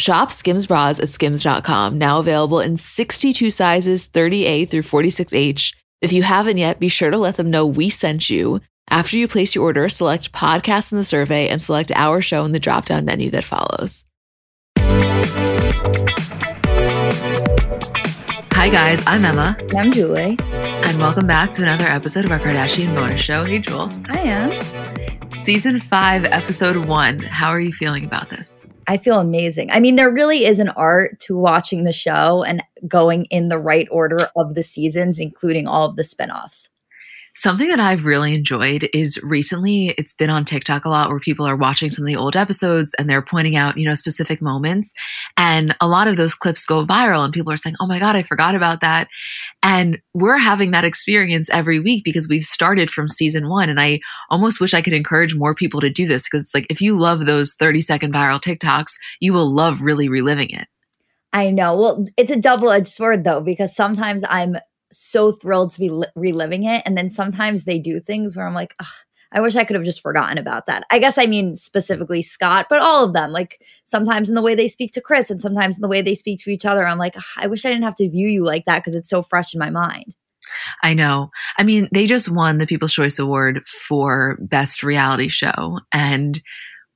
Shop 0.00 0.32
Skims 0.32 0.66
bras 0.66 0.98
at 0.98 1.10
skims.com, 1.10 1.98
now 1.98 2.20
available 2.20 2.58
in 2.58 2.78
62 2.78 3.50
sizes 3.50 4.08
30A 4.08 4.66
through 4.66 4.80
46H. 4.80 5.74
If 6.00 6.14
you 6.14 6.22
haven't 6.22 6.56
yet, 6.56 6.80
be 6.80 6.88
sure 6.88 7.10
to 7.10 7.18
let 7.18 7.36
them 7.36 7.50
know 7.50 7.66
we 7.66 7.90
sent 7.90 8.30
you. 8.30 8.62
After 8.88 9.18
you 9.18 9.28
place 9.28 9.54
your 9.54 9.64
order, 9.64 9.90
select 9.90 10.32
podcast 10.32 10.90
in 10.90 10.96
the 10.96 11.04
survey 11.04 11.48
and 11.48 11.60
select 11.60 11.92
our 11.94 12.22
show 12.22 12.46
in 12.46 12.52
the 12.52 12.58
drop 12.58 12.86
down 12.86 13.04
menu 13.04 13.28
that 13.30 13.44
follows. 13.44 14.06
Hi, 18.52 18.70
guys. 18.70 19.04
I'm 19.06 19.22
Emma. 19.22 19.54
I'm 19.76 19.92
Julie. 19.92 20.38
And 20.40 20.98
welcome 20.98 21.26
back 21.26 21.52
to 21.52 21.62
another 21.62 21.84
episode 21.84 22.24
of 22.24 22.32
our 22.32 22.40
Kardashian 22.40 22.94
bonus 22.94 23.20
show. 23.20 23.44
Hey, 23.44 23.58
Jewel. 23.58 23.92
I 24.08 24.20
am. 24.20 25.30
Season 25.32 25.78
five, 25.78 26.24
episode 26.24 26.86
one. 26.86 27.18
How 27.18 27.50
are 27.50 27.60
you 27.60 27.72
feeling 27.72 28.06
about 28.06 28.30
this? 28.30 28.64
I 28.90 28.96
feel 28.96 29.20
amazing. 29.20 29.70
I 29.70 29.78
mean, 29.78 29.94
there 29.94 30.10
really 30.10 30.46
is 30.46 30.58
an 30.58 30.70
art 30.70 31.20
to 31.20 31.38
watching 31.38 31.84
the 31.84 31.92
show 31.92 32.42
and 32.42 32.60
going 32.88 33.26
in 33.26 33.48
the 33.48 33.56
right 33.56 33.86
order 33.88 34.28
of 34.34 34.56
the 34.56 34.64
seasons, 34.64 35.20
including 35.20 35.68
all 35.68 35.88
of 35.88 35.94
the 35.94 36.02
spinoffs. 36.02 36.68
Something 37.34 37.68
that 37.68 37.78
I've 37.78 38.04
really 38.04 38.34
enjoyed 38.34 38.88
is 38.92 39.20
recently 39.22 39.94
it's 39.96 40.12
been 40.12 40.30
on 40.30 40.44
TikTok 40.44 40.84
a 40.84 40.88
lot 40.88 41.10
where 41.10 41.20
people 41.20 41.46
are 41.46 41.56
watching 41.56 41.88
some 41.88 42.04
of 42.04 42.06
the 42.08 42.16
old 42.16 42.34
episodes 42.34 42.92
and 42.98 43.08
they're 43.08 43.22
pointing 43.22 43.56
out, 43.56 43.76
you 43.76 43.84
know, 43.84 43.94
specific 43.94 44.42
moments. 44.42 44.92
And 45.36 45.76
a 45.80 45.86
lot 45.86 46.08
of 46.08 46.16
those 46.16 46.34
clips 46.34 46.66
go 46.66 46.84
viral 46.84 47.24
and 47.24 47.32
people 47.32 47.52
are 47.52 47.56
saying, 47.56 47.76
Oh 47.80 47.86
my 47.86 48.00
God, 48.00 48.16
I 48.16 48.24
forgot 48.24 48.54
about 48.54 48.80
that. 48.80 49.08
And 49.62 50.00
we're 50.12 50.38
having 50.38 50.72
that 50.72 50.84
experience 50.84 51.48
every 51.50 51.78
week 51.78 52.04
because 52.04 52.28
we've 52.28 52.42
started 52.42 52.90
from 52.90 53.08
season 53.08 53.48
one. 53.48 53.68
And 53.68 53.80
I 53.80 54.00
almost 54.28 54.60
wish 54.60 54.74
I 54.74 54.82
could 54.82 54.92
encourage 54.92 55.36
more 55.36 55.54
people 55.54 55.80
to 55.80 55.90
do 55.90 56.06
this 56.06 56.28
because 56.28 56.42
it's 56.42 56.54
like 56.54 56.66
if 56.68 56.80
you 56.80 56.98
love 56.98 57.26
those 57.26 57.54
30 57.54 57.80
second 57.80 58.12
viral 58.12 58.40
TikToks, 58.40 58.94
you 59.20 59.32
will 59.32 59.52
love 59.52 59.82
really 59.82 60.08
reliving 60.08 60.50
it. 60.50 60.66
I 61.32 61.50
know. 61.50 61.76
Well, 61.76 62.06
it's 62.16 62.30
a 62.30 62.36
double 62.36 62.70
edged 62.70 62.88
sword 62.88 63.22
though, 63.22 63.40
because 63.40 63.74
sometimes 63.74 64.24
I'm 64.28 64.56
so 64.90 65.32
thrilled 65.32 65.70
to 65.72 65.80
be 65.80 65.88
li- 65.88 66.06
reliving 66.14 66.64
it. 66.64 66.82
And 66.84 66.96
then 66.96 67.08
sometimes 67.08 67.64
they 67.64 67.78
do 67.78 68.00
things 68.00 68.36
where 68.36 68.46
I'm 68.46 68.54
like, 68.54 68.74
I 69.32 69.40
wish 69.40 69.54
I 69.54 69.64
could 69.64 69.76
have 69.76 69.84
just 69.84 70.00
forgotten 70.00 70.38
about 70.38 70.66
that. 70.66 70.84
I 70.90 70.98
guess 70.98 71.16
I 71.16 71.26
mean 71.26 71.54
specifically 71.54 72.22
Scott, 72.22 72.66
but 72.68 72.80
all 72.80 73.04
of 73.04 73.12
them. 73.12 73.30
Like 73.30 73.62
sometimes 73.84 74.28
in 74.28 74.34
the 74.34 74.42
way 74.42 74.54
they 74.54 74.68
speak 74.68 74.92
to 74.92 75.00
Kris 75.00 75.30
and 75.30 75.40
sometimes 75.40 75.76
in 75.76 75.82
the 75.82 75.88
way 75.88 76.02
they 76.02 76.14
speak 76.14 76.40
to 76.40 76.50
each 76.50 76.66
other, 76.66 76.86
I'm 76.86 76.98
like, 76.98 77.14
I 77.36 77.46
wish 77.46 77.64
I 77.64 77.68
didn't 77.68 77.84
have 77.84 77.94
to 77.96 78.10
view 78.10 78.28
you 78.28 78.44
like 78.44 78.64
that 78.64 78.80
because 78.80 78.94
it's 78.94 79.10
so 79.10 79.22
fresh 79.22 79.54
in 79.54 79.60
my 79.60 79.70
mind. 79.70 80.16
I 80.82 80.94
know. 80.94 81.30
I 81.58 81.62
mean, 81.62 81.88
they 81.92 82.06
just 82.06 82.28
won 82.28 82.58
the 82.58 82.66
People's 82.66 82.92
Choice 82.92 83.18
Award 83.20 83.66
for 83.68 84.36
Best 84.40 84.82
Reality 84.82 85.28
Show. 85.28 85.78
And 85.92 86.40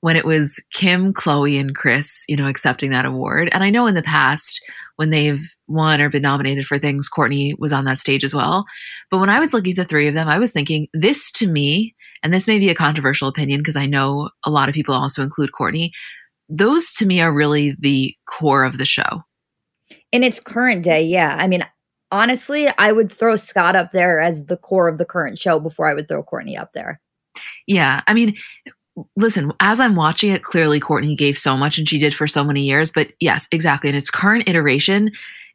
when 0.01 0.17
it 0.17 0.25
was 0.25 0.63
Kim, 0.73 1.13
Khloé, 1.13 1.61
and 1.61 1.75
Kris, 1.75 2.25
you 2.29 2.37
know, 2.37 2.49
accepting 2.49 2.91
that 2.91 3.07
award, 3.07 3.49
and 3.53 3.63
I 3.63 3.71
know 3.71 3.87
in 3.87 3.95
the 3.95 4.03
past, 4.03 4.61
when 4.97 5.11
they've 5.11 5.43
won 5.67 6.01
or 6.01 6.09
been 6.09 6.23
nominated 6.23 6.67
for 6.67 6.79
things, 6.79 7.11
Kourtney 7.11 7.53
was 7.59 7.73
on 7.73 7.85
that 7.85 7.99
stage 7.99 8.25
as 8.25 8.35
well. 8.35 8.65
But 9.11 9.19
when 9.19 9.31
I 9.31 9.41
was 9.41 9.53
looking 9.53 9.73
at 9.73 9.77
the 9.77 9.85
three 9.85 10.09
of 10.09 10.15
them, 10.15 10.29
I 10.29 10.39
was 10.39 10.53
thinking 10.53 10.89
this 10.93 11.33
to 11.33 11.47
me, 11.47 11.95
and 12.23 12.33
this 12.33 12.47
may 12.47 12.59
be 12.59 12.69
a 12.69 12.75
controversial 12.75 13.29
opinion 13.29 13.61
because 13.61 13.77
I 13.77 13.87
know 13.87 14.31
a 14.45 14.51
lot 14.51 14.69
of 14.69 14.75
people 14.75 14.95
also 14.95 15.23
include 15.23 15.51
Kourtney. 15.59 15.91
Those 16.49 16.95
to 16.95 17.07
me 17.07 17.21
are 17.21 17.33
really 17.33 17.75
the 17.79 18.15
core 18.27 18.65
of 18.65 18.79
the 18.79 18.85
show. 18.85 19.23
In 20.13 20.23
its 20.23 20.41
current 20.41 20.85
day, 20.85 21.03
yeah. 21.03 21.37
I 21.39 21.49
mean, 21.49 21.67
honestly, 22.13 22.69
I 22.79 22.93
would 22.93 23.11
throw 23.11 23.37
Scott 23.37 23.77
up 23.77 23.91
there 23.93 24.21
as 24.21 24.47
the 24.47 24.57
core 24.57 24.89
of 24.89 24.99
the 24.99 25.05
current 25.05 25.39
show 25.39 25.59
before 25.59 25.89
I 25.89 25.95
would 25.95 26.09
throw 26.09 26.23
Courtney 26.23 26.57
up 26.57 26.71
there. 26.73 27.01
Yeah. 27.67 28.03
I 28.07 28.15
mean, 28.15 28.37
listen, 29.17 29.53
as 29.61 29.81
I'm 29.81 29.97
watching 29.97 30.31
it, 30.31 30.43
clearly 30.43 30.81
Kourtney 30.81 31.17
gave 31.17 31.37
so 31.39 31.57
much 31.57 31.79
and 31.79 31.89
she 31.89 31.99
did 31.99 32.15
for 32.15 32.27
so 32.27 32.45
many 32.45 32.63
years. 32.63 32.91
But 32.93 33.13
yes, 33.21 33.49
exactly. 33.51 33.91
In 33.91 33.97
its 33.97 34.11
current 34.11 34.49
iteration, 34.49 35.11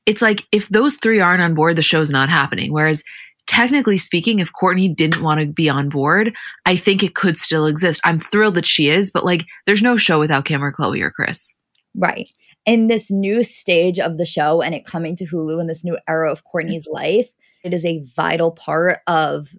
it's 0.05 0.21
like 0.21 0.45
if 0.51 0.69
those 0.69 0.95
three 0.95 1.19
aren't 1.19 1.41
on 1.41 1.53
board, 1.53 1.75
the 1.75 1.81
show's 1.81 2.11
not 2.11 2.29
happening. 2.29 2.73
Whereas 2.73 3.03
technically 3.47 3.97
speaking, 3.97 4.39
if 4.39 4.51
Kourtney 4.53 4.95
didn't 4.95 5.23
want 5.23 5.39
to 5.39 5.47
be 5.47 5.69
on 5.69 5.89
board, 5.89 6.35
I 6.65 6.75
think 6.75 7.03
it 7.03 7.15
could 7.15 7.37
still 7.37 7.65
exist. 7.65 8.01
I'm 8.03 8.19
thrilled 8.19 8.55
that 8.55 8.65
she 8.65 8.89
is, 8.89 9.11
but 9.11 9.25
like 9.25 9.45
there's 9.65 9.81
no 9.81 9.97
show 9.97 10.19
without 10.19 10.45
Kim 10.45 10.63
or 10.63 10.71
Khloé 10.71 11.01
or 11.01 11.11
Kris. 11.11 11.53
Right. 11.95 12.29
In 12.65 12.87
this 12.87 13.09
new 13.09 13.41
stage 13.41 13.97
of 13.99 14.17
the 14.17 14.25
show 14.25 14.61
and 14.61 14.75
it 14.75 14.85
coming 14.85 15.15
to 15.15 15.25
Hulu 15.25 15.59
in 15.59 15.67
this 15.67 15.83
new 15.83 15.97
era 16.07 16.31
of 16.31 16.43
Kourtney's 16.45 16.87
life, 16.89 17.29
it 17.63 17.73
is 17.73 17.83
a 17.85 18.03
vital 18.15 18.51
part 18.51 18.99
of 19.07 19.49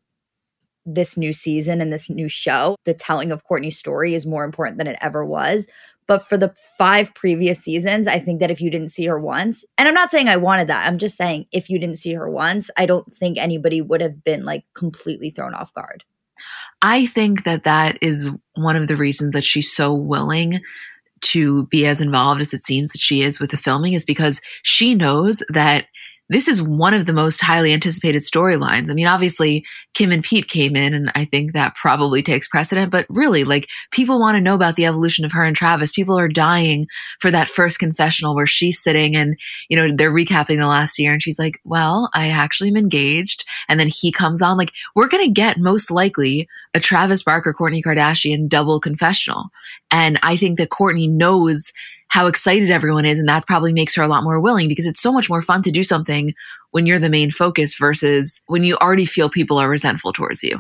this 0.87 1.17
new 1.17 1.33
season 1.33 1.81
and 1.81 1.93
this 1.93 2.11
new 2.11 2.29
show, 2.29 2.77
the 2.85 2.95
telling 2.95 3.33
of 3.33 3.43
Kourtney's 3.45 3.79
story 3.79 4.15
is 4.15 4.27
more 4.27 4.45
important 4.45 4.79
than 4.79 4.87
it 4.87 4.99
ever 5.01 5.25
was. 5.25 5.69
But 6.07 6.27
for 6.27 6.37
the 6.37 6.53
five 6.77 7.15
previous 7.15 7.61
seasons, 7.61 8.09
I 8.09 8.19
think 8.19 8.41
that 8.41 8.51
if 8.51 8.61
you 8.61 8.69
didn't 8.69 8.89
see 8.89 9.07
her 9.07 9.21
once, 9.21 9.65
and 9.79 9.87
I'm 9.87 9.95
not 9.95 10.11
saying 10.11 10.29
I 10.29 10.39
wanted 10.39 10.67
that, 10.69 10.87
I'm 10.87 10.99
just 10.99 11.17
saying 11.17 11.47
if 11.53 11.71
you 11.71 11.79
didn't 11.79 11.99
see 11.99 12.15
her 12.15 12.29
once, 12.29 12.69
I 12.77 12.87
don't 12.87 13.15
think 13.15 13.39
anybody 13.39 13.81
would 13.81 14.01
have 14.01 14.25
been 14.25 14.45
like 14.45 14.65
completely 14.75 15.31
thrown 15.31 15.55
off 15.55 15.73
guard. 15.73 16.05
I 16.83 17.07
think 17.07 17.45
that 17.45 17.65
that 17.65 17.99
is 18.03 18.31
one 18.55 18.75
of 18.75 18.89
the 18.89 18.97
reasons 18.97 19.33
that 19.35 19.45
she's 19.45 19.71
so 19.71 19.95
willing 19.95 20.61
to 21.21 21.67
be 21.67 21.87
as 21.87 22.01
involved 22.01 22.41
as 22.41 22.55
it 22.55 22.63
seems 22.63 22.93
that 22.93 23.01
she 23.01 23.23
is 23.23 23.39
with 23.39 23.51
the 23.51 23.57
filming 23.57 23.93
is 23.93 24.05
because 24.05 24.41
she 24.63 24.95
knows 24.95 25.43
that 25.51 25.87
this 26.31 26.47
is 26.47 26.63
one 26.63 26.95
of 26.95 27.07
the 27.07 27.13
most 27.13 27.43
highly 27.43 27.73
anticipated 27.73 28.23
storylines. 28.23 28.89
I 28.89 28.95
mean, 28.95 29.09
obviously, 29.09 29.65
Kim 29.95 30.13
and 30.13 30.23
Pete 30.23 30.49
came 30.49 30.77
in, 30.77 30.95
and 30.95 31.11
I 31.15 31.25
think 31.25 31.53
that 31.53 31.75
probably 31.75 32.23
takes 32.23 32.49
precedent, 32.49 32.91
but 32.91 33.05
really, 33.11 33.43
like, 33.43 33.69
people 33.91 34.21
want 34.21 34.37
to 34.37 34.41
know 34.41 34.55
about 34.55 34.77
the 34.77 34.87
evolution 34.87 35.25
of 35.25 35.33
her 35.33 35.43
and 35.45 35.57
Travis. 35.57 35.91
People 35.91 36.17
are 36.19 36.29
dying 36.29 36.87
for 37.19 37.33
that 37.33 37.49
first 37.49 37.81
confessional 37.81 38.37
where 38.37 38.47
she's 38.47 38.81
sitting 38.81 39.17
and, 39.17 39.37
you 39.69 39.77
know, 39.77 39.91
they're 39.93 40.13
recapping 40.13 40.59
the 40.59 40.67
last 40.67 40.99
year, 41.01 41.13
and 41.13 41.21
she's 41.21 41.39
like, 41.39 41.61
Well, 41.65 42.09
I 42.15 42.29
actually 42.29 42.71
am 42.71 42.77
engaged. 42.77 43.45
And 43.69 43.81
then 43.81 43.89
he 43.89 44.13
comes 44.13 44.41
on. 44.41 44.57
Like, 44.57 44.73
we're 44.95 45.09
going 45.09 45.27
to 45.27 45.33
get 45.33 45.59
most 45.59 45.91
likely 45.91 46.49
a 46.75 46.81
Travis 46.81 47.25
Barker, 47.25 47.53
Kourtney 47.53 47.83
Kardashian 47.83 48.49
double 48.49 48.79
confessional. 48.79 49.51
And 49.91 50.19
I 50.23 50.37
think 50.37 50.59
that 50.59 50.71
Kourtney 50.71 51.11
knows 51.11 51.73
how 52.11 52.27
excited 52.27 52.71
everyone 52.71 53.05
is. 53.05 53.19
And 53.19 53.29
that 53.29 53.47
probably 53.47 53.73
makes 53.73 53.95
her 53.95 54.03
a 54.03 54.09
lot 54.09 54.25
more 54.25 54.41
willing 54.41 54.69
because 54.69 54.87
it's 54.87 55.01
so 55.01 55.13
much 55.13 55.31
more 55.31 55.43
fun 55.43 55.63
to 55.63 55.71
do 55.71 55.83
something 55.83 56.35
when 56.73 56.85
you're 56.85 56.99
the 56.99 57.09
main 57.09 57.31
focus 57.31 57.75
versus 57.77 58.41
when 58.47 58.63
you 58.63 58.77
already 58.77 59.05
feel 59.05 59.31
people 59.31 59.59
are 59.59 59.69
resentful 59.69 60.13
towards 60.13 60.43
you. 60.43 60.59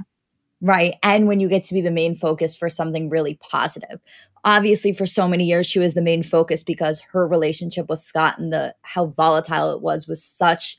Right. 0.60 0.94
And 1.02 1.26
when 1.26 1.40
you 1.40 1.48
get 1.48 1.64
to 1.64 1.74
be 1.74 1.80
the 1.80 1.90
main 1.90 2.14
focus 2.14 2.54
for 2.54 2.68
something 2.68 3.08
really 3.08 3.34
positive. 3.34 4.00
Obviously, 4.44 4.92
for 4.92 5.06
so 5.06 5.28
many 5.28 5.44
years, 5.44 5.66
she 5.66 5.78
was 5.78 5.94
the 5.94 6.02
main 6.02 6.22
focus 6.22 6.62
because 6.62 7.02
her 7.12 7.26
relationship 7.26 7.90
with 7.90 7.98
Scott 7.98 8.38
and 8.38 8.52
the 8.52 8.74
how 8.82 9.06
volatile 9.06 9.74
it 9.74 9.82
was 9.82 10.06
was 10.06 10.24
such 10.24 10.78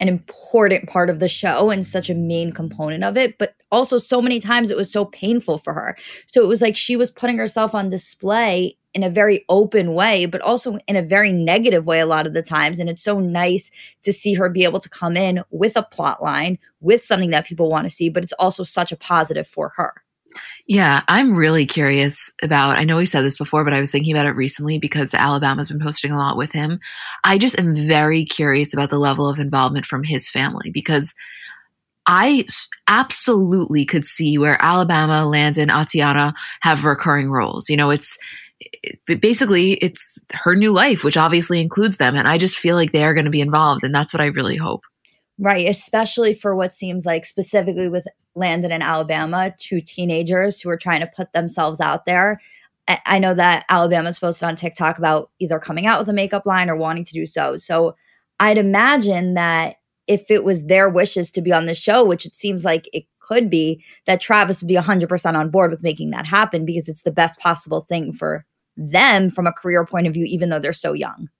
an 0.00 0.08
important 0.08 0.88
part 0.88 1.08
of 1.08 1.20
the 1.20 1.28
show 1.28 1.70
and 1.70 1.86
such 1.86 2.10
a 2.10 2.14
main 2.14 2.52
component 2.52 3.04
of 3.04 3.16
it, 3.16 3.38
but 3.38 3.54
also 3.70 3.96
so 3.98 4.20
many 4.20 4.40
times 4.40 4.70
it 4.70 4.76
was 4.76 4.90
so 4.90 5.04
painful 5.04 5.58
for 5.58 5.72
her. 5.72 5.96
So 6.26 6.42
it 6.42 6.48
was 6.48 6.60
like 6.60 6.76
she 6.76 6.96
was 6.96 7.10
putting 7.10 7.38
herself 7.38 7.74
on 7.74 7.88
display 7.88 8.76
in 8.92 9.02
a 9.02 9.10
very 9.10 9.44
open 9.48 9.94
way, 9.94 10.24
but 10.24 10.40
also 10.40 10.78
in 10.86 10.96
a 10.96 11.02
very 11.02 11.32
negative 11.32 11.84
way 11.84 11.98
a 12.00 12.06
lot 12.06 12.26
of 12.26 12.34
the 12.34 12.42
times. 12.42 12.78
And 12.78 12.88
it's 12.88 13.02
so 13.02 13.18
nice 13.18 13.70
to 14.02 14.12
see 14.12 14.34
her 14.34 14.48
be 14.48 14.64
able 14.64 14.80
to 14.80 14.88
come 14.88 15.16
in 15.16 15.42
with 15.50 15.76
a 15.76 15.82
plot 15.82 16.22
line, 16.22 16.58
with 16.80 17.04
something 17.04 17.30
that 17.30 17.46
people 17.46 17.68
want 17.68 17.86
to 17.86 17.90
see, 17.90 18.08
but 18.08 18.22
it's 18.22 18.32
also 18.34 18.62
such 18.62 18.92
a 18.92 18.96
positive 18.96 19.48
for 19.48 19.72
her. 19.76 20.03
Yeah, 20.66 21.02
I'm 21.08 21.34
really 21.34 21.66
curious 21.66 22.32
about. 22.42 22.78
I 22.78 22.84
know 22.84 22.96
we 22.96 23.06
said 23.06 23.22
this 23.22 23.38
before, 23.38 23.64
but 23.64 23.74
I 23.74 23.80
was 23.80 23.90
thinking 23.90 24.14
about 24.14 24.26
it 24.26 24.36
recently 24.36 24.78
because 24.78 25.14
Alabama's 25.14 25.68
been 25.68 25.80
posting 25.80 26.12
a 26.12 26.18
lot 26.18 26.36
with 26.36 26.52
him. 26.52 26.80
I 27.22 27.38
just 27.38 27.58
am 27.58 27.74
very 27.74 28.24
curious 28.24 28.72
about 28.72 28.90
the 28.90 28.98
level 28.98 29.28
of 29.28 29.38
involvement 29.38 29.86
from 29.86 30.04
his 30.04 30.30
family 30.30 30.70
because 30.72 31.14
I 32.06 32.46
absolutely 32.88 33.84
could 33.84 34.04
see 34.04 34.36
where 34.38 34.58
Alabama, 34.60 35.26
Landon, 35.26 35.70
Atiana 35.70 36.34
have 36.60 36.84
recurring 36.84 37.30
roles. 37.30 37.70
You 37.70 37.76
know, 37.76 37.90
it's 37.90 38.18
it, 38.60 39.20
basically 39.20 39.72
it's 39.74 40.18
her 40.32 40.54
new 40.54 40.72
life, 40.72 41.04
which 41.04 41.16
obviously 41.16 41.60
includes 41.60 41.96
them, 41.96 42.14
and 42.14 42.28
I 42.28 42.38
just 42.38 42.58
feel 42.58 42.76
like 42.76 42.92
they 42.92 43.04
are 43.04 43.14
going 43.14 43.24
to 43.24 43.30
be 43.30 43.40
involved, 43.40 43.84
and 43.84 43.94
that's 43.94 44.12
what 44.12 44.20
I 44.20 44.26
really 44.26 44.56
hope. 44.56 44.82
Right, 45.38 45.68
especially 45.68 46.34
for 46.34 46.54
what 46.54 46.72
seems 46.72 47.04
like 47.04 47.24
specifically 47.24 47.88
with 47.88 48.06
Landon 48.34 48.72
in 48.72 48.82
Alabama, 48.82 49.54
to 49.58 49.80
teenagers 49.80 50.60
who 50.60 50.70
are 50.70 50.76
trying 50.76 51.00
to 51.00 51.10
put 51.14 51.32
themselves 51.32 51.80
out 51.80 52.04
there. 52.04 52.40
I 53.06 53.18
know 53.18 53.32
that 53.34 53.64
Alabama's 53.68 54.18
posted 54.18 54.46
on 54.46 54.56
TikTok 54.56 54.98
about 54.98 55.30
either 55.38 55.58
coming 55.58 55.86
out 55.86 55.98
with 55.98 56.08
a 56.08 56.12
makeup 56.12 56.44
line 56.44 56.68
or 56.68 56.76
wanting 56.76 57.04
to 57.04 57.12
do 57.14 57.24
so. 57.24 57.56
So 57.56 57.96
I'd 58.40 58.58
imagine 58.58 59.34
that 59.34 59.76
if 60.06 60.30
it 60.30 60.44
was 60.44 60.66
their 60.66 60.88
wishes 60.90 61.30
to 61.30 61.40
be 61.40 61.52
on 61.52 61.64
the 61.64 61.74
show, 61.74 62.04
which 62.04 62.26
it 62.26 62.34
seems 62.34 62.64
like 62.64 62.88
it 62.92 63.04
could 63.20 63.48
be, 63.48 63.82
that 64.04 64.20
Travis 64.20 64.60
would 64.60 64.68
be 64.68 64.74
100% 64.74 65.34
on 65.34 65.50
board 65.50 65.70
with 65.70 65.82
making 65.82 66.10
that 66.10 66.26
happen 66.26 66.66
because 66.66 66.88
it's 66.88 67.02
the 67.02 67.10
best 67.10 67.40
possible 67.40 67.80
thing 67.80 68.12
for 68.12 68.44
them 68.76 69.30
from 69.30 69.46
a 69.46 69.52
career 69.52 69.86
point 69.86 70.06
of 70.06 70.12
view, 70.12 70.26
even 70.26 70.50
though 70.50 70.58
they're 70.58 70.74
so 70.74 70.92
young. 70.92 71.30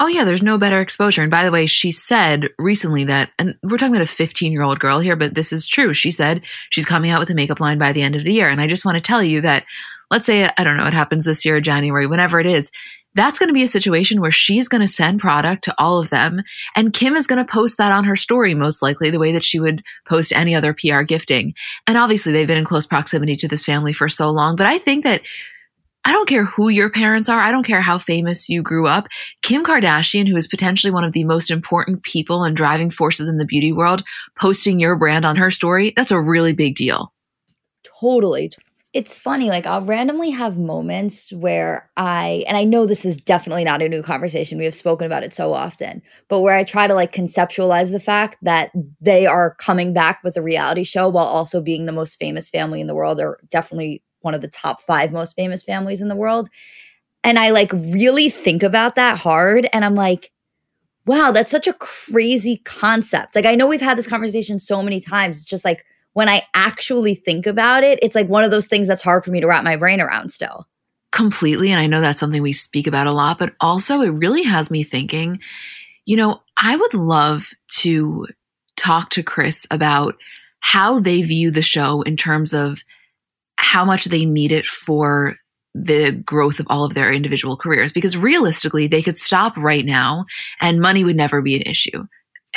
Oh, 0.00 0.06
yeah, 0.06 0.24
there's 0.24 0.42
no 0.42 0.58
better 0.58 0.80
exposure. 0.80 1.22
And 1.22 1.30
by 1.30 1.44
the 1.44 1.50
way, 1.50 1.66
she 1.66 1.92
said 1.92 2.50
recently 2.58 3.04
that, 3.04 3.30
and 3.38 3.56
we're 3.62 3.78
talking 3.78 3.94
about 3.94 4.02
a 4.02 4.06
15 4.06 4.52
year 4.52 4.62
old 4.62 4.80
girl 4.80 4.98
here, 4.98 5.16
but 5.16 5.34
this 5.34 5.52
is 5.52 5.66
true. 5.66 5.92
She 5.92 6.10
said 6.10 6.42
she's 6.70 6.84
coming 6.84 7.10
out 7.10 7.20
with 7.20 7.30
a 7.30 7.34
makeup 7.34 7.60
line 7.60 7.78
by 7.78 7.92
the 7.92 8.02
end 8.02 8.16
of 8.16 8.24
the 8.24 8.32
year. 8.32 8.48
And 8.48 8.60
I 8.60 8.66
just 8.66 8.84
want 8.84 8.96
to 8.96 9.00
tell 9.00 9.22
you 9.22 9.40
that, 9.40 9.64
let's 10.10 10.26
say, 10.26 10.50
I 10.56 10.64
don't 10.64 10.76
know, 10.76 10.86
it 10.86 10.94
happens 10.94 11.24
this 11.24 11.44
year, 11.44 11.60
January, 11.60 12.06
whenever 12.06 12.38
it 12.38 12.46
is, 12.46 12.70
that's 13.14 13.38
going 13.38 13.48
to 13.48 13.54
be 13.54 13.62
a 13.62 13.68
situation 13.68 14.20
where 14.20 14.30
she's 14.30 14.68
going 14.68 14.80
to 14.80 14.88
send 14.88 15.20
product 15.20 15.64
to 15.64 15.74
all 15.78 15.98
of 15.98 16.10
them. 16.10 16.42
And 16.74 16.92
Kim 16.92 17.14
is 17.14 17.26
going 17.26 17.44
to 17.44 17.50
post 17.50 17.76
that 17.78 17.92
on 17.92 18.04
her 18.04 18.16
story, 18.16 18.54
most 18.54 18.82
likely, 18.82 19.10
the 19.10 19.18
way 19.18 19.32
that 19.32 19.44
she 19.44 19.60
would 19.60 19.82
post 20.06 20.32
any 20.34 20.54
other 20.54 20.74
PR 20.74 21.02
gifting. 21.02 21.54
And 21.86 21.98
obviously, 21.98 22.32
they've 22.32 22.46
been 22.46 22.58
in 22.58 22.64
close 22.64 22.86
proximity 22.86 23.34
to 23.36 23.48
this 23.48 23.64
family 23.64 23.92
for 23.92 24.08
so 24.08 24.30
long. 24.30 24.56
But 24.56 24.66
I 24.66 24.78
think 24.78 25.04
that 25.04 25.22
I 26.04 26.12
don't 26.12 26.28
care 26.28 26.44
who 26.44 26.68
your 26.68 26.90
parents 26.90 27.28
are. 27.28 27.40
I 27.40 27.52
don't 27.52 27.66
care 27.66 27.80
how 27.80 27.98
famous 27.98 28.48
you 28.48 28.62
grew 28.62 28.86
up. 28.86 29.06
Kim 29.42 29.64
Kardashian, 29.64 30.28
who 30.28 30.36
is 30.36 30.48
potentially 30.48 30.90
one 30.90 31.04
of 31.04 31.12
the 31.12 31.24
most 31.24 31.50
important 31.50 32.02
people 32.02 32.42
and 32.42 32.56
driving 32.56 32.90
forces 32.90 33.28
in 33.28 33.36
the 33.36 33.44
beauty 33.44 33.72
world, 33.72 34.02
posting 34.36 34.80
your 34.80 34.96
brand 34.96 35.24
on 35.24 35.36
her 35.36 35.50
story, 35.50 35.92
that's 35.94 36.10
a 36.10 36.20
really 36.20 36.52
big 36.52 36.74
deal. 36.74 37.12
Totally. 38.00 38.50
It's 38.92 39.16
funny, 39.16 39.48
like 39.48 39.64
I'll 39.64 39.84
randomly 39.84 40.28
have 40.30 40.58
moments 40.58 41.32
where 41.32 41.88
I, 41.96 42.44
and 42.46 42.58
I 42.58 42.64
know 42.64 42.84
this 42.84 43.06
is 43.06 43.16
definitely 43.16 43.64
not 43.64 43.80
a 43.80 43.88
new 43.88 44.02
conversation. 44.02 44.58
We 44.58 44.66
have 44.66 44.74
spoken 44.74 45.06
about 45.06 45.22
it 45.22 45.32
so 45.32 45.54
often, 45.54 46.02
but 46.28 46.40
where 46.40 46.54
I 46.54 46.64
try 46.64 46.86
to 46.86 46.94
like 46.94 47.14
conceptualize 47.14 47.90
the 47.90 48.00
fact 48.00 48.36
that 48.42 48.70
they 49.00 49.24
are 49.24 49.54
coming 49.54 49.94
back 49.94 50.20
with 50.22 50.36
a 50.36 50.42
reality 50.42 50.84
show 50.84 51.08
while 51.08 51.24
also 51.24 51.62
being 51.62 51.86
the 51.86 51.92
most 51.92 52.18
famous 52.18 52.50
family 52.50 52.82
in 52.82 52.86
the 52.86 52.94
world, 52.94 53.18
or 53.18 53.38
definitely 53.50 54.02
one 54.22 54.34
of 54.34 54.40
the 54.40 54.48
top 54.48 54.80
five 54.80 55.12
most 55.12 55.36
famous 55.36 55.62
families 55.62 56.00
in 56.00 56.08
the 56.08 56.16
world. 56.16 56.48
And 57.24 57.38
I 57.38 57.50
like 57.50 57.72
really 57.72 58.30
think 58.30 58.62
about 58.62 58.96
that 58.96 59.18
hard. 59.18 59.68
And 59.72 59.84
I'm 59.84 59.94
like, 59.94 60.32
wow, 61.06 61.32
that's 61.32 61.50
such 61.50 61.66
a 61.66 61.72
crazy 61.74 62.58
concept. 62.64 63.34
Like, 63.34 63.46
I 63.46 63.54
know 63.54 63.66
we've 63.66 63.80
had 63.80 63.98
this 63.98 64.06
conversation 64.06 64.58
so 64.58 64.82
many 64.82 65.00
times. 65.00 65.38
It's 65.38 65.48
just 65.48 65.64
like 65.64 65.84
when 66.12 66.28
I 66.28 66.42
actually 66.54 67.14
think 67.14 67.46
about 67.46 67.84
it, 67.84 67.98
it's 68.02 68.14
like 68.14 68.28
one 68.28 68.44
of 68.44 68.50
those 68.50 68.66
things 68.66 68.86
that's 68.86 69.02
hard 69.02 69.24
for 69.24 69.30
me 69.30 69.40
to 69.40 69.46
wrap 69.46 69.64
my 69.64 69.76
brain 69.76 70.00
around 70.00 70.30
still. 70.30 70.66
Completely. 71.10 71.70
And 71.70 71.80
I 71.80 71.86
know 71.86 72.00
that's 72.00 72.20
something 72.20 72.42
we 72.42 72.52
speak 72.52 72.86
about 72.86 73.06
a 73.06 73.12
lot, 73.12 73.38
but 73.38 73.54
also 73.60 74.00
it 74.00 74.10
really 74.10 74.44
has 74.44 74.70
me 74.70 74.82
thinking, 74.82 75.40
you 76.04 76.16
know, 76.16 76.42
I 76.56 76.76
would 76.76 76.94
love 76.94 77.50
to 77.78 78.26
talk 78.76 79.10
to 79.10 79.22
Kris 79.22 79.66
about 79.70 80.16
how 80.60 81.00
they 81.00 81.22
view 81.22 81.50
the 81.50 81.62
show 81.62 82.02
in 82.02 82.16
terms 82.16 82.54
of 82.54 82.82
how 83.62 83.84
much 83.84 84.06
they 84.06 84.24
need 84.24 84.52
it 84.52 84.66
for 84.66 85.36
the 85.74 86.12
growth 86.12 86.60
of 86.60 86.66
all 86.68 86.84
of 86.84 86.92
their 86.92 87.12
individual 87.12 87.56
careers 87.56 87.92
because 87.92 88.16
realistically 88.16 88.86
they 88.86 89.00
could 89.00 89.16
stop 89.16 89.56
right 89.56 89.86
now 89.86 90.24
and 90.60 90.80
money 90.80 91.02
would 91.02 91.16
never 91.16 91.40
be 91.40 91.56
an 91.56 91.62
issue 91.62 92.04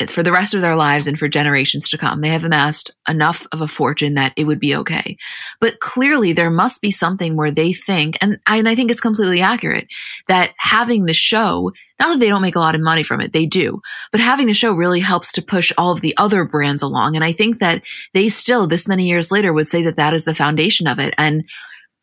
for 0.08 0.24
the 0.24 0.32
rest 0.32 0.54
of 0.54 0.62
their 0.62 0.76
lives 0.76 1.08
and 1.08 1.18
for 1.18 1.28
generations 1.28 1.88
to 1.90 1.98
come. 1.98 2.20
They 2.20 2.30
have 2.30 2.44
amassed 2.44 2.92
enough 3.08 3.48
of 3.52 3.62
a 3.62 3.68
fortune 3.68 4.16
that 4.16 4.34
it 4.36 4.44
would 4.44 4.60
be 4.60 4.76
okay. 4.76 5.18
But 5.62 5.80
clearly 5.80 6.34
there 6.34 6.50
must 6.50 6.82
be 6.82 6.92
something 6.92 7.38
where 7.38 7.52
they 7.52 7.72
think, 7.72 8.18
and 8.22 8.38
I, 8.46 8.58
and 8.58 8.68
I 8.68 8.76
think 8.76 8.92
it's 8.92 9.00
completely 9.00 9.42
accurate, 9.42 9.88
that 10.28 10.54
having 10.58 11.06
the 11.06 11.14
show, 11.14 11.72
not 12.00 12.10
that 12.10 12.20
they 12.20 12.28
don't 12.28 12.42
make 12.42 12.58
a 12.58 12.60
lot 12.60 12.76
of 12.76 12.82
money 12.82 13.04
from 13.04 13.22
it, 13.22 13.32
they 13.32 13.46
do, 13.46 13.82
but 14.12 14.20
having 14.20 14.48
the 14.48 14.54
show 14.54 14.74
really 14.74 15.00
helps 15.00 15.32
to 15.34 15.42
push 15.42 15.72
all 15.78 15.94
of 15.94 16.02
the 16.02 16.16
other 16.18 16.44
brands 16.44 16.82
along. 16.82 17.16
And 17.16 17.24
I 17.24 17.32
think 17.32 17.60
that 17.60 17.82
they 18.14 18.28
still, 18.28 18.68
this 18.68 18.88
many 18.88 19.08
years 19.08 19.32
later, 19.32 19.54
would 19.54 19.68
say 19.68 19.82
that 19.84 19.96
that 19.96 20.14
is 20.14 20.26
the 20.26 20.34
foundation 20.34 20.88
of 20.88 21.00
it. 21.00 21.14
And, 21.18 21.46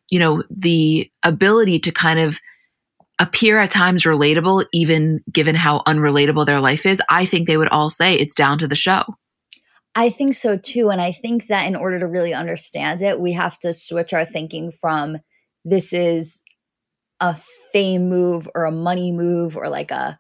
you 0.08 0.18
know, 0.18 0.42
the 0.48 1.10
ability 1.22 1.78
to 1.80 1.92
kind 1.92 2.20
of 2.20 2.40
appear 3.22 3.60
at 3.60 3.70
times 3.70 4.02
relatable, 4.02 4.66
even 4.72 5.20
given 5.30 5.54
how 5.54 5.80
unrelatable 5.86 6.44
their 6.44 6.60
life 6.60 6.84
is, 6.84 7.00
I 7.08 7.24
think 7.24 7.46
they 7.46 7.56
would 7.56 7.69
all 7.69 7.88
say 7.88 8.14
it's 8.14 8.34
down 8.34 8.58
to 8.58 8.66
the 8.66 8.74
show. 8.74 9.04
I 9.94 10.10
think 10.10 10.34
so 10.34 10.56
too. 10.56 10.90
And 10.90 11.00
I 11.00 11.12
think 11.12 11.46
that 11.46 11.66
in 11.66 11.76
order 11.76 12.00
to 12.00 12.08
really 12.08 12.34
understand 12.34 13.00
it, 13.00 13.20
we 13.20 13.32
have 13.32 13.58
to 13.60 13.72
switch 13.72 14.12
our 14.12 14.24
thinking 14.24 14.72
from 14.72 15.19
this 15.64 15.92
is 15.92 16.40
a 17.20 17.36
fame 17.72 18.08
move 18.08 18.48
or 18.54 18.64
a 18.64 18.72
money 18.72 19.12
move 19.12 19.56
or 19.56 19.69
like 19.69 19.92
a 19.92 20.19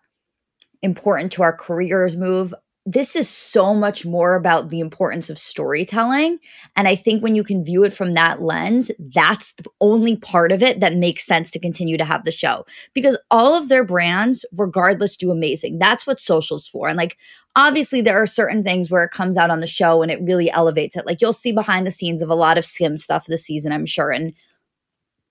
important 0.82 1.32
to 1.32 1.42
our 1.42 1.56
careers 1.56 2.16
move 2.16 2.54
this 2.84 3.14
is 3.14 3.28
so 3.28 3.74
much 3.74 4.04
more 4.04 4.34
about 4.34 4.68
the 4.68 4.80
importance 4.80 5.30
of 5.30 5.38
storytelling. 5.38 6.38
And 6.74 6.88
I 6.88 6.96
think 6.96 7.22
when 7.22 7.36
you 7.36 7.44
can 7.44 7.64
view 7.64 7.84
it 7.84 7.92
from 7.92 8.14
that 8.14 8.42
lens, 8.42 8.90
that's 8.98 9.52
the 9.52 9.70
only 9.80 10.16
part 10.16 10.50
of 10.50 10.62
it 10.62 10.80
that 10.80 10.96
makes 10.96 11.24
sense 11.24 11.50
to 11.52 11.60
continue 11.60 11.96
to 11.96 12.04
have 12.04 12.24
the 12.24 12.32
show 12.32 12.66
because 12.92 13.16
all 13.30 13.54
of 13.54 13.68
their 13.68 13.84
brands, 13.84 14.44
regardless, 14.52 15.16
do 15.16 15.30
amazing. 15.30 15.78
That's 15.78 16.06
what 16.06 16.18
social's 16.18 16.66
for. 16.66 16.88
And 16.88 16.96
like, 16.96 17.18
obviously, 17.54 18.00
there 18.00 18.20
are 18.20 18.26
certain 18.26 18.64
things 18.64 18.90
where 18.90 19.04
it 19.04 19.12
comes 19.12 19.36
out 19.36 19.50
on 19.50 19.60
the 19.60 19.66
show 19.68 20.02
and 20.02 20.10
it 20.10 20.20
really 20.22 20.50
elevates 20.50 20.96
it. 20.96 21.06
Like, 21.06 21.20
you'll 21.20 21.32
see 21.32 21.52
behind 21.52 21.86
the 21.86 21.92
scenes 21.92 22.20
of 22.20 22.30
a 22.30 22.34
lot 22.34 22.58
of 22.58 22.64
skim 22.64 22.96
stuff 22.96 23.26
this 23.26 23.44
season, 23.44 23.70
I'm 23.70 23.86
sure. 23.86 24.10
And 24.10 24.32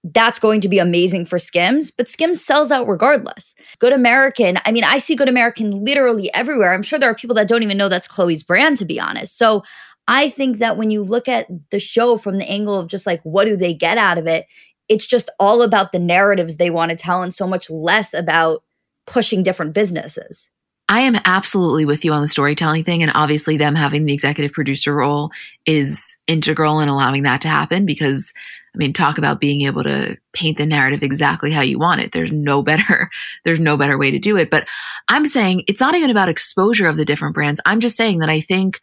that's 0.04 0.40
going 0.40 0.62
to 0.62 0.70
be 0.70 0.80
amazing 0.80 1.26
for 1.26 1.38
Skims, 1.38 1.92
but 1.92 2.08
Skims 2.08 2.44
sells 2.44 2.72
out 2.72 2.88
regardless. 2.88 3.54
Good 3.80 3.94
American, 3.94 4.58
I 4.66 4.72
mean, 4.72 4.84
I 4.84 4.98
see 4.98 5.16
Good 5.16 5.30
American 5.30 5.84
literally 5.84 6.34
everywhere. 6.34 6.74
I'm 6.74 6.82
sure 6.82 6.98
there 6.98 7.10
are 7.10 7.16
people 7.16 7.36
that 7.36 7.48
don't 7.48 7.64
even 7.64 7.78
know 7.78 7.88
that's 7.88 8.08
Khloé's 8.08 8.42
brand, 8.42 8.78
to 8.78 8.86
be 8.86 9.00
honest. 9.00 9.38
So 9.38 9.64
I 10.08 10.30
think 10.30 10.58
that 10.58 10.78
when 10.78 10.90
you 10.90 11.04
look 11.04 11.28
at 11.28 11.48
the 11.70 11.80
show 11.80 12.18
from 12.18 12.38
the 12.38 12.50
angle 12.50 12.78
of 12.78 12.88
just 12.88 13.06
like, 13.06 13.22
what 13.24 13.46
do 13.46 13.56
they 13.56 13.74
get 13.74 13.98
out 13.98 14.18
of 14.18 14.26
it? 14.26 14.48
It's 14.90 15.06
just 15.06 15.30
all 15.40 15.62
about 15.62 15.92
the 15.92 16.00
narratives 16.00 16.56
they 16.56 16.72
want 16.72 16.90
to 16.90 16.98
tell 16.98 17.22
and 17.22 17.34
so 17.34 17.48
much 17.48 17.70
less 17.70 18.14
about 18.14 18.64
pushing 19.06 19.44
different 19.44 19.74
businesses. 19.74 20.50
I 20.90 21.02
am 21.02 21.16
absolutely 21.24 21.86
with 21.86 22.04
you 22.04 22.12
on 22.12 22.22
the 22.22 22.28
storytelling 22.28 22.84
thing. 22.84 23.02
And 23.02 23.12
obviously, 23.16 23.56
them 23.56 23.76
having 23.76 24.04
the 24.04 24.14
executive 24.14 24.52
producer 24.52 24.94
role 24.94 25.32
is 25.66 26.18
integral 26.28 26.82
in 26.82 26.90
allowing 26.90 27.24
that 27.24 27.40
to 27.42 27.48
happen 27.48 27.86
because 27.86 28.34
I 28.74 28.78
mean, 28.78 28.94
talk 28.94 29.18
about 29.18 29.42
being 29.42 29.62
able 29.62 29.84
to 29.84 30.18
paint 30.32 30.58
the 30.58 30.66
narrative 30.66 31.04
exactly 31.04 31.52
how 31.52 31.62
you 31.62 31.78
want 31.78 32.02
it. 32.02 32.14
There's 32.14 32.32
no 32.32 32.62
better, 32.62 33.10
there's 33.44 33.60
no 33.60 33.76
better 33.78 33.98
way 33.98 34.12
to 34.12 34.20
do 34.20 34.38
it. 34.38 34.50
But 34.50 34.68
I'm 35.10 35.26
saying 35.26 35.64
it's 35.68 35.82
not 35.82 35.96
even 35.96 36.10
about 36.10 36.30
exposure 36.30 36.88
of 36.88 36.98
the 36.98 37.06
different 37.06 37.34
brands. 37.34 37.60
I'm 37.66 37.80
just 37.80 37.98
saying 37.98 38.20
that 38.20 38.30
I 38.30 38.40
think 38.40 38.80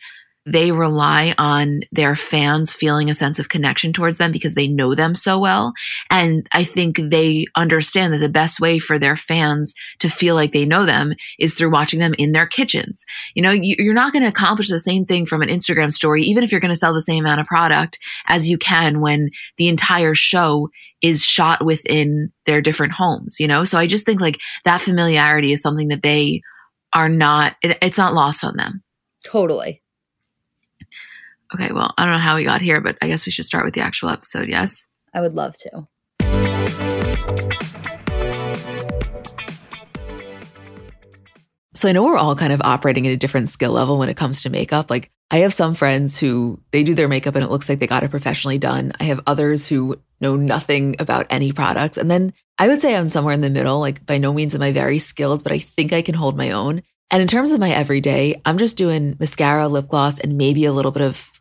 they 0.52 0.72
rely 0.72 1.34
on 1.36 1.80
their 1.92 2.16
fans 2.16 2.72
feeling 2.72 3.10
a 3.10 3.14
sense 3.14 3.38
of 3.38 3.48
connection 3.48 3.92
towards 3.92 4.18
them 4.18 4.32
because 4.32 4.54
they 4.54 4.66
know 4.66 4.94
them 4.94 5.14
so 5.14 5.38
well. 5.38 5.74
And 6.10 6.46
I 6.52 6.64
think 6.64 6.98
they 6.98 7.44
understand 7.54 8.12
that 8.12 8.18
the 8.18 8.28
best 8.28 8.60
way 8.60 8.78
for 8.78 8.98
their 8.98 9.16
fans 9.16 9.74
to 9.98 10.08
feel 10.08 10.34
like 10.34 10.52
they 10.52 10.64
know 10.64 10.86
them 10.86 11.12
is 11.38 11.54
through 11.54 11.70
watching 11.70 12.00
them 12.00 12.14
in 12.18 12.32
their 12.32 12.46
kitchens. 12.46 13.04
You 13.34 13.42
know, 13.42 13.50
you, 13.50 13.90
are 13.90 13.94
not 13.94 14.12
going 14.12 14.22
to 14.22 14.28
accomplish 14.28 14.70
the 14.70 14.78
same 14.78 15.04
thing 15.04 15.26
from 15.26 15.42
an 15.42 15.48
Instagram 15.48 15.92
story, 15.92 16.22
even 16.22 16.42
if 16.42 16.50
you're 16.50 16.60
going 16.60 16.70
to 16.70 16.76
sell 16.76 16.94
the 16.94 17.02
same 17.02 17.24
amount 17.24 17.40
of 17.40 17.46
product 17.46 17.98
as 18.26 18.48
you 18.48 18.56
can 18.56 19.00
when 19.00 19.30
the 19.58 19.68
entire 19.68 20.14
show 20.14 20.70
is 21.02 21.24
shot 21.24 21.64
within 21.64 22.32
their 22.46 22.60
different 22.60 22.94
homes, 22.94 23.38
you 23.38 23.46
know? 23.46 23.64
So 23.64 23.78
I 23.78 23.86
just 23.86 24.06
think 24.06 24.20
like 24.20 24.40
that 24.64 24.80
familiarity 24.80 25.52
is 25.52 25.62
something 25.62 25.88
that 25.88 26.02
they 26.02 26.40
are 26.94 27.08
not, 27.08 27.54
it, 27.62 27.76
it's 27.82 27.98
not 27.98 28.14
lost 28.14 28.44
on 28.44 28.56
them. 28.56 28.82
Totally. 29.24 29.82
Okay, 31.54 31.72
well, 31.72 31.94
I 31.96 32.04
don't 32.04 32.12
know 32.12 32.18
how 32.18 32.36
we 32.36 32.44
got 32.44 32.60
here, 32.60 32.80
but 32.80 32.98
I 33.00 33.08
guess 33.08 33.24
we 33.24 33.32
should 33.32 33.46
start 33.46 33.64
with 33.64 33.72
the 33.72 33.80
actual 33.80 34.10
episode, 34.10 34.48
yes? 34.48 34.86
I 35.14 35.22
would 35.22 35.32
love 35.32 35.56
to. 35.58 35.88
So 41.74 41.88
I 41.88 41.92
know 41.92 42.04
we're 42.04 42.18
all 42.18 42.34
kind 42.34 42.52
of 42.52 42.60
operating 42.62 43.06
at 43.06 43.12
a 43.12 43.16
different 43.16 43.48
skill 43.48 43.70
level 43.70 43.98
when 43.98 44.08
it 44.08 44.16
comes 44.16 44.42
to 44.42 44.50
makeup. 44.50 44.90
Like 44.90 45.10
I 45.30 45.38
have 45.38 45.54
some 45.54 45.74
friends 45.74 46.18
who 46.18 46.60
they 46.72 46.82
do 46.82 46.94
their 46.94 47.08
makeup 47.08 47.34
and 47.36 47.44
it 47.44 47.50
looks 47.50 47.68
like 47.68 47.78
they 47.78 47.86
got 47.86 48.02
it 48.02 48.10
professionally 48.10 48.58
done. 48.58 48.92
I 48.98 49.04
have 49.04 49.20
others 49.26 49.68
who 49.68 49.96
know 50.20 50.34
nothing 50.36 50.96
about 50.98 51.26
any 51.30 51.52
products. 51.52 51.96
And 51.96 52.10
then 52.10 52.34
I 52.58 52.68
would 52.68 52.80
say 52.80 52.96
I'm 52.96 53.10
somewhere 53.10 53.32
in 53.32 53.42
the 53.42 53.48
middle. 53.48 53.78
Like 53.78 54.04
by 54.04 54.18
no 54.18 54.32
means 54.32 54.54
am 54.54 54.62
I 54.62 54.72
very 54.72 54.98
skilled, 54.98 55.44
but 55.44 55.52
I 55.52 55.60
think 55.60 55.92
I 55.92 56.02
can 56.02 56.16
hold 56.16 56.36
my 56.36 56.50
own. 56.50 56.82
And 57.10 57.22
in 57.22 57.28
terms 57.28 57.52
of 57.52 57.60
my 57.60 57.70
everyday, 57.70 58.40
I'm 58.44 58.58
just 58.58 58.76
doing 58.76 59.16
mascara, 59.18 59.66
lip 59.68 59.88
gloss, 59.88 60.18
and 60.18 60.36
maybe 60.36 60.66
a 60.66 60.72
little 60.72 60.90
bit 60.90 61.02
of 61.02 61.30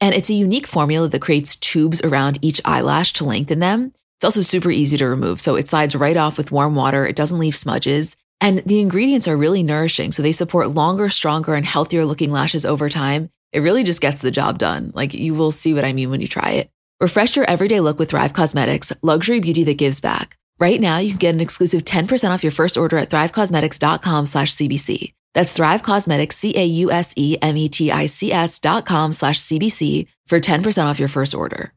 And 0.00 0.14
it's 0.14 0.30
a 0.30 0.34
unique 0.34 0.66
formula 0.66 1.08
that 1.08 1.22
creates 1.22 1.56
tubes 1.56 2.00
around 2.02 2.38
each 2.42 2.60
eyelash 2.64 3.12
to 3.14 3.24
lengthen 3.24 3.58
them. 3.58 3.92
It's 4.18 4.24
also 4.24 4.42
super 4.42 4.70
easy 4.70 4.96
to 4.96 5.06
remove. 5.06 5.40
So 5.40 5.56
it 5.56 5.68
slides 5.68 5.96
right 5.96 6.16
off 6.16 6.38
with 6.38 6.52
warm 6.52 6.74
water. 6.74 7.06
It 7.06 7.16
doesn't 7.16 7.38
leave 7.38 7.56
smudges. 7.56 8.16
And 8.40 8.60
the 8.60 8.80
ingredients 8.80 9.28
are 9.28 9.36
really 9.36 9.62
nourishing. 9.62 10.12
So 10.12 10.22
they 10.22 10.32
support 10.32 10.70
longer, 10.70 11.10
stronger, 11.10 11.54
and 11.54 11.66
healthier 11.66 12.04
looking 12.04 12.30
lashes 12.30 12.64
over 12.64 12.88
time. 12.88 13.30
It 13.52 13.60
really 13.60 13.82
just 13.82 14.00
gets 14.00 14.22
the 14.22 14.30
job 14.30 14.58
done. 14.58 14.92
Like 14.94 15.12
you 15.12 15.34
will 15.34 15.52
see 15.52 15.74
what 15.74 15.84
I 15.84 15.92
mean 15.92 16.10
when 16.10 16.20
you 16.20 16.28
try 16.28 16.50
it. 16.52 16.70
Refresh 17.00 17.36
your 17.36 17.48
everyday 17.48 17.80
look 17.80 17.98
with 17.98 18.10
Thrive 18.10 18.32
Cosmetics, 18.32 18.92
luxury 19.02 19.40
beauty 19.40 19.64
that 19.64 19.78
gives 19.78 20.00
back. 20.00 20.36
Right 20.58 20.80
now, 20.80 20.98
you 20.98 21.10
can 21.10 21.18
get 21.18 21.34
an 21.34 21.40
exclusive 21.40 21.84
10% 21.84 22.28
off 22.30 22.44
your 22.44 22.50
first 22.50 22.76
order 22.76 22.98
at 22.98 23.08
thrivecausemetics.com 23.08 24.26
slash 24.26 24.54
CBC. 24.54 25.14
That's 25.34 25.52
Thrive 25.52 25.82
Causemetics, 25.82 26.32
C-A-U-S-E-M-E-T-I-C-S 26.32 28.58
dot 28.58 28.86
com 28.86 29.12
slash 29.12 29.38
CBC 29.38 30.06
for 30.26 30.40
10% 30.40 30.84
off 30.84 30.98
your 30.98 31.08
first 31.08 31.34
order. 31.34 31.72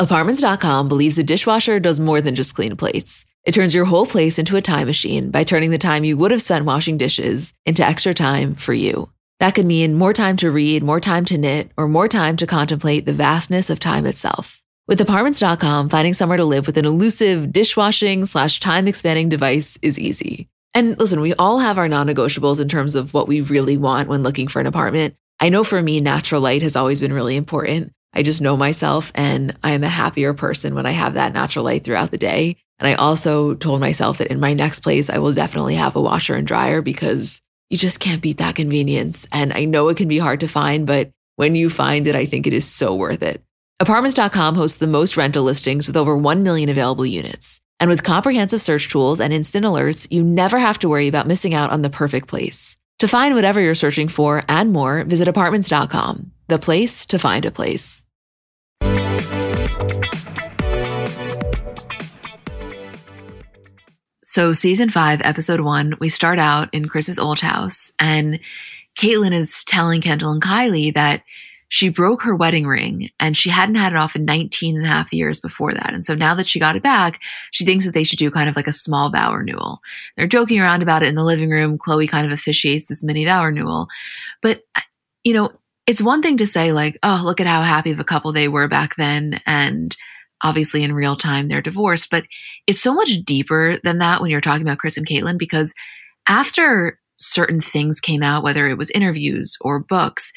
Apartments.com 0.00 0.88
believes 0.88 1.18
a 1.18 1.22
dishwasher 1.22 1.78
does 1.78 2.00
more 2.00 2.20
than 2.20 2.34
just 2.34 2.54
clean 2.54 2.76
plates. 2.76 3.24
It 3.44 3.52
turns 3.52 3.74
your 3.74 3.84
whole 3.84 4.06
place 4.06 4.38
into 4.38 4.56
a 4.56 4.60
time 4.60 4.86
machine 4.86 5.30
by 5.30 5.44
turning 5.44 5.70
the 5.70 5.78
time 5.78 6.02
you 6.02 6.16
would 6.16 6.30
have 6.30 6.42
spent 6.42 6.64
washing 6.64 6.96
dishes 6.96 7.52
into 7.64 7.86
extra 7.86 8.14
time 8.14 8.54
for 8.54 8.72
you. 8.72 9.10
That 9.38 9.54
could 9.54 9.66
mean 9.66 9.94
more 9.94 10.12
time 10.12 10.36
to 10.38 10.50
read, 10.50 10.82
more 10.82 11.00
time 11.00 11.24
to 11.26 11.38
knit, 11.38 11.70
or 11.76 11.86
more 11.86 12.08
time 12.08 12.36
to 12.38 12.46
contemplate 12.46 13.06
the 13.06 13.12
vastness 13.12 13.70
of 13.70 13.78
time 13.78 14.06
itself. 14.06 14.62
With 14.86 15.00
apartments.com, 15.00 15.88
finding 15.88 16.12
somewhere 16.12 16.38
to 16.38 16.44
live 16.44 16.66
with 16.66 16.76
an 16.76 16.86
elusive 16.86 17.52
dishwashing 17.52 18.24
slash 18.24 18.60
time 18.60 18.88
expanding 18.88 19.28
device 19.28 19.78
is 19.82 19.98
easy. 19.98 20.48
And 20.74 20.98
listen, 20.98 21.20
we 21.20 21.34
all 21.34 21.60
have 21.60 21.78
our 21.78 21.88
non 21.88 22.08
negotiables 22.08 22.60
in 22.60 22.68
terms 22.68 22.94
of 22.94 23.14
what 23.14 23.28
we 23.28 23.40
really 23.40 23.76
want 23.76 24.08
when 24.08 24.22
looking 24.22 24.48
for 24.48 24.60
an 24.60 24.66
apartment. 24.66 25.14
I 25.40 25.48
know 25.48 25.64
for 25.64 25.80
me, 25.80 26.00
natural 26.00 26.40
light 26.40 26.62
has 26.62 26.76
always 26.76 27.00
been 27.00 27.12
really 27.12 27.36
important. 27.36 27.92
I 28.12 28.22
just 28.22 28.40
know 28.40 28.56
myself 28.56 29.10
and 29.14 29.56
I 29.62 29.72
am 29.72 29.82
a 29.82 29.88
happier 29.88 30.34
person 30.34 30.74
when 30.74 30.86
I 30.86 30.92
have 30.92 31.14
that 31.14 31.32
natural 31.32 31.64
light 31.64 31.84
throughout 31.84 32.10
the 32.10 32.18
day. 32.18 32.56
And 32.78 32.88
I 32.88 32.94
also 32.94 33.54
told 33.54 33.80
myself 33.80 34.18
that 34.18 34.28
in 34.28 34.40
my 34.40 34.52
next 34.52 34.80
place, 34.80 35.10
I 35.10 35.18
will 35.18 35.32
definitely 35.32 35.74
have 35.76 35.96
a 35.96 36.00
washer 36.00 36.34
and 36.34 36.46
dryer 36.46 36.82
because 36.82 37.40
you 37.70 37.78
just 37.78 38.00
can't 38.00 38.22
beat 38.22 38.38
that 38.38 38.56
convenience. 38.56 39.26
And 39.32 39.52
I 39.52 39.64
know 39.64 39.88
it 39.88 39.96
can 39.96 40.08
be 40.08 40.18
hard 40.18 40.40
to 40.40 40.48
find, 40.48 40.86
but 40.86 41.12
when 41.36 41.56
you 41.56 41.70
find 41.70 42.06
it, 42.06 42.14
I 42.14 42.26
think 42.26 42.46
it 42.46 42.52
is 42.52 42.64
so 42.64 42.94
worth 42.94 43.22
it. 43.22 43.42
Apartments.com 43.80 44.54
hosts 44.54 44.78
the 44.78 44.86
most 44.86 45.16
rental 45.16 45.42
listings 45.42 45.86
with 45.86 45.96
over 45.96 46.16
1 46.16 46.42
million 46.44 46.68
available 46.68 47.06
units. 47.06 47.60
And 47.80 47.90
with 47.90 48.02
comprehensive 48.02 48.60
search 48.60 48.88
tools 48.88 49.20
and 49.20 49.32
instant 49.32 49.64
alerts, 49.64 50.06
you 50.10 50.22
never 50.22 50.58
have 50.58 50.78
to 50.80 50.88
worry 50.88 51.08
about 51.08 51.26
missing 51.26 51.54
out 51.54 51.70
on 51.70 51.82
the 51.82 51.90
perfect 51.90 52.28
place. 52.28 52.76
To 53.00 53.08
find 53.08 53.34
whatever 53.34 53.60
you're 53.60 53.74
searching 53.74 54.08
for 54.08 54.42
and 54.48 54.72
more, 54.72 55.04
visit 55.04 55.28
apartments.com, 55.28 56.30
the 56.48 56.58
place 56.58 57.04
to 57.06 57.18
find 57.18 57.44
a 57.44 57.50
place. 57.50 58.04
So, 64.22 64.54
season 64.54 64.88
five, 64.88 65.20
episode 65.22 65.60
one, 65.60 65.94
we 66.00 66.08
start 66.08 66.38
out 66.38 66.72
in 66.72 66.88
Kris's 66.88 67.18
old 67.18 67.40
house, 67.40 67.92
and 67.98 68.40
Caitlyn 68.96 69.32
is 69.32 69.64
telling 69.64 70.00
Kendall 70.00 70.32
and 70.32 70.42
Kylie 70.42 70.94
that 70.94 71.22
she 71.74 71.88
broke 71.88 72.22
her 72.22 72.36
wedding 72.36 72.68
ring 72.68 73.08
and 73.18 73.36
she 73.36 73.50
hadn't 73.50 73.74
had 73.74 73.92
it 73.92 73.98
off 73.98 74.14
in 74.14 74.24
19 74.24 74.76
and 74.76 74.86
a 74.86 74.88
half 74.88 75.12
years 75.12 75.40
before 75.40 75.72
that. 75.72 75.92
And 75.92 76.04
so 76.04 76.14
now 76.14 76.36
that 76.36 76.46
she 76.46 76.60
got 76.60 76.76
it 76.76 76.84
back, 76.84 77.20
she 77.50 77.64
thinks 77.64 77.84
that 77.84 77.94
they 77.94 78.04
should 78.04 78.20
do 78.20 78.30
kind 78.30 78.48
of 78.48 78.54
like 78.54 78.68
a 78.68 78.72
small 78.72 79.10
vow 79.10 79.34
renewal. 79.34 79.80
They're 80.16 80.28
joking 80.28 80.60
around 80.60 80.82
about 80.82 81.02
it 81.02 81.08
in 81.08 81.16
the 81.16 81.24
living 81.24 81.50
room. 81.50 81.76
Khloé 81.76 82.08
kind 82.08 82.26
of 82.26 82.32
officiates 82.32 82.86
this 82.86 83.02
mini 83.02 83.24
vow 83.24 83.44
renewal. 83.44 83.88
But, 84.40 84.62
you 85.24 85.32
know, 85.34 85.50
it's 85.84 86.00
one 86.00 86.22
thing 86.22 86.36
to 86.36 86.46
say, 86.46 86.70
like, 86.70 86.96
oh, 87.02 87.22
look 87.24 87.40
at 87.40 87.48
how 87.48 87.62
happy 87.62 87.90
of 87.90 87.98
a 87.98 88.04
couple 88.04 88.30
they 88.30 88.46
were 88.46 88.68
back 88.68 88.94
then. 88.94 89.40
And 89.44 89.96
obviously 90.44 90.84
in 90.84 90.92
real 90.92 91.16
time, 91.16 91.48
they're 91.48 91.60
divorced. 91.60 92.08
But 92.08 92.24
it's 92.68 92.80
so 92.80 92.94
much 92.94 93.16
deeper 93.24 93.78
than 93.82 93.98
that 93.98 94.22
when 94.22 94.30
you're 94.30 94.40
talking 94.40 94.62
about 94.62 94.78
Kris 94.78 94.96
and 94.96 95.08
Caitlyn 95.08 95.38
because 95.38 95.74
after 96.28 97.00
certain 97.16 97.60
things 97.60 98.00
came 98.00 98.22
out, 98.22 98.44
whether 98.44 98.68
it 98.68 98.78
was 98.78 98.90
interviews 98.90 99.58
or 99.60 99.80
books, 99.80 100.32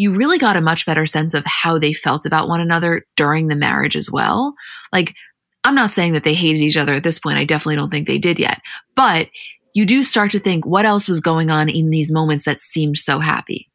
you 0.00 0.16
really 0.16 0.38
got 0.38 0.56
a 0.56 0.62
much 0.62 0.86
better 0.86 1.04
sense 1.04 1.34
of 1.34 1.44
how 1.44 1.78
they 1.78 1.92
felt 1.92 2.24
about 2.24 2.48
one 2.48 2.58
another 2.58 3.04
during 3.16 3.48
the 3.48 3.54
marriage 3.54 3.96
as 3.96 4.10
well. 4.10 4.54
Like, 4.94 5.14
I'm 5.62 5.74
not 5.74 5.90
saying 5.90 6.14
that 6.14 6.24
they 6.24 6.32
hated 6.32 6.62
each 6.62 6.78
other 6.78 6.94
at 6.94 7.02
this 7.02 7.18
point. 7.18 7.36
I 7.36 7.44
definitely 7.44 7.76
don't 7.76 7.90
think 7.90 8.06
they 8.06 8.16
did 8.16 8.38
yet. 8.38 8.62
But 8.96 9.28
you 9.74 9.84
do 9.84 10.02
start 10.02 10.30
to 10.30 10.38
think 10.38 10.64
what 10.64 10.86
else 10.86 11.06
was 11.06 11.20
going 11.20 11.50
on 11.50 11.68
in 11.68 11.90
these 11.90 12.10
moments 12.10 12.46
that 12.46 12.62
seemed 12.62 12.96
so 12.96 13.18
happy. 13.18 13.68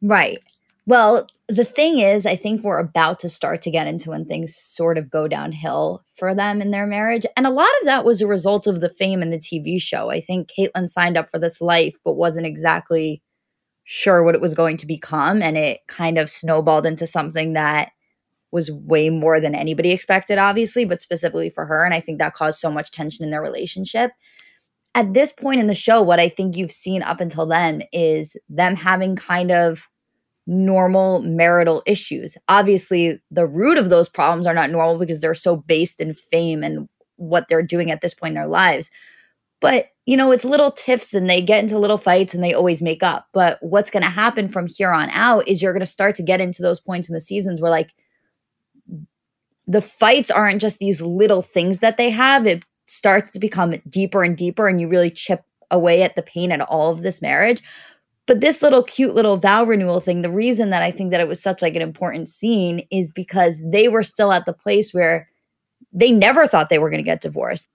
Right. 0.00 0.38
Well, 0.86 1.26
the 1.50 1.66
thing 1.66 1.98
is, 1.98 2.24
I 2.24 2.34
think 2.34 2.64
we're 2.64 2.78
about 2.78 3.18
to 3.18 3.28
start 3.28 3.60
to 3.62 3.70
get 3.70 3.86
into 3.86 4.08
when 4.08 4.24
things 4.24 4.56
sort 4.56 4.96
of 4.96 5.10
go 5.10 5.28
downhill 5.28 6.02
for 6.16 6.34
them 6.34 6.62
in 6.62 6.70
their 6.70 6.86
marriage. 6.86 7.26
And 7.36 7.46
a 7.46 7.50
lot 7.50 7.68
of 7.82 7.84
that 7.84 8.06
was 8.06 8.22
a 8.22 8.26
result 8.26 8.66
of 8.66 8.80
the 8.80 8.88
fame 8.88 9.20
in 9.20 9.28
the 9.28 9.38
TV 9.38 9.78
show. 9.82 10.08
I 10.08 10.22
think 10.22 10.48
Caitlyn 10.48 10.88
signed 10.88 11.18
up 11.18 11.30
for 11.30 11.38
this 11.38 11.60
life, 11.60 11.94
but 12.06 12.14
wasn't 12.14 12.46
exactly 12.46 13.20
sure 13.86 14.22
what 14.24 14.34
it 14.34 14.40
was 14.40 14.52
going 14.52 14.76
to 14.76 14.86
become. 14.86 15.40
And 15.40 15.56
it 15.56 15.80
kind 15.86 16.18
of 16.18 16.28
snowballed 16.28 16.86
into 16.86 17.06
something 17.06 17.54
that 17.54 17.92
was 18.50 18.70
way 18.70 19.10
more 19.10 19.40
than 19.40 19.54
anybody 19.54 19.92
expected, 19.92 20.38
obviously, 20.38 20.84
but 20.84 21.00
specifically 21.00 21.48
for 21.48 21.64
her. 21.64 21.84
And 21.84 21.94
I 21.94 22.00
think 22.00 22.18
that 22.18 22.34
caused 22.34 22.60
so 22.60 22.70
much 22.70 22.90
tension 22.90 23.24
in 23.24 23.30
their 23.30 23.42
relationship. 23.42 24.10
At 24.94 25.14
this 25.14 25.32
point 25.32 25.60
in 25.60 25.68
the 25.68 25.74
show, 25.74 26.02
what 26.02 26.18
I 26.18 26.28
think 26.28 26.56
you've 26.56 26.72
seen 26.72 27.02
up 27.02 27.20
until 27.20 27.46
then 27.46 27.84
is 27.92 28.36
them 28.48 28.74
having 28.74 29.14
kind 29.14 29.52
of 29.52 29.88
normal 30.48 31.20
marital 31.22 31.82
issues. 31.86 32.36
Obviously, 32.48 33.20
the 33.30 33.46
root 33.46 33.78
of 33.78 33.90
those 33.90 34.08
problems 34.08 34.46
are 34.46 34.54
not 34.54 34.70
normal 34.70 34.98
because 34.98 35.20
they're 35.20 35.34
so 35.34 35.56
based 35.56 36.00
in 36.00 36.14
fame 36.14 36.62
and 36.64 36.88
what 37.16 37.46
they're 37.48 37.62
doing 37.62 37.90
at 37.90 38.00
this 38.00 38.14
point 38.14 38.32
in 38.32 38.36
their 38.36 38.48
lives. 38.48 38.90
But, 39.60 39.86
you 40.04 40.16
know, 40.16 40.32
it's 40.32 40.44
little 40.44 40.70
tiffs 40.70 41.14
and 41.14 41.28
they 41.28 41.40
get 41.40 41.62
into 41.62 41.78
little 41.78 41.98
fights 41.98 42.34
and 42.34 42.44
they 42.44 42.52
always 42.52 42.82
make 42.82 43.02
up. 43.02 43.26
But 43.32 43.58
what's 43.62 43.90
going 43.90 44.02
to 44.02 44.10
happen 44.10 44.48
from 44.48 44.66
here 44.68 44.92
on 44.92 45.08
out 45.10 45.48
is 45.48 45.62
you're 45.62 45.72
going 45.72 45.80
to 45.80 45.86
start 45.86 46.14
to 46.16 46.22
get 46.22 46.40
into 46.40 46.62
those 46.62 46.80
points 46.80 47.08
in 47.08 47.14
the 47.14 47.20
seasons 47.20 47.60
where, 47.60 47.70
like, 47.70 47.94
the 49.66 49.80
fights 49.80 50.30
aren't 50.30 50.60
just 50.60 50.78
these 50.78 51.00
little 51.00 51.42
things 51.42 51.78
that 51.80 51.96
they 51.96 52.10
have. 52.10 52.46
It 52.46 52.64
starts 52.86 53.30
to 53.32 53.40
become 53.40 53.74
deeper 53.88 54.22
and 54.22 54.36
deeper, 54.36 54.68
and 54.68 54.80
you 54.80 54.88
really 54.88 55.10
chip 55.10 55.42
away 55.70 56.02
at 56.02 56.14
the 56.14 56.22
pain 56.22 56.52
at 56.52 56.60
all 56.60 56.92
of 56.92 57.02
this 57.02 57.20
marriage. 57.20 57.62
But 58.26 58.40
this 58.40 58.60
little 58.60 58.82
cute 58.82 59.14
little 59.14 59.36
vow 59.36 59.64
renewal 59.64 60.00
thing, 60.00 60.22
the 60.22 60.30
reason 60.30 60.70
that 60.70 60.82
I 60.82 60.90
think 60.90 61.10
that 61.10 61.20
it 61.20 61.28
was 61.28 61.40
such 61.40 61.62
like 61.62 61.74
an 61.74 61.82
important 61.82 62.28
scene 62.28 62.86
is 62.90 63.12
because 63.12 63.60
they 63.64 63.88
were 63.88 64.02
still 64.02 64.32
at 64.32 64.46
the 64.46 64.52
place 64.52 64.92
where 64.92 65.28
they 65.92 66.10
never 66.10 66.46
thought 66.46 66.68
they 66.68 66.78
were 66.78 66.90
going 66.90 67.02
to 67.02 67.08
get 67.08 67.20
divorced. 67.20 67.68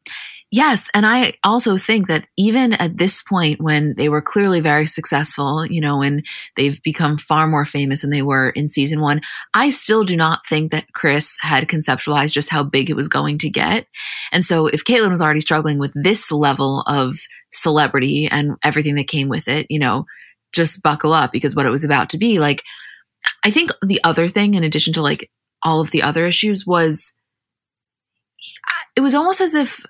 Yes. 0.54 0.90
And 0.94 1.06
I 1.06 1.36
also 1.46 1.78
think 1.78 2.08
that 2.08 2.28
even 2.38 2.74
at 2.74 2.98
this 2.98 3.24
point, 3.24 3.62
when 3.62 3.94
they 3.96 4.10
were 4.10 4.22
clearly 4.22 4.60
very 4.60 4.86
successful, 4.86 5.66
you 5.66 5.80
know, 5.80 6.02
and 6.02 6.26
they've 6.58 6.82
become 6.84 7.18
far 7.18 7.48
more 7.48 7.64
famous 7.64 8.02
than 8.02 8.10
they 8.10 8.22
were 8.22 8.50
in 8.50 8.68
season 8.68 9.00
one, 9.00 9.22
I 9.54 9.70
still 9.70 10.04
do 10.04 10.18
not 10.18 10.46
think 10.46 10.72
that 10.72 10.92
Kris 10.94 11.38
had 11.42 11.70
conceptualized 11.70 12.34
just 12.34 12.50
how 12.50 12.64
big 12.64 12.90
it 12.90 12.98
was 12.98 13.08
going 13.08 13.38
to 13.40 13.50
get. 13.50 13.88
And 14.34 14.44
so 14.44 14.68
if 14.68 14.84
Caitlyn 14.84 15.10
was 15.10 15.22
already 15.22 15.40
struggling 15.40 15.80
with 15.80 15.94
this 15.96 16.34
level 16.34 16.82
of 16.82 17.16
celebrity 17.54 18.28
and 18.30 18.58
everything 18.62 18.96
that 18.96 19.08
came 19.08 19.30
with 19.30 19.48
it, 19.48 19.68
you 19.70 19.80
know, 19.80 20.06
just 20.52 20.84
buckle 20.84 21.14
up 21.14 21.32
because 21.32 21.56
what 21.56 21.66
it 21.66 21.70
was 21.72 21.86
about 21.86 22.10
to 22.10 22.18
be 22.18 22.40
like 22.40 22.62
I 23.44 23.52
think 23.52 23.72
the 23.82 24.02
other 24.04 24.28
thing, 24.28 24.54
in 24.56 24.64
addition 24.64 24.94
to 24.94 25.02
like 25.02 25.30
all 25.64 25.80
of 25.80 25.92
the 25.92 26.02
other 26.02 26.26
issues, 26.26 26.66
was 26.66 27.14
it 28.96 29.02
was 29.02 29.16
almost 29.16 29.42
as 29.42 29.54
if 29.54 29.86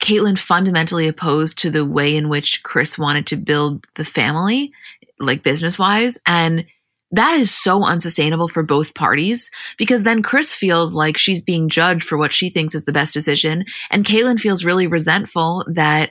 Caitlyn 0.00 0.38
fundamentally 0.38 1.08
opposed 1.08 1.58
to 1.58 1.70
the 1.70 1.84
way 1.84 2.16
in 2.16 2.28
which 2.28 2.62
Kris 2.62 2.98
wanted 2.98 3.26
to 3.28 3.36
build 3.36 3.86
the 3.94 4.04
family, 4.04 4.72
like 5.18 5.42
business 5.42 5.78
wise. 5.78 6.18
And 6.26 6.66
that 7.10 7.38
is 7.38 7.54
so 7.54 7.84
unsustainable 7.84 8.48
for 8.48 8.62
both 8.62 8.94
parties 8.94 9.50
because 9.76 10.02
then 10.02 10.22
Chris 10.22 10.54
feels 10.54 10.94
like 10.94 11.16
she's 11.16 11.42
being 11.42 11.68
judged 11.68 12.04
for 12.04 12.18
what 12.18 12.32
she 12.32 12.50
thinks 12.50 12.74
is 12.74 12.84
the 12.84 12.92
best 12.92 13.14
decision. 13.14 13.64
And 13.90 14.04
Caitlyn 14.04 14.38
feels 14.38 14.64
really 14.64 14.86
resentful 14.86 15.64
that 15.68 16.10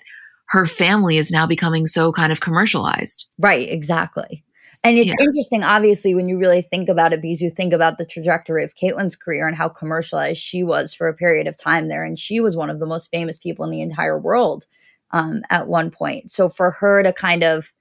her 0.50 0.66
family 0.66 1.18
is 1.18 1.32
now 1.32 1.46
becoming 1.46 1.86
so 1.86 2.12
kind 2.12 2.32
of 2.32 2.40
commercialized. 2.40 3.28
Right, 3.38 3.70
exactly. 3.70 4.44
And 4.88 4.98
it's 4.98 5.08
yeah. 5.08 5.16
interesting, 5.20 5.64
obviously, 5.64 6.16
when 6.16 6.30
you 6.30 6.40
really 6.40 6.62
think 6.62 6.88
about 6.88 7.12
it, 7.12 7.22
because 7.22 7.42
you 7.42 7.50
think 7.50 7.74
about 7.74 7.98
the 7.98 8.06
trajectory 8.06 8.64
of 8.64 8.74
Caitlyn's 8.74 9.18
career 9.18 9.46
and 9.46 9.56
how 9.56 9.68
commercialized 9.68 10.42
she 10.42 10.64
was 10.64 10.94
for 10.94 11.10
a 11.10 11.14
period 11.14 11.46
of 11.46 11.58
time 11.58 11.90
there. 11.90 12.06
And 12.06 12.18
she 12.18 12.40
was 12.40 12.56
one 12.56 12.70
of 12.70 12.80
the 12.80 12.86
most 12.86 13.12
famous 13.12 13.38
people 13.38 13.66
in 13.66 13.72
the 13.72 13.82
entire 13.82 14.18
world 14.18 14.66
um, 15.12 15.42
at 15.50 15.68
one 15.68 15.92
point. 15.92 16.32
So 16.32 16.48
for 16.48 16.72
her 16.72 17.04
to 17.04 17.12
kind 17.12 17.44
of 17.44 17.74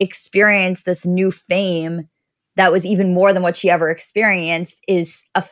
experience 0.00 0.82
this 0.82 1.06
new 1.06 1.30
fame 1.30 2.08
that 2.56 2.72
was 2.72 2.84
even 2.84 3.14
more 3.14 3.32
than 3.32 3.44
what 3.44 3.56
she 3.56 3.70
ever 3.70 3.88
experienced 3.88 4.82
is 4.88 5.24
a 5.36 5.44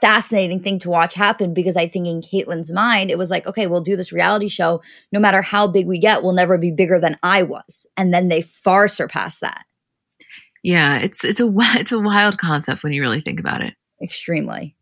fascinating 0.00 0.62
thing 0.62 0.78
to 0.78 0.88
watch 0.88 1.12
happen 1.12 1.52
because 1.52 1.76
I 1.76 1.86
think 1.86 2.06
in 2.06 2.22
Caitlyn's 2.22 2.72
mind, 2.72 3.10
it 3.10 3.18
was 3.18 3.30
like, 3.30 3.46
okay, 3.46 3.66
we'll 3.66 3.82
do 3.82 3.94
this 3.94 4.10
reality 4.10 4.48
show. 4.48 4.80
No 5.12 5.20
matter 5.20 5.42
how 5.42 5.66
big 5.66 5.86
we 5.86 5.98
get, 5.98 6.22
we'll 6.22 6.32
never 6.32 6.56
be 6.56 6.70
bigger 6.70 6.98
than 6.98 7.18
I 7.22 7.42
was. 7.42 7.84
And 7.98 8.14
then 8.14 8.28
they 8.28 8.40
far 8.40 8.88
surpass 8.88 9.40
that. 9.40 9.66
Yeah, 10.66 10.98
it's 10.98 11.24
it's 11.24 11.38
a 11.38 11.46
it's 11.78 11.92
a 11.92 12.00
wild 12.00 12.38
concept 12.38 12.82
when 12.82 12.92
you 12.92 13.00
really 13.00 13.20
think 13.20 13.38
about 13.38 13.60
it. 13.60 13.74
Extremely. 14.02 14.74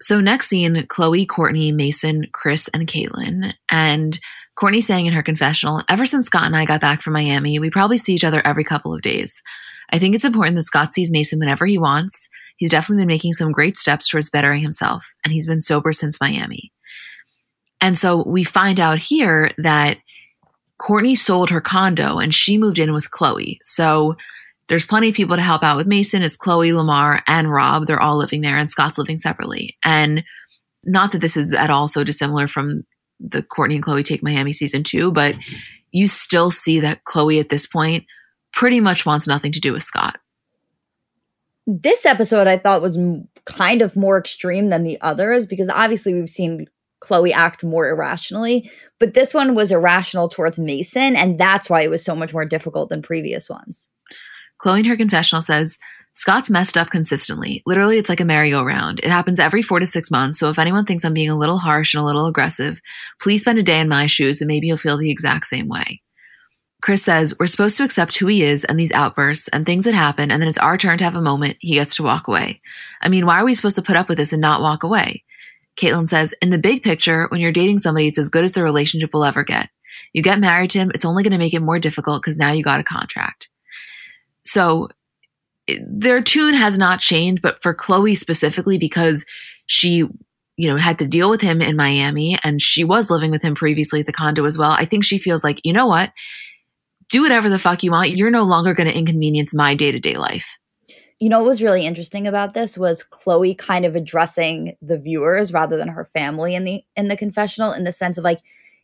So 0.00 0.18
next 0.18 0.48
scene, 0.48 0.74
Khloé, 0.74 1.26
Kourtney, 1.26 1.74
Mason, 1.74 2.26
Kris, 2.32 2.68
and 2.68 2.88
Caitlyn. 2.88 3.52
And 3.70 4.18
Kourtney 4.58 4.82
saying 4.82 5.06
in 5.06 5.12
her 5.12 5.22
confessional, 5.22 5.82
ever 5.88 6.06
since 6.06 6.26
Scott 6.26 6.46
and 6.46 6.56
I 6.56 6.64
got 6.64 6.80
back 6.80 7.02
from 7.02 7.12
Miami, 7.12 7.58
we 7.58 7.70
probably 7.70 7.98
see 7.98 8.14
each 8.14 8.24
other 8.24 8.42
every 8.46 8.64
couple 8.64 8.94
of 8.94 9.02
days. 9.02 9.42
I 9.90 9.98
think 9.98 10.14
it's 10.14 10.24
important 10.24 10.56
that 10.56 10.64
Scott 10.64 10.88
sees 10.88 11.12
Mason 11.12 11.38
whenever 11.38 11.66
he 11.66 11.78
wants. 11.78 12.28
He's 12.56 12.70
definitely 12.70 13.02
been 13.02 13.08
making 13.08 13.34
some 13.34 13.52
great 13.52 13.76
steps 13.76 14.08
towards 14.08 14.30
bettering 14.30 14.62
himself, 14.62 15.12
and 15.22 15.32
he's 15.32 15.46
been 15.46 15.60
sober 15.60 15.92
since 15.92 16.20
Miami. 16.20 16.72
And 17.80 17.96
so 17.96 18.24
we 18.26 18.42
find 18.42 18.80
out 18.80 18.98
here 18.98 19.50
that 19.58 19.98
Kourtney 20.80 21.16
sold 21.16 21.50
her 21.50 21.60
condo 21.60 22.18
and 22.18 22.34
she 22.34 22.58
moved 22.58 22.78
in 22.78 22.92
with 22.92 23.10
Khloé. 23.10 23.58
So 23.62 24.16
there's 24.68 24.86
plenty 24.86 25.10
of 25.10 25.14
people 25.14 25.36
to 25.36 25.42
help 25.42 25.62
out 25.62 25.76
with 25.76 25.86
Mason. 25.86 26.22
It's 26.22 26.36
Khloé, 26.36 26.74
Lamar, 26.74 27.22
and 27.28 27.52
Rob. 27.52 27.86
They're 27.86 28.00
all 28.00 28.16
living 28.16 28.40
there, 28.40 28.56
and 28.56 28.70
Scott's 28.70 28.98
living 28.98 29.16
separately. 29.16 29.76
And 29.84 30.24
not 30.84 31.12
that 31.12 31.20
this 31.20 31.36
is 31.36 31.52
at 31.52 31.70
all 31.70 31.88
so 31.88 32.04
dissimilar 32.04 32.46
from 32.46 32.84
the 33.20 33.42
Kourtney 33.42 33.76
and 33.76 33.84
Khloé 33.84 34.04
Take 34.04 34.22
Miami 34.22 34.52
season 34.52 34.82
two, 34.82 35.12
but 35.12 35.36
you 35.92 36.06
still 36.06 36.50
see 36.50 36.80
that 36.80 37.04
Khloé 37.04 37.40
at 37.40 37.48
this 37.48 37.66
point 37.66 38.04
pretty 38.52 38.80
much 38.80 39.06
wants 39.06 39.26
nothing 39.26 39.52
to 39.52 39.60
do 39.60 39.72
with 39.72 39.82
Scott. 39.82 40.18
This 41.66 42.04
episode 42.04 42.46
I 42.46 42.58
thought 42.58 42.82
was 42.82 42.98
kind 43.46 43.80
of 43.80 43.96
more 43.96 44.18
extreme 44.18 44.68
than 44.68 44.84
the 44.84 45.00
others 45.00 45.46
because 45.46 45.68
obviously 45.68 46.12
we've 46.12 46.28
seen 46.28 46.66
Khloé 47.02 47.32
act 47.32 47.64
more 47.64 47.88
irrationally, 47.88 48.70
but 48.98 49.14
this 49.14 49.32
one 49.32 49.54
was 49.54 49.72
irrational 49.72 50.28
towards 50.28 50.58
Mason, 50.58 51.16
and 51.16 51.38
that's 51.38 51.68
why 51.70 51.82
it 51.82 51.90
was 51.90 52.04
so 52.04 52.14
much 52.14 52.32
more 52.32 52.44
difficult 52.44 52.88
than 52.88 53.02
previous 53.02 53.48
ones. 53.48 53.88
Khloé 54.62 54.80
in 54.80 54.84
her 54.86 54.96
confessional 54.96 55.42
says, 55.42 55.78
Scott's 56.16 56.48
messed 56.48 56.78
up 56.78 56.90
consistently. 56.90 57.62
Literally, 57.66 57.98
it's 57.98 58.08
like 58.08 58.20
a 58.20 58.24
merry-go-round. 58.24 59.00
It 59.00 59.10
happens 59.10 59.40
every 59.40 59.62
four 59.62 59.80
to 59.80 59.86
six 59.86 60.12
months. 60.12 60.38
So 60.38 60.48
if 60.48 60.60
anyone 60.60 60.84
thinks 60.84 61.04
I'm 61.04 61.12
being 61.12 61.30
a 61.30 61.36
little 61.36 61.58
harsh 61.58 61.92
and 61.92 62.02
a 62.02 62.06
little 62.06 62.26
aggressive, 62.26 62.80
please 63.20 63.40
spend 63.40 63.58
a 63.58 63.64
day 63.64 63.80
in 63.80 63.88
my 63.88 64.06
shoes 64.06 64.40
and 64.40 64.46
maybe 64.46 64.68
you'll 64.68 64.76
feel 64.76 64.96
the 64.96 65.10
exact 65.10 65.46
same 65.46 65.68
way. 65.68 66.02
Kris 66.84 67.02
says, 67.02 67.34
We're 67.40 67.46
supposed 67.46 67.76
to 67.78 67.82
accept 67.82 68.16
who 68.16 68.26
he 68.26 68.44
is 68.44 68.62
and 68.62 68.78
these 68.78 68.92
outbursts 68.92 69.48
and 69.48 69.66
things 69.66 69.86
that 69.86 69.94
happen, 69.94 70.30
and 70.30 70.40
then 70.40 70.48
it's 70.48 70.58
our 70.58 70.78
turn 70.78 70.98
to 70.98 71.04
have 71.04 71.16
a 71.16 71.22
moment. 71.22 71.56
He 71.58 71.74
gets 71.74 71.96
to 71.96 72.02
walk 72.02 72.28
away. 72.28 72.60
I 73.00 73.08
mean, 73.08 73.26
why 73.26 73.40
are 73.40 73.44
we 73.44 73.54
supposed 73.54 73.76
to 73.76 73.82
put 73.82 73.96
up 73.96 74.08
with 74.08 74.18
this 74.18 74.32
and 74.32 74.42
not 74.42 74.60
walk 74.60 74.84
away? 74.84 75.24
Caitlyn 75.76 76.06
says, 76.06 76.34
In 76.42 76.50
the 76.50 76.58
big 76.58 76.82
picture, 76.82 77.26
when 77.28 77.40
you're 77.40 77.52
dating 77.52 77.78
somebody, 77.78 78.06
it's 78.06 78.18
as 78.18 78.28
good 78.28 78.44
as 78.44 78.52
the 78.52 78.62
relationship 78.62 79.14
will 79.14 79.24
ever 79.24 79.42
get. 79.44 79.70
You 80.12 80.22
get 80.22 80.38
married 80.38 80.70
to 80.70 80.78
him, 80.78 80.90
it's 80.94 81.04
only 81.06 81.22
going 81.22 81.32
to 81.32 81.38
make 81.38 81.54
it 81.54 81.60
more 81.60 81.78
difficult 81.78 82.22
because 82.22 82.36
now 82.36 82.52
you 82.52 82.62
got 82.62 82.80
a 82.80 82.84
contract. 82.84 83.48
So 84.44 84.88
their 85.86 86.20
tune 86.20 86.54
has 86.54 86.76
not 86.76 87.00
changed, 87.00 87.42
but 87.42 87.62
for 87.62 87.74
Khloé 87.74 88.16
specifically, 88.16 88.78
because 88.78 89.24
she, 89.66 90.04
you 90.56 90.68
know, 90.68 90.76
had 90.76 90.98
to 90.98 91.08
deal 91.08 91.30
with 91.30 91.40
him 91.40 91.62
in 91.62 91.76
Miami 91.76 92.38
and 92.44 92.60
she 92.60 92.84
was 92.84 93.10
living 93.10 93.30
with 93.30 93.42
him 93.42 93.54
previously 93.54 94.00
at 94.00 94.06
the 94.06 94.12
condo 94.12 94.44
as 94.44 94.58
well. 94.58 94.72
I 94.72 94.84
think 94.84 95.04
she 95.04 95.18
feels 95.18 95.42
like, 95.42 95.60
you 95.64 95.72
know 95.72 95.86
what? 95.86 96.12
Do 97.08 97.22
whatever 97.22 97.48
the 97.48 97.58
fuck 97.58 97.82
you 97.82 97.90
want. 97.90 98.16
You're 98.16 98.30
no 98.30 98.42
longer 98.42 98.74
going 98.74 98.88
to 98.88 98.96
inconvenience 98.96 99.54
my 99.54 99.74
day 99.74 99.92
to 99.92 100.00
day 100.00 100.16
life. 100.16 100.58
You 101.20 101.28
know 101.28 101.38
what 101.38 101.46
was 101.46 101.62
really 101.62 101.86
interesting 101.86 102.26
about 102.26 102.54
this 102.54 102.76
was 102.76 103.04
Khloé 103.04 103.56
kind 103.56 103.86
of 103.86 103.94
addressing 103.94 104.76
the 104.82 104.98
viewers 104.98 105.52
rather 105.52 105.76
than 105.76 105.88
her 105.88 106.04
family 106.04 106.54
in 106.54 106.64
the 106.64 106.82
in 106.96 107.08
the 107.08 107.16
confessional 107.16 107.72
in 107.72 107.84
the 107.84 107.92
sense 107.92 108.18
of 108.18 108.24
like 108.24 108.40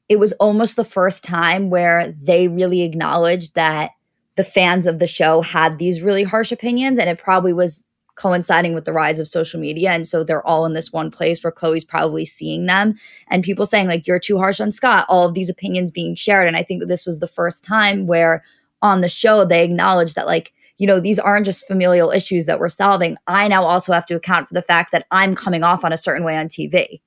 it 0.09 0.19
was 0.19 0.33
almost 0.35 0.77
the 0.77 0.85
first 0.85 1.25
time 1.25 1.71
where 1.71 2.13
they 2.13 2.49
really 2.49 2.83
acknowledged 2.83 3.57
that 3.57 3.91
the 4.37 4.45
fans 4.45 4.87
of 4.87 4.99
the 4.99 5.07
show 5.07 5.41
had 5.43 5.79
these 5.79 6.03
really 6.03 6.23
harsh 6.23 6.53
opinions 6.53 6.99
and 6.99 7.09
it 7.09 7.19
probably 7.19 7.53
was 7.53 7.87
coinciding 8.17 8.75
with 8.75 8.85
the 8.85 8.93
rise 8.93 9.19
of 9.19 9.27
social 9.27 9.59
media 9.59 9.91
and 9.91 10.07
so 10.07 10.23
they're 10.23 10.47
all 10.47 10.67
in 10.67 10.75
this 10.75 10.93
one 10.93 11.11
place 11.11 11.43
where 11.43 11.51
chloe's 11.51 11.85
probably 11.85 12.25
seeing 12.25 12.67
them 12.67 12.95
and 13.29 13.45
people 13.45 13.65
saying 13.65 13.87
like 13.87 14.07
you're 14.07 14.19
too 14.19 14.37
harsh 14.37 14.61
on 14.61 14.71
Scott 14.71 15.07
all 15.09 15.27
of 15.27 15.35
these 15.35 15.49
opinions 15.49 15.91
being 15.91 16.15
shared 16.15 16.47
and 16.47 16.57
I 16.57 16.63
think 16.63 16.87
this 16.87 17.07
was 17.07 17.19
the 17.19 17.27
first 17.27 17.65
time 17.65 18.07
where 18.07 18.43
on 18.83 19.01
the 19.01 19.09
show 19.09 19.45
they 19.45 19.65
acknowledged 19.65 20.17
that 20.17 20.27
like 20.27 20.53
you 20.77 20.87
know 20.87 21.01
these 21.01 21.19
aren't 21.19 21.47
just 21.47 21.67
familial 21.67 22.11
issues 22.11 22.47
that 22.47 22.59
we're 22.59 22.71
solving. 22.71 23.19
I 23.27 23.49
now 23.49 23.65
also 23.65 23.93
have 23.93 24.07
to 24.07 24.17
account 24.17 24.49
for 24.49 24.55
the 24.55 24.63
fact 24.63 24.93
that 24.93 25.07
I'm 25.11 25.35
coming 25.35 25.63
off 25.63 25.85
on 25.85 25.93
a 25.93 25.99
certain 25.99 26.25
way 26.25 26.37
on 26.37 26.49
TV 26.49 27.01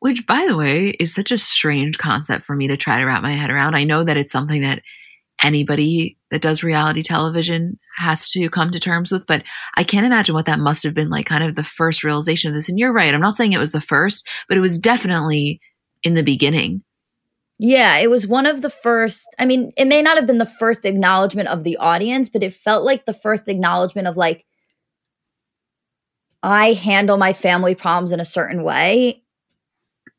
which 0.00 0.26
by 0.26 0.44
the 0.46 0.56
way 0.56 0.88
is 0.98 1.14
such 1.14 1.30
a 1.30 1.38
strange 1.38 1.98
concept 1.98 2.44
for 2.44 2.56
me 2.56 2.66
to 2.66 2.76
try 2.76 2.98
to 2.98 3.04
wrap 3.04 3.22
my 3.22 3.32
head 3.32 3.50
around. 3.50 3.74
I 3.74 3.84
know 3.84 4.02
that 4.02 4.16
it's 4.16 4.32
something 4.32 4.62
that 4.62 4.82
anybody 5.42 6.18
that 6.30 6.42
does 6.42 6.62
reality 6.62 7.02
television 7.02 7.78
has 7.96 8.28
to 8.30 8.48
come 8.50 8.70
to 8.70 8.80
terms 8.80 9.10
with. 9.10 9.26
But 9.26 9.42
I 9.76 9.84
can't 9.84 10.06
imagine 10.06 10.34
what 10.34 10.46
that 10.46 10.58
must 10.58 10.82
have 10.84 10.94
been 10.94 11.10
like, 11.10 11.26
kind 11.26 11.44
of 11.44 11.54
the 11.54 11.64
first 11.64 12.04
realization 12.04 12.48
of 12.48 12.54
this. 12.54 12.68
And 12.68 12.78
you're 12.78 12.92
right. 12.92 13.12
I'm 13.14 13.20
not 13.20 13.36
saying 13.36 13.52
it 13.52 13.58
was 13.58 13.72
the 13.72 13.80
first, 13.80 14.28
but 14.48 14.56
it 14.56 14.60
was 14.60 14.78
definitely 14.78 15.60
in 16.02 16.14
the 16.14 16.22
beginning. 16.22 16.82
Yeah, 17.58 17.98
it 17.98 18.08
was 18.08 18.26
one 18.26 18.46
of 18.46 18.62
the 18.62 18.70
first. 18.70 19.26
I 19.38 19.44
mean, 19.44 19.72
it 19.76 19.86
may 19.86 20.00
not 20.00 20.16
have 20.16 20.26
been 20.26 20.38
the 20.38 20.46
first 20.46 20.84
acknowledgement 20.84 21.48
of 21.48 21.62
the 21.62 21.76
audience, 21.76 22.30
but 22.30 22.42
it 22.42 22.54
felt 22.54 22.84
like 22.84 23.04
the 23.04 23.12
first 23.12 23.48
acknowledgement 23.48 24.08
of 24.08 24.16
like, 24.16 24.46
I 26.42 26.72
handle 26.72 27.18
my 27.18 27.34
family 27.34 27.74
problems 27.74 28.12
in 28.12 28.20
a 28.20 28.24
certain 28.24 28.62
way. 28.62 29.22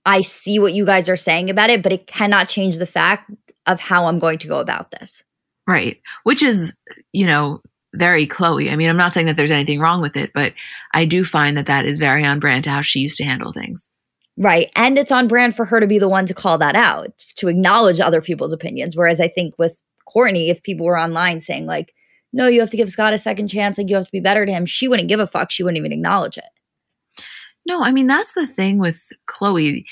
I 0.06 0.22
see 0.22 0.60
what 0.60 0.74
you 0.74 0.86
guys 0.86 1.10
are 1.10 1.18
saying 1.18 1.50
about 1.50 1.72
it, 1.72 1.82
but 1.82 1.94
it 1.94 2.06
cannot 2.06 2.48
change 2.48 2.78
the 2.78 2.86
fact 2.86 3.32
of 3.68 3.80
how 3.80 4.06
I'm 4.06 4.20
going 4.20 4.38
to 4.40 4.48
go 4.48 4.60
about 4.60 4.92
this. 4.92 5.24
Right. 5.68 6.02
Which 6.24 6.44
is, 6.44 6.76
you 7.14 7.26
know, 7.26 7.62
very 7.94 8.26
Khloé. 8.26 8.72
I 8.72 8.76
mean, 8.76 8.90
I'm 8.90 8.98
not 8.98 9.14
saying 9.14 9.28
that 9.28 9.38
there's 9.38 9.52
anything 9.52 9.80
wrong 9.80 10.02
with 10.02 10.18
it, 10.18 10.32
but 10.34 10.54
I 10.94 11.06
do 11.06 11.24
find 11.24 11.58
that 11.58 11.68
that 11.68 11.86
is 11.86 12.00
very 12.00 12.26
on 12.26 12.40
brand 12.40 12.64
to 12.64 12.70
how 12.70 12.82
she 12.82 13.00
used 13.00 13.18
to 13.18 13.24
handle 13.24 13.52
things. 13.52 13.90
Right. 14.38 14.72
And 14.76 14.98
it's 14.98 15.12
on 15.12 15.28
brand 15.28 15.56
for 15.56 15.66
her 15.66 15.80
to 15.80 15.88
be 15.88 16.00
the 16.00 16.08
one 16.08 16.26
to 16.26 16.34
call 16.34 16.58
that 16.58 16.76
out, 16.76 17.18
to 17.36 17.48
acknowledge 17.48 18.00
other 18.00 18.22
people's 18.22 18.54
opinions. 18.54 18.96
Whereas 18.96 19.20
I 19.20 19.28
think 19.28 19.56
with 19.60 19.78
Kourtney, 20.08 20.50
if 20.50 20.64
people 20.64 20.86
were 20.86 20.98
online 20.98 21.42
saying, 21.42 21.66
like, 21.66 21.94
no, 22.34 22.48
you 22.48 22.62
have 22.62 22.70
to 22.72 22.78
give 22.78 22.90
Scott 22.90 23.14
a 23.14 23.18
second 23.18 23.50
chance, 23.50 23.78
like, 23.78 23.90
you 23.90 23.96
have 23.96 24.06
to 24.06 24.12
be 24.12 24.22
better 24.22 24.46
to 24.46 24.52
him, 24.52 24.66
she 24.66 24.88
wouldn't 24.88 25.10
give 25.10 25.20
a 25.20 25.28
fuck. 25.28 25.52
She 25.52 25.64
wouldn't 25.64 25.78
even 25.78 25.92
acknowledge 25.92 26.38
it. 26.38 26.46
No, 27.68 27.84
I 27.84 27.92
mean, 27.92 28.08
that's 28.08 28.34
the 28.34 28.48
thing 28.48 28.80
with 28.80 29.10
Khloé 29.30 29.84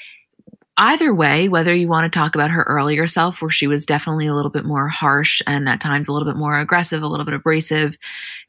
either 0.79 1.13
way, 1.13 1.49
whether 1.49 1.75
you 1.75 1.89
want 1.89 2.11
to 2.11 2.19
talk 2.19 2.35
about 2.35 2.49
her 2.49 2.63
earlier 2.63 3.05
self, 3.05 3.41
where 3.41 3.51
she 3.51 3.67
was 3.67 3.85
definitely 3.85 4.27
a 4.27 4.33
little 4.33 4.49
bit 4.49 4.65
more 4.65 4.87
harsh 4.87 5.41
and 5.45 5.67
at 5.67 5.81
times 5.81 6.07
a 6.07 6.13
little 6.13 6.27
bit 6.27 6.37
more 6.37 6.57
aggressive, 6.57 7.03
a 7.03 7.07
little 7.07 7.25
bit 7.25 7.35
abrasive, 7.35 7.97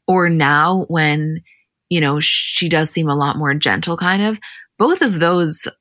or 0.07 0.29
now 0.29 0.85
when, 0.87 1.41
you 1.89 1.99
know, 1.99 2.19
she 2.21 2.69
does 2.69 2.89
seem 2.89 3.09
a 3.09 3.15
lot 3.15 3.37
more 3.37 3.53
gentle, 3.53 3.97
kind 3.97 4.21
of, 4.21 4.39
both 4.79 5.01
of 5.01 5.19
those 5.19 5.67
uh, 5.67 5.71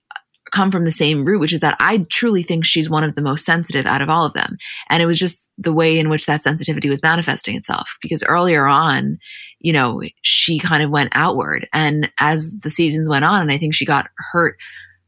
come 0.50 0.72
from 0.72 0.84
the 0.84 0.90
same 0.90 1.24
root, 1.24 1.38
which 1.38 1.52
is 1.52 1.60
that 1.60 1.76
I 1.78 2.04
truly 2.10 2.42
think 2.42 2.64
she's 2.64 2.90
one 2.90 3.04
of 3.04 3.14
the 3.14 3.22
most 3.22 3.44
sensitive 3.44 3.86
out 3.86 4.02
of 4.02 4.10
all 4.10 4.26
of 4.26 4.32
them. 4.32 4.56
And 4.88 5.00
it 5.00 5.06
was 5.06 5.18
just 5.18 5.48
the 5.56 5.72
way 5.72 5.98
in 5.98 6.08
which 6.08 6.26
that 6.26 6.42
sensitivity 6.42 6.90
was 6.90 7.02
manifesting 7.02 7.56
itself. 7.56 7.96
Because 8.02 8.24
earlier 8.24 8.66
on, 8.66 9.18
you 9.60 9.72
know, 9.72 10.02
she 10.22 10.58
kind 10.58 10.82
of 10.82 10.90
went 10.90 11.12
outward. 11.14 11.68
And 11.72 12.10
as 12.18 12.58
the 12.58 12.70
seasons 12.70 13.08
went 13.08 13.24
on, 13.24 13.42
and 13.42 13.52
I 13.52 13.58
think 13.58 13.74
she 13.74 13.84
got 13.86 14.08
hurt 14.32 14.56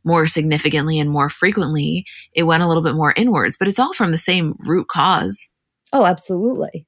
more 0.04 0.26
significantly 0.26 0.98
and 0.98 1.10
more 1.10 1.28
frequently, 1.28 2.04
it 2.32 2.44
went 2.44 2.62
a 2.62 2.68
little 2.68 2.82
bit 2.82 2.94
more 2.94 3.14
inwards, 3.16 3.56
but 3.58 3.68
it's 3.68 3.78
all 3.78 3.92
from 3.92 4.10
the 4.10 4.18
same 4.18 4.56
root 4.60 4.88
cause. 4.88 5.52
Oh, 5.92 6.06
absolutely. 6.06 6.86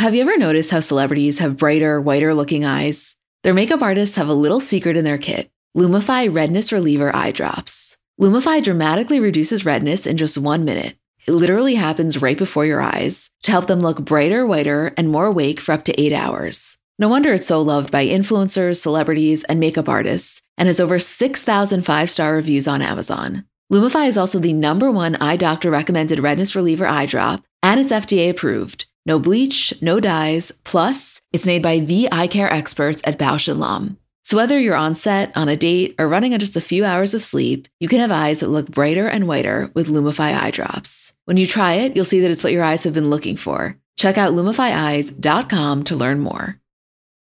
Have 0.00 0.14
you 0.14 0.22
ever 0.22 0.38
noticed 0.38 0.70
how 0.70 0.80
celebrities 0.80 1.40
have 1.40 1.58
brighter, 1.58 2.00
whiter 2.00 2.32
looking 2.32 2.64
eyes? 2.64 3.16
Their 3.42 3.52
makeup 3.52 3.82
artists 3.82 4.16
have 4.16 4.28
a 4.28 4.34
little 4.34 4.60
secret 4.60 4.96
in 4.96 5.04
their 5.04 5.18
kit 5.18 5.50
Lumify 5.76 6.34
Redness 6.34 6.72
Reliever 6.72 7.14
Eye 7.14 7.32
Drops. 7.32 7.98
Lumify 8.18 8.64
dramatically 8.64 9.20
reduces 9.20 9.66
redness 9.66 10.06
in 10.06 10.16
just 10.16 10.38
one 10.38 10.64
minute. 10.64 10.96
It 11.26 11.32
literally 11.32 11.74
happens 11.74 12.22
right 12.22 12.36
before 12.36 12.64
your 12.64 12.80
eyes 12.80 13.30
to 13.42 13.50
help 13.50 13.66
them 13.66 13.80
look 13.80 14.02
brighter, 14.02 14.46
whiter, 14.46 14.94
and 14.96 15.10
more 15.10 15.26
awake 15.26 15.60
for 15.60 15.72
up 15.72 15.84
to 15.84 16.00
eight 16.00 16.14
hours. 16.14 16.78
No 17.00 17.08
wonder 17.08 17.32
it's 17.32 17.46
so 17.46 17.62
loved 17.62 17.90
by 17.90 18.06
influencers, 18.06 18.76
celebrities, 18.76 19.42
and 19.44 19.58
makeup 19.58 19.88
artists, 19.88 20.42
and 20.58 20.66
has 20.66 20.78
over 20.78 20.98
6,000 20.98 21.82
five 21.82 22.10
star 22.10 22.34
reviews 22.34 22.68
on 22.68 22.82
Amazon. 22.82 23.46
Lumify 23.72 24.06
is 24.06 24.18
also 24.18 24.38
the 24.38 24.52
number 24.52 24.90
one 24.90 25.16
eye 25.16 25.36
doctor 25.36 25.70
recommended 25.70 26.18
redness 26.18 26.54
reliever 26.54 26.86
eye 26.86 27.06
drop, 27.06 27.42
and 27.62 27.80
it's 27.80 27.90
FDA 27.90 28.28
approved. 28.28 28.84
No 29.06 29.18
bleach, 29.18 29.72
no 29.80 29.98
dyes, 29.98 30.52
plus, 30.64 31.22
it's 31.32 31.46
made 31.46 31.62
by 31.62 31.78
the 31.78 32.06
eye 32.12 32.26
care 32.26 32.52
experts 32.52 33.00
at 33.04 33.18
Bausch 33.18 33.48
& 33.48 33.56
Lomb. 33.56 33.96
So 34.22 34.36
whether 34.36 34.58
you're 34.58 34.76
on 34.76 34.94
set, 34.94 35.34
on 35.34 35.48
a 35.48 35.56
date, 35.56 35.94
or 35.98 36.06
running 36.06 36.34
on 36.34 36.38
just 36.38 36.54
a 36.54 36.60
few 36.60 36.84
hours 36.84 37.14
of 37.14 37.22
sleep, 37.22 37.66
you 37.80 37.88
can 37.88 38.00
have 38.00 38.12
eyes 38.12 38.40
that 38.40 38.48
look 38.48 38.70
brighter 38.70 39.08
and 39.08 39.26
whiter 39.26 39.70
with 39.74 39.88
Lumify 39.88 40.38
eye 40.38 40.50
drops. 40.50 41.14
When 41.24 41.38
you 41.38 41.46
try 41.46 41.76
it, 41.76 41.96
you'll 41.96 42.04
see 42.04 42.20
that 42.20 42.30
it's 42.30 42.44
what 42.44 42.52
your 42.52 42.62
eyes 42.62 42.84
have 42.84 42.92
been 42.92 43.08
looking 43.08 43.38
for. 43.38 43.78
Check 43.96 44.18
out 44.18 44.34
lumifyeyes.com 44.34 45.84
to 45.84 45.96
learn 45.96 46.20
more. 46.20 46.59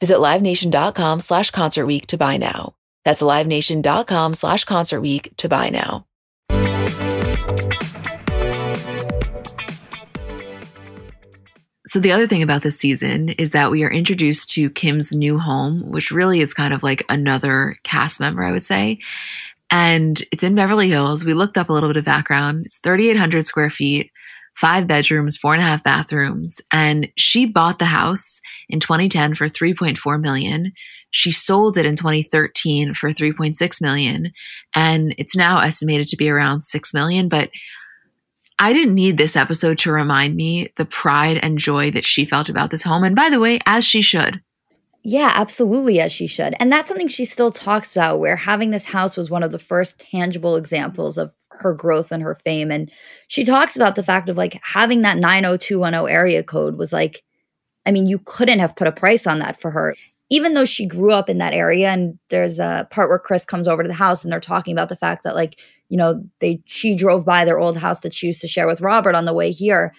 Visit 0.00 0.16
LiveNation.com 0.16 1.20
slash 1.20 1.50
Concert 1.50 1.86
Week 1.86 2.06
to 2.08 2.18
buy 2.18 2.36
now. 2.36 2.74
That's 3.04 3.22
LiveNation.com 3.22 4.34
slash 4.34 4.64
Concert 4.64 5.00
Week 5.00 5.32
to 5.36 5.48
buy 5.48 5.70
now. 5.70 6.06
So, 11.86 12.00
the 12.00 12.12
other 12.12 12.26
thing 12.26 12.42
about 12.42 12.62
this 12.62 12.78
season 12.78 13.28
is 13.28 13.52
that 13.52 13.70
we 13.70 13.84
are 13.84 13.90
introduced 13.90 14.50
to 14.54 14.70
Kim's 14.70 15.12
new 15.12 15.38
home, 15.38 15.90
which 15.90 16.10
really 16.10 16.40
is 16.40 16.54
kind 16.54 16.72
of 16.72 16.82
like 16.82 17.04
another 17.10 17.76
cast 17.84 18.20
member, 18.20 18.42
I 18.42 18.52
would 18.52 18.62
say. 18.62 19.00
And 19.70 20.20
it's 20.32 20.42
in 20.42 20.54
Beverly 20.54 20.88
Hills. 20.88 21.24
We 21.24 21.34
looked 21.34 21.58
up 21.58 21.68
a 21.68 21.72
little 21.72 21.90
bit 21.90 21.98
of 21.98 22.04
background. 22.04 22.66
It's 22.66 22.78
3,800 22.78 23.44
square 23.44 23.70
feet, 23.70 24.10
five 24.54 24.86
bedrooms, 24.86 25.36
four 25.36 25.54
and 25.54 25.62
a 25.62 25.66
half 25.66 25.82
bathrooms. 25.82 26.60
And 26.72 27.10
she 27.16 27.44
bought 27.44 27.78
the 27.78 27.86
house 27.86 28.40
in 28.68 28.80
2010 28.80 29.34
for 29.34 29.46
3.4 29.46 30.20
million. 30.20 30.72
She 31.10 31.30
sold 31.30 31.78
it 31.78 31.86
in 31.86 31.96
2013 31.96 32.94
for 32.94 33.10
3.6 33.10 33.82
million. 33.82 34.32
And 34.74 35.14
it's 35.18 35.36
now 35.36 35.60
estimated 35.60 36.08
to 36.08 36.16
be 36.16 36.28
around 36.28 36.62
6 36.62 36.94
million. 36.94 37.28
But 37.28 37.50
I 38.58 38.72
didn't 38.72 38.94
need 38.94 39.18
this 39.18 39.36
episode 39.36 39.78
to 39.78 39.92
remind 39.92 40.36
me 40.36 40.68
the 40.76 40.84
pride 40.84 41.38
and 41.42 41.58
joy 41.58 41.90
that 41.90 42.04
she 42.04 42.24
felt 42.24 42.48
about 42.48 42.70
this 42.70 42.82
home. 42.82 43.04
And 43.04 43.16
by 43.16 43.30
the 43.30 43.40
way, 43.40 43.58
as 43.66 43.84
she 43.84 44.00
should. 44.00 44.40
Yeah, 45.06 45.32
absolutely, 45.34 46.00
as 46.00 46.12
she 46.12 46.26
should. 46.26 46.54
And 46.58 46.72
that's 46.72 46.88
something 46.88 47.08
she 47.08 47.26
still 47.26 47.50
talks 47.50 47.94
about, 47.94 48.20
where 48.20 48.36
having 48.36 48.70
this 48.70 48.86
house 48.86 49.18
was 49.18 49.30
one 49.30 49.42
of 49.42 49.52
the 49.52 49.58
first 49.58 50.00
tangible 50.00 50.56
examples 50.56 51.18
of 51.18 51.30
her 51.58 51.74
growth 51.74 52.12
and 52.12 52.22
her 52.22 52.34
fame. 52.34 52.70
And 52.70 52.90
she 53.28 53.44
talks 53.44 53.76
about 53.76 53.94
the 53.94 54.02
fact 54.02 54.28
of 54.28 54.36
like 54.36 54.60
having 54.62 55.02
that 55.02 55.18
90210 55.18 56.10
area 56.10 56.42
code 56.42 56.76
was 56.76 56.92
like, 56.92 57.22
I 57.86 57.92
mean, 57.92 58.06
you 58.06 58.18
couldn't 58.18 58.60
have 58.60 58.76
put 58.76 58.88
a 58.88 58.92
price 58.92 59.26
on 59.26 59.38
that 59.40 59.60
for 59.60 59.70
her. 59.70 59.94
Even 60.30 60.54
though 60.54 60.64
she 60.64 60.86
grew 60.86 61.12
up 61.12 61.28
in 61.28 61.38
that 61.38 61.52
area, 61.52 61.90
and 61.90 62.18
there's 62.30 62.58
a 62.58 62.88
part 62.90 63.10
where 63.10 63.18
Kris 63.18 63.44
comes 63.44 63.68
over 63.68 63.82
to 63.82 63.88
the 63.88 63.94
house 63.94 64.24
and 64.24 64.32
they're 64.32 64.40
talking 64.40 64.72
about 64.72 64.88
the 64.88 64.96
fact 64.96 65.22
that 65.22 65.34
like 65.34 65.60
you 65.88 65.98
know, 65.98 66.24
they 66.40 66.60
she 66.64 66.96
drove 66.96 67.24
by 67.24 67.44
their 67.44 67.58
old 67.58 67.76
house 67.76 68.00
that 68.00 68.14
she 68.14 68.26
used 68.26 68.40
to 68.40 68.48
share 68.48 68.66
with 68.66 68.80
Robert 68.80 69.14
on 69.14 69.26
the 69.26 69.34
way 69.34 69.50
here. 69.50 69.94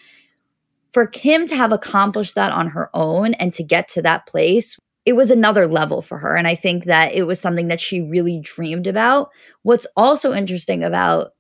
For 0.92 1.08
Kim 1.08 1.46
to 1.48 1.56
have 1.56 1.72
accomplished 1.72 2.36
that 2.36 2.52
on 2.52 2.68
her 2.68 2.90
own 2.94 3.34
and 3.36 3.54
to 3.54 3.64
get 3.64 3.88
to 3.90 4.02
that 4.02 4.26
place, 4.28 4.78
it 5.06 5.14
was 5.14 5.30
another 5.30 5.68
level 5.68 6.02
for 6.02 6.18
her. 6.18 6.36
And 6.36 6.48
I 6.48 6.56
think 6.56 6.86
that 6.86 7.14
it 7.14 7.24
was 7.28 7.40
something 7.40 7.68
that 7.68 7.80
she 7.80 8.02
really 8.02 8.40
dreamed 8.44 8.88
about. 8.88 9.30
What's 9.62 9.88
also 9.96 10.34
interesting 10.34 10.84
about 10.84 11.32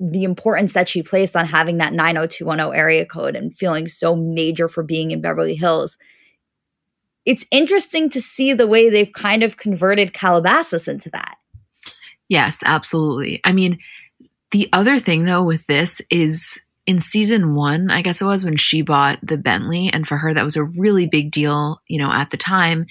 the 0.00 0.24
importance 0.24 0.72
that 0.72 0.88
she 0.88 1.02
placed 1.02 1.36
on 1.36 1.46
having 1.46 1.76
that 1.78 1.92
90210 1.92 2.74
area 2.74 3.04
code 3.04 3.36
and 3.36 3.56
feeling 3.56 3.86
so 3.86 4.16
major 4.16 4.66
for 4.66 4.82
being 4.82 5.10
in 5.10 5.20
Beverly 5.20 5.54
Hills. 5.54 5.98
It's 7.26 7.44
interesting 7.50 8.08
to 8.10 8.22
see 8.22 8.54
the 8.54 8.66
way 8.66 8.88
they've 8.88 9.12
kind 9.12 9.42
of 9.42 9.58
converted 9.58 10.14
Calabasas 10.14 10.88
into 10.88 11.10
that. 11.10 11.36
Yes, 12.28 12.62
absolutely. 12.64 13.40
I 13.44 13.52
mean, 13.52 13.78
the 14.52 14.70
other 14.72 14.96
thing 14.96 15.24
though 15.24 15.44
with 15.44 15.66
this 15.66 16.00
is 16.10 16.62
in 16.86 16.98
season 16.98 17.54
one, 17.54 17.90
I 17.90 18.00
guess 18.00 18.22
it 18.22 18.24
was 18.24 18.44
when 18.44 18.56
she 18.56 18.82
bought 18.82 19.18
the 19.22 19.36
Bentley, 19.36 19.90
and 19.92 20.08
for 20.08 20.16
her, 20.16 20.32
that 20.32 20.44
was 20.44 20.56
a 20.56 20.64
really 20.78 21.06
big 21.06 21.30
deal, 21.30 21.82
you 21.86 21.98
know, 21.98 22.10
at 22.10 22.30
the 22.30 22.36
time. 22.36 22.86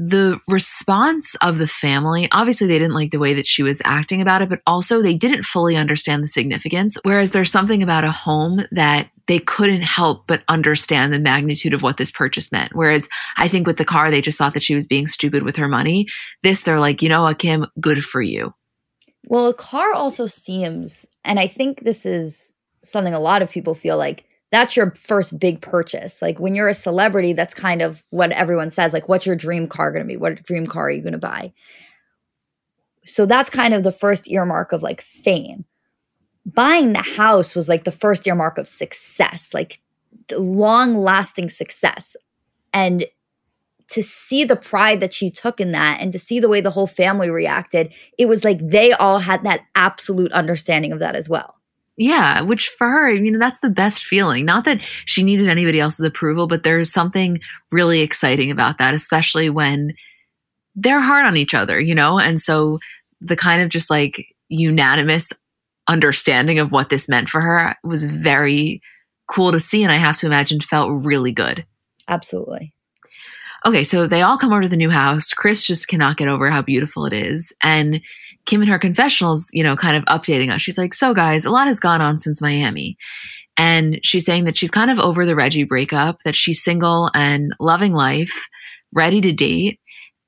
The 0.00 0.38
response 0.46 1.34
of 1.36 1.58
the 1.58 1.66
family, 1.66 2.28
obviously, 2.30 2.68
they 2.68 2.78
didn't 2.78 2.94
like 2.94 3.10
the 3.10 3.18
way 3.18 3.34
that 3.34 3.46
she 3.46 3.64
was 3.64 3.82
acting 3.84 4.22
about 4.22 4.42
it, 4.42 4.48
but 4.48 4.62
also 4.64 5.02
they 5.02 5.14
didn't 5.14 5.42
fully 5.42 5.76
understand 5.76 6.22
the 6.22 6.28
significance. 6.28 6.96
Whereas 7.02 7.32
there's 7.32 7.50
something 7.50 7.82
about 7.82 8.04
a 8.04 8.12
home 8.12 8.60
that 8.70 9.10
they 9.26 9.40
couldn't 9.40 9.82
help 9.82 10.28
but 10.28 10.44
understand 10.46 11.12
the 11.12 11.18
magnitude 11.18 11.74
of 11.74 11.82
what 11.82 11.96
this 11.96 12.12
purchase 12.12 12.52
meant. 12.52 12.76
Whereas 12.76 13.08
I 13.36 13.48
think 13.48 13.66
with 13.66 13.76
the 13.76 13.84
car, 13.84 14.10
they 14.10 14.20
just 14.20 14.38
thought 14.38 14.54
that 14.54 14.62
she 14.62 14.76
was 14.76 14.86
being 14.86 15.08
stupid 15.08 15.42
with 15.42 15.56
her 15.56 15.68
money. 15.68 16.06
This, 16.44 16.62
they're 16.62 16.78
like, 16.78 17.02
you 17.02 17.08
know 17.08 17.22
what, 17.22 17.40
Kim, 17.40 17.66
good 17.80 18.04
for 18.04 18.22
you. 18.22 18.54
Well, 19.26 19.48
a 19.48 19.54
car 19.54 19.94
also 19.94 20.26
seems, 20.26 21.06
and 21.24 21.40
I 21.40 21.48
think 21.48 21.80
this 21.80 22.06
is 22.06 22.54
something 22.84 23.14
a 23.14 23.20
lot 23.20 23.42
of 23.42 23.50
people 23.50 23.74
feel 23.74 23.96
like 23.98 24.24
that's 24.50 24.76
your 24.76 24.92
first 24.92 25.38
big 25.38 25.60
purchase. 25.60 26.22
Like 26.22 26.40
when 26.40 26.54
you're 26.54 26.68
a 26.68 26.74
celebrity, 26.74 27.32
that's 27.32 27.54
kind 27.54 27.82
of 27.82 28.02
what 28.10 28.32
everyone 28.32 28.70
says. 28.70 28.92
Like, 28.92 29.08
what's 29.08 29.26
your 29.26 29.36
dream 29.36 29.66
car 29.68 29.92
going 29.92 30.04
to 30.04 30.08
be? 30.08 30.16
What 30.16 30.42
dream 30.42 30.66
car 30.66 30.86
are 30.86 30.90
you 30.90 31.02
going 31.02 31.12
to 31.12 31.18
buy? 31.18 31.52
So 33.04 33.26
that's 33.26 33.50
kind 33.50 33.74
of 33.74 33.82
the 33.82 33.92
first 33.92 34.30
earmark 34.30 34.72
of 34.72 34.82
like 34.82 35.00
fame. 35.00 35.64
Buying 36.46 36.92
the 36.92 37.02
house 37.02 37.54
was 37.54 37.68
like 37.68 37.84
the 37.84 37.92
first 37.92 38.26
earmark 38.26 38.56
of 38.56 38.68
success, 38.68 39.52
like 39.52 39.80
long 40.32 40.94
lasting 40.94 41.50
success. 41.50 42.16
And 42.72 43.04
to 43.88 44.02
see 44.02 44.44
the 44.44 44.56
pride 44.56 45.00
that 45.00 45.14
she 45.14 45.30
took 45.30 45.60
in 45.60 45.72
that 45.72 45.98
and 46.00 46.12
to 46.12 46.18
see 46.18 46.40
the 46.40 46.48
way 46.48 46.60
the 46.60 46.70
whole 46.70 46.86
family 46.86 47.30
reacted, 47.30 47.92
it 48.18 48.26
was 48.26 48.44
like 48.44 48.58
they 48.62 48.92
all 48.92 49.18
had 49.18 49.42
that 49.44 49.60
absolute 49.74 50.32
understanding 50.32 50.92
of 50.92 50.98
that 50.98 51.14
as 51.14 51.28
well. 51.28 51.57
Yeah, 52.00 52.42
which 52.42 52.68
for 52.68 52.88
her, 52.88 53.10
I 53.10 53.18
mean, 53.18 53.40
that's 53.40 53.58
the 53.58 53.70
best 53.70 54.04
feeling. 54.04 54.44
Not 54.44 54.64
that 54.66 54.80
she 55.04 55.24
needed 55.24 55.48
anybody 55.48 55.80
else's 55.80 56.06
approval, 56.06 56.46
but 56.46 56.62
there's 56.62 56.92
something 56.92 57.40
really 57.72 58.00
exciting 58.00 58.52
about 58.52 58.78
that, 58.78 58.94
especially 58.94 59.50
when 59.50 59.94
they're 60.76 61.00
hard 61.00 61.26
on 61.26 61.36
each 61.36 61.54
other, 61.54 61.80
you 61.80 61.96
know? 61.96 62.20
And 62.20 62.40
so 62.40 62.78
the 63.20 63.34
kind 63.34 63.62
of 63.62 63.68
just 63.68 63.90
like 63.90 64.32
unanimous 64.48 65.32
understanding 65.88 66.60
of 66.60 66.70
what 66.70 66.88
this 66.88 67.08
meant 67.08 67.28
for 67.28 67.40
her 67.40 67.74
was 67.82 68.04
very 68.04 68.80
cool 69.26 69.50
to 69.50 69.58
see. 69.58 69.82
And 69.82 69.90
I 69.90 69.96
have 69.96 70.18
to 70.18 70.26
imagine 70.26 70.60
felt 70.60 71.04
really 71.04 71.32
good. 71.32 71.66
Absolutely. 72.06 72.72
Okay, 73.66 73.82
so 73.82 74.06
they 74.06 74.22
all 74.22 74.38
come 74.38 74.52
over 74.52 74.62
to 74.62 74.68
the 74.68 74.76
new 74.76 74.90
house. 74.90 75.34
Kris 75.34 75.66
just 75.66 75.88
cannot 75.88 76.16
get 76.16 76.28
over 76.28 76.48
how 76.48 76.62
beautiful 76.62 77.06
it 77.06 77.12
is. 77.12 77.52
And 77.60 78.00
Kim 78.48 78.62
in 78.62 78.68
her 78.68 78.78
confessionals, 78.78 79.50
you 79.52 79.62
know, 79.62 79.76
kind 79.76 79.96
of 79.96 80.04
updating 80.06 80.50
us. 80.50 80.62
She's 80.62 80.78
like, 80.78 80.94
So, 80.94 81.14
guys, 81.14 81.44
a 81.44 81.50
lot 81.50 81.66
has 81.66 81.78
gone 81.78 82.00
on 82.00 82.18
since 82.18 82.42
Miami. 82.42 82.96
And 83.58 84.00
she's 84.02 84.24
saying 84.24 84.44
that 84.44 84.56
she's 84.56 84.70
kind 84.70 84.90
of 84.90 84.98
over 84.98 85.26
the 85.26 85.36
Reggie 85.36 85.64
breakup, 85.64 86.20
that 86.24 86.34
she's 86.34 86.62
single 86.62 87.10
and 87.14 87.52
loving 87.60 87.92
life, 87.92 88.48
ready 88.94 89.20
to 89.20 89.32
date. 89.32 89.80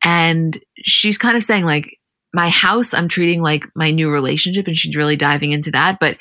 And 0.05 0.61
she's 0.85 1.17
kind 1.17 1.37
of 1.37 1.45
saying, 1.45 1.65
like, 1.65 1.97
my 2.35 2.49
house, 2.49 2.93
I'm 2.93 3.09
treating 3.09 3.43
like 3.43 3.67
my 3.75 3.91
new 3.91 4.11
relationship. 4.11 4.67
And 4.67 4.77
she's 4.77 4.97
really 4.97 5.17
diving 5.17 5.53
into 5.53 5.71
that. 5.71 5.99
But 6.01 6.19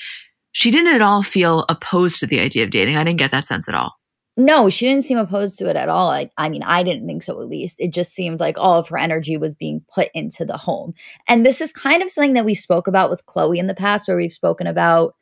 she 0.54 0.72
didn't 0.72 0.96
at 0.96 1.02
all 1.02 1.22
feel 1.22 1.66
opposed 1.70 2.20
to 2.20 2.28
the 2.28 2.40
idea 2.40 2.64
of 2.64 2.72
dating. 2.72 2.96
I 2.96 3.04
didn't 3.04 3.20
get 3.20 3.32
that 3.32 3.46
sense 3.46 3.68
at 3.68 3.76
all. 3.76 3.99
No, 4.40 4.70
she 4.70 4.88
didn't 4.88 5.04
seem 5.04 5.18
opposed 5.18 5.60
to 5.60 5.70
it 5.70 5.76
at 5.76 5.90
all. 5.90 6.10
I, 6.10 6.32
I 6.38 6.48
mean, 6.48 6.64
I 6.64 6.82
didn't 6.82 7.06
think 7.06 7.24
so 7.24 7.42
at 7.42 7.50
least. 7.50 7.76
It 7.78 7.92
just 7.92 8.14
seemed 8.14 8.40
like 8.40 8.58
all 8.58 8.80
of 8.80 8.88
her 8.88 8.98
energy 8.98 9.36
was 9.36 9.54
being 9.54 9.84
put 9.94 10.08
into 10.14 10.46
the 10.46 10.56
home. 10.56 10.94
And 11.28 11.46
this 11.46 11.60
is 11.60 11.74
kind 11.74 12.02
of 12.02 12.10
something 12.10 12.36
that 12.36 12.46
we 12.46 12.56
spoke 12.56 12.88
about 12.88 13.10
with 13.10 13.26
Khloé 13.26 13.58
in 13.58 13.68
the 13.68 13.76
past, 13.76 14.08
where 14.08 14.16
we've 14.16 14.32
spoken 14.32 14.66
about 14.66 15.14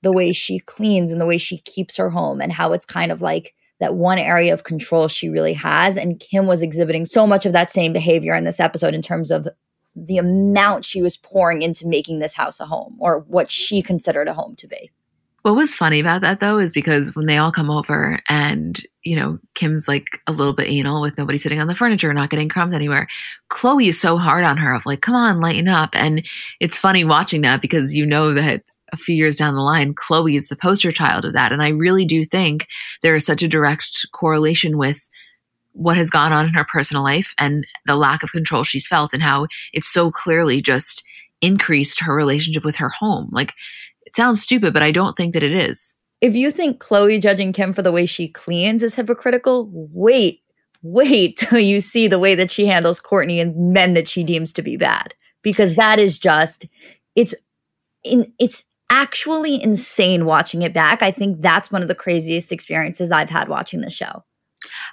the 0.00 0.10
way 0.10 0.32
she 0.32 0.58
cleans 0.60 1.12
and 1.12 1.20
the 1.20 1.26
way 1.26 1.36
she 1.36 1.58
keeps 1.58 1.98
her 1.98 2.08
home 2.08 2.40
and 2.40 2.50
how 2.50 2.72
it's 2.72 2.86
kind 2.86 3.12
of 3.12 3.20
like 3.20 3.54
that 3.78 3.94
one 3.94 4.18
area 4.18 4.54
of 4.54 4.64
control 4.64 5.06
she 5.06 5.28
really 5.28 5.52
has. 5.52 5.98
And 5.98 6.18
Kim 6.18 6.46
was 6.46 6.62
exhibiting 6.62 7.04
so 7.04 7.26
much 7.26 7.44
of 7.44 7.52
that 7.52 7.70
same 7.70 7.92
behavior 7.92 8.34
in 8.34 8.44
this 8.44 8.58
episode 8.58 8.94
in 8.94 9.02
terms 9.02 9.30
of 9.30 9.46
the 9.94 10.16
amount 10.16 10.86
she 10.86 11.02
was 11.02 11.18
pouring 11.18 11.60
into 11.60 11.86
making 11.86 12.20
this 12.20 12.32
house 12.32 12.58
a 12.58 12.64
home 12.64 12.96
or 13.00 13.20
what 13.28 13.50
she 13.50 13.82
considered 13.82 14.28
a 14.28 14.34
home 14.34 14.56
to 14.56 14.66
be. 14.66 14.90
What 15.46 15.54
was 15.54 15.76
funny 15.76 16.00
about 16.00 16.22
that 16.22 16.40
though 16.40 16.58
is 16.58 16.72
because 16.72 17.14
when 17.14 17.26
they 17.26 17.36
all 17.36 17.52
come 17.52 17.70
over 17.70 18.18
and, 18.28 18.82
you 19.04 19.14
know, 19.14 19.38
Kim's 19.54 19.86
like 19.86 20.20
a 20.26 20.32
little 20.32 20.52
bit 20.52 20.66
anal 20.66 21.00
with 21.00 21.16
nobody 21.16 21.38
sitting 21.38 21.60
on 21.60 21.68
the 21.68 21.74
furniture, 21.76 22.12
not 22.12 22.30
getting 22.30 22.48
crumbs 22.48 22.74
anywhere. 22.74 23.06
Khloé 23.48 23.86
is 23.86 24.00
so 24.00 24.18
hard 24.18 24.44
on 24.44 24.56
her 24.56 24.74
of 24.74 24.86
like, 24.86 25.02
come 25.02 25.14
on, 25.14 25.40
lighten 25.40 25.68
up. 25.68 25.90
And 25.92 26.26
it's 26.58 26.80
funny 26.80 27.04
watching 27.04 27.42
that 27.42 27.62
because 27.62 27.94
you 27.94 28.04
know 28.04 28.34
that 28.34 28.64
a 28.92 28.96
few 28.96 29.14
years 29.14 29.36
down 29.36 29.54
the 29.54 29.60
line, 29.60 29.94
Khloé 29.94 30.34
is 30.34 30.48
the 30.48 30.56
poster 30.56 30.90
child 30.90 31.24
of 31.24 31.34
that. 31.34 31.52
And 31.52 31.62
I 31.62 31.68
really 31.68 32.04
do 32.04 32.24
think 32.24 32.66
there 33.02 33.14
is 33.14 33.24
such 33.24 33.44
a 33.44 33.48
direct 33.48 34.04
correlation 34.10 34.76
with 34.76 35.08
what 35.70 35.96
has 35.96 36.10
gone 36.10 36.32
on 36.32 36.46
in 36.46 36.54
her 36.54 36.64
personal 36.64 37.04
life 37.04 37.36
and 37.38 37.64
the 37.84 37.94
lack 37.94 38.24
of 38.24 38.32
control 38.32 38.64
she's 38.64 38.88
felt 38.88 39.14
and 39.14 39.22
how 39.22 39.46
it's 39.72 39.86
so 39.86 40.10
clearly 40.10 40.60
just 40.60 41.04
increased 41.40 42.00
her 42.00 42.16
relationship 42.16 42.64
with 42.64 42.74
her 42.74 42.88
home. 42.88 43.28
Like 43.30 43.52
it 44.06 44.16
sounds 44.16 44.40
stupid, 44.40 44.72
but 44.72 44.82
I 44.82 44.92
don't 44.92 45.16
think 45.16 45.34
that 45.34 45.42
it 45.42 45.52
is. 45.52 45.94
If 46.20 46.34
you 46.34 46.50
think 46.50 46.80
Khloé 46.80 47.20
judging 47.20 47.52
Kim 47.52 47.72
for 47.72 47.82
the 47.82 47.92
way 47.92 48.06
she 48.06 48.28
cleans 48.28 48.82
is 48.82 48.94
hypocritical, 48.94 49.68
wait, 49.70 50.42
wait 50.82 51.36
till 51.38 51.58
you 51.58 51.80
see 51.80 52.08
the 52.08 52.18
way 52.18 52.34
that 52.34 52.50
she 52.50 52.66
handles 52.66 53.00
Kourtney 53.00 53.40
and 53.40 53.72
men 53.72 53.92
that 53.92 54.08
she 54.08 54.24
deems 54.24 54.52
to 54.54 54.62
be 54.62 54.76
bad. 54.76 55.12
Because 55.42 55.74
that 55.76 55.98
is 55.98 56.18
just 56.18 56.66
it's 57.14 57.34
in 58.02 58.32
it's 58.38 58.64
actually 58.90 59.62
insane 59.62 60.24
watching 60.24 60.62
it 60.62 60.72
back. 60.72 61.02
I 61.02 61.10
think 61.10 61.40
that's 61.40 61.70
one 61.70 61.82
of 61.82 61.88
the 61.88 61.94
craziest 61.94 62.52
experiences 62.52 63.12
I've 63.12 63.30
had 63.30 63.48
watching 63.48 63.80
the 63.80 63.90
show. 63.90 64.24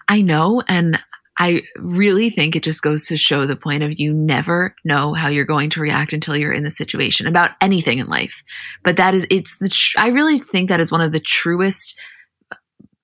I 0.07 0.21
know. 0.21 0.63
And 0.67 0.99
I 1.37 1.63
really 1.77 2.29
think 2.29 2.55
it 2.55 2.63
just 2.63 2.83
goes 2.83 3.07
to 3.07 3.17
show 3.17 3.45
the 3.45 3.55
point 3.55 3.81
of 3.83 3.99
you 3.99 4.13
never 4.13 4.75
know 4.85 5.13
how 5.13 5.29
you're 5.29 5.45
going 5.45 5.69
to 5.71 5.81
react 5.81 6.13
until 6.13 6.37
you're 6.37 6.53
in 6.53 6.63
the 6.63 6.71
situation 6.71 7.25
about 7.25 7.51
anything 7.59 7.99
in 7.99 8.07
life. 8.07 8.43
But 8.83 8.97
that 8.97 9.15
is, 9.15 9.25
it's 9.31 9.57
the, 9.57 9.69
tr- 9.69 9.99
I 9.99 10.09
really 10.09 10.37
think 10.37 10.69
that 10.69 10.79
is 10.79 10.91
one 10.91 11.01
of 11.01 11.11
the 11.11 11.19
truest, 11.19 11.99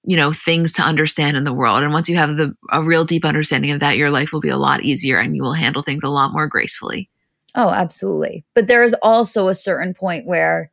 you 0.03 0.15
know, 0.15 0.31
things 0.31 0.73
to 0.73 0.83
understand 0.83 1.37
in 1.37 1.43
the 1.43 1.53
world. 1.53 1.81
And 1.81 1.91
once 1.91 2.07
you 2.07 2.17
have 2.17 2.37
the, 2.37 2.55
a 2.71 2.83
real 2.83 3.03
deep 3.03 3.25
understanding 3.25 3.71
of 3.71 3.79
that, 3.79 3.97
your 3.97 4.11
life 4.11 4.31
will 4.31 4.41
be 4.41 4.49
a 4.49 4.57
lot 4.57 4.83
easier 4.83 5.17
and 5.17 5.35
you 5.35 5.41
will 5.41 5.53
handle 5.53 5.81
things 5.81 6.03
a 6.03 6.09
lot 6.09 6.31
more 6.31 6.47
gracefully. 6.47 7.09
Oh, 7.55 7.69
absolutely. 7.69 8.45
But 8.53 8.67
there 8.67 8.83
is 8.83 8.95
also 9.01 9.47
a 9.47 9.55
certain 9.55 9.95
point 9.95 10.27
where 10.27 10.71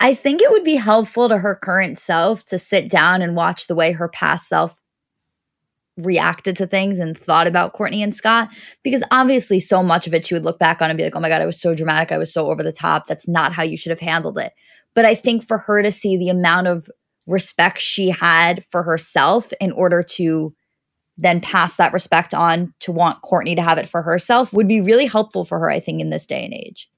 I 0.00 0.14
think 0.14 0.42
it 0.42 0.50
would 0.50 0.64
be 0.64 0.74
helpful 0.74 1.28
to 1.28 1.38
her 1.38 1.54
current 1.54 1.96
self 1.96 2.44
to 2.46 2.58
sit 2.58 2.90
down 2.90 3.22
and 3.22 3.36
watch 3.36 3.68
the 3.68 3.76
way 3.76 3.92
her 3.92 4.08
past 4.08 4.48
self 4.48 4.81
reacted 5.98 6.56
to 6.56 6.66
things 6.66 6.98
and 6.98 7.16
thought 7.16 7.46
about 7.46 7.74
Kourtney 7.74 8.02
and 8.02 8.14
Scott 8.14 8.48
because 8.82 9.02
obviously 9.10 9.60
so 9.60 9.82
much 9.82 10.06
of 10.06 10.14
it 10.14 10.26
she 10.26 10.34
would 10.34 10.44
look 10.44 10.58
back 10.58 10.80
on 10.80 10.90
and 10.90 10.96
be 10.96 11.04
like, 11.04 11.14
"Oh 11.14 11.20
my 11.20 11.28
god, 11.28 11.42
I 11.42 11.46
was 11.46 11.60
so 11.60 11.74
dramatic. 11.74 12.12
I 12.12 12.18
was 12.18 12.32
so 12.32 12.50
over 12.50 12.62
the 12.62 12.72
top. 12.72 13.06
That's 13.06 13.28
not 13.28 13.52
how 13.52 13.62
you 13.62 13.76
should 13.76 13.90
have 13.90 14.00
handled 14.00 14.38
it." 14.38 14.52
But 14.94 15.04
I 15.04 15.14
think 15.14 15.44
for 15.44 15.58
her 15.58 15.82
to 15.82 15.92
see 15.92 16.16
the 16.16 16.28
amount 16.28 16.66
of 16.66 16.88
respect 17.26 17.78
she 17.78 18.10
had 18.10 18.64
for 18.70 18.82
herself 18.82 19.52
in 19.60 19.72
order 19.72 20.02
to 20.02 20.54
then 21.18 21.40
pass 21.40 21.76
that 21.76 21.92
respect 21.92 22.34
on 22.34 22.72
to 22.80 22.90
want 22.90 23.22
Kourtney 23.22 23.54
to 23.56 23.62
have 23.62 23.78
it 23.78 23.88
for 23.88 24.02
herself 24.02 24.52
would 24.52 24.68
be 24.68 24.80
really 24.80 25.06
helpful 25.06 25.44
for 25.44 25.58
her, 25.58 25.70
I 25.70 25.78
think, 25.78 26.00
in 26.00 26.10
this 26.10 26.26
day 26.26 26.44
and 26.44 26.54
age. 26.54 26.88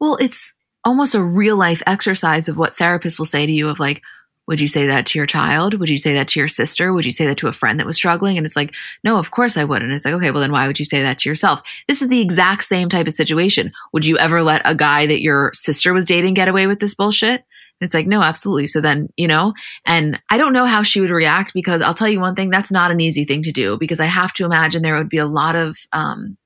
Well, 0.00 0.16
it's 0.16 0.54
almost 0.84 1.14
a 1.14 1.22
real 1.22 1.56
life 1.56 1.82
exercise 1.86 2.48
of 2.48 2.56
what 2.56 2.76
therapists 2.76 3.18
will 3.18 3.26
say 3.26 3.44
to 3.44 3.52
you 3.52 3.68
of 3.68 3.80
like, 3.80 4.02
would 4.46 4.60
you 4.60 4.68
say 4.68 4.86
that 4.86 5.06
to 5.06 5.18
your 5.18 5.26
child? 5.26 5.74
Would 5.74 5.88
you 5.88 5.98
say 5.98 6.14
that 6.14 6.28
to 6.28 6.40
your 6.40 6.48
sister? 6.48 6.92
Would 6.92 7.04
you 7.04 7.12
say 7.12 7.26
that 7.26 7.36
to 7.38 7.48
a 7.48 7.52
friend 7.52 7.80
that 7.80 7.86
was 7.86 7.96
struggling? 7.96 8.36
And 8.36 8.46
it's 8.46 8.56
like, 8.56 8.74
no, 9.02 9.18
of 9.18 9.30
course 9.30 9.56
I 9.56 9.64
would. 9.64 9.82
And 9.82 9.90
it's 9.90 10.04
like, 10.04 10.14
okay, 10.14 10.30
well, 10.30 10.40
then 10.40 10.52
why 10.52 10.66
would 10.66 10.78
you 10.78 10.84
say 10.84 11.02
that 11.02 11.18
to 11.20 11.28
yourself? 11.28 11.62
This 11.88 12.00
is 12.00 12.08
the 12.08 12.20
exact 12.20 12.64
same 12.64 12.88
type 12.88 13.06
of 13.06 13.12
situation. 13.12 13.72
Would 13.92 14.06
you 14.06 14.18
ever 14.18 14.42
let 14.42 14.62
a 14.64 14.74
guy 14.74 15.06
that 15.06 15.20
your 15.20 15.50
sister 15.52 15.92
was 15.92 16.06
dating 16.06 16.34
get 16.34 16.48
away 16.48 16.66
with 16.66 16.78
this 16.78 16.94
bullshit? 16.94 17.44
And 17.80 17.86
it's 17.86 17.94
like, 17.94 18.06
no, 18.06 18.22
absolutely. 18.22 18.68
So 18.68 18.80
then, 18.80 19.08
you 19.16 19.28
know, 19.28 19.52
and 19.84 20.20
I 20.30 20.38
don't 20.38 20.52
know 20.52 20.64
how 20.64 20.82
she 20.82 21.00
would 21.00 21.10
react 21.10 21.52
because 21.52 21.82
I'll 21.82 21.92
tell 21.92 22.08
you 22.08 22.20
one 22.20 22.34
thing, 22.34 22.48
that's 22.48 22.70
not 22.70 22.90
an 22.90 23.00
easy 23.00 23.24
thing 23.24 23.42
to 23.42 23.52
do 23.52 23.76
because 23.76 24.00
I 24.00 24.06
have 24.06 24.32
to 24.34 24.44
imagine 24.44 24.82
there 24.82 24.96
would 24.96 25.08
be 25.08 25.18
a 25.18 25.26
lot 25.26 25.56
of, 25.56 25.76
um, 25.92 26.38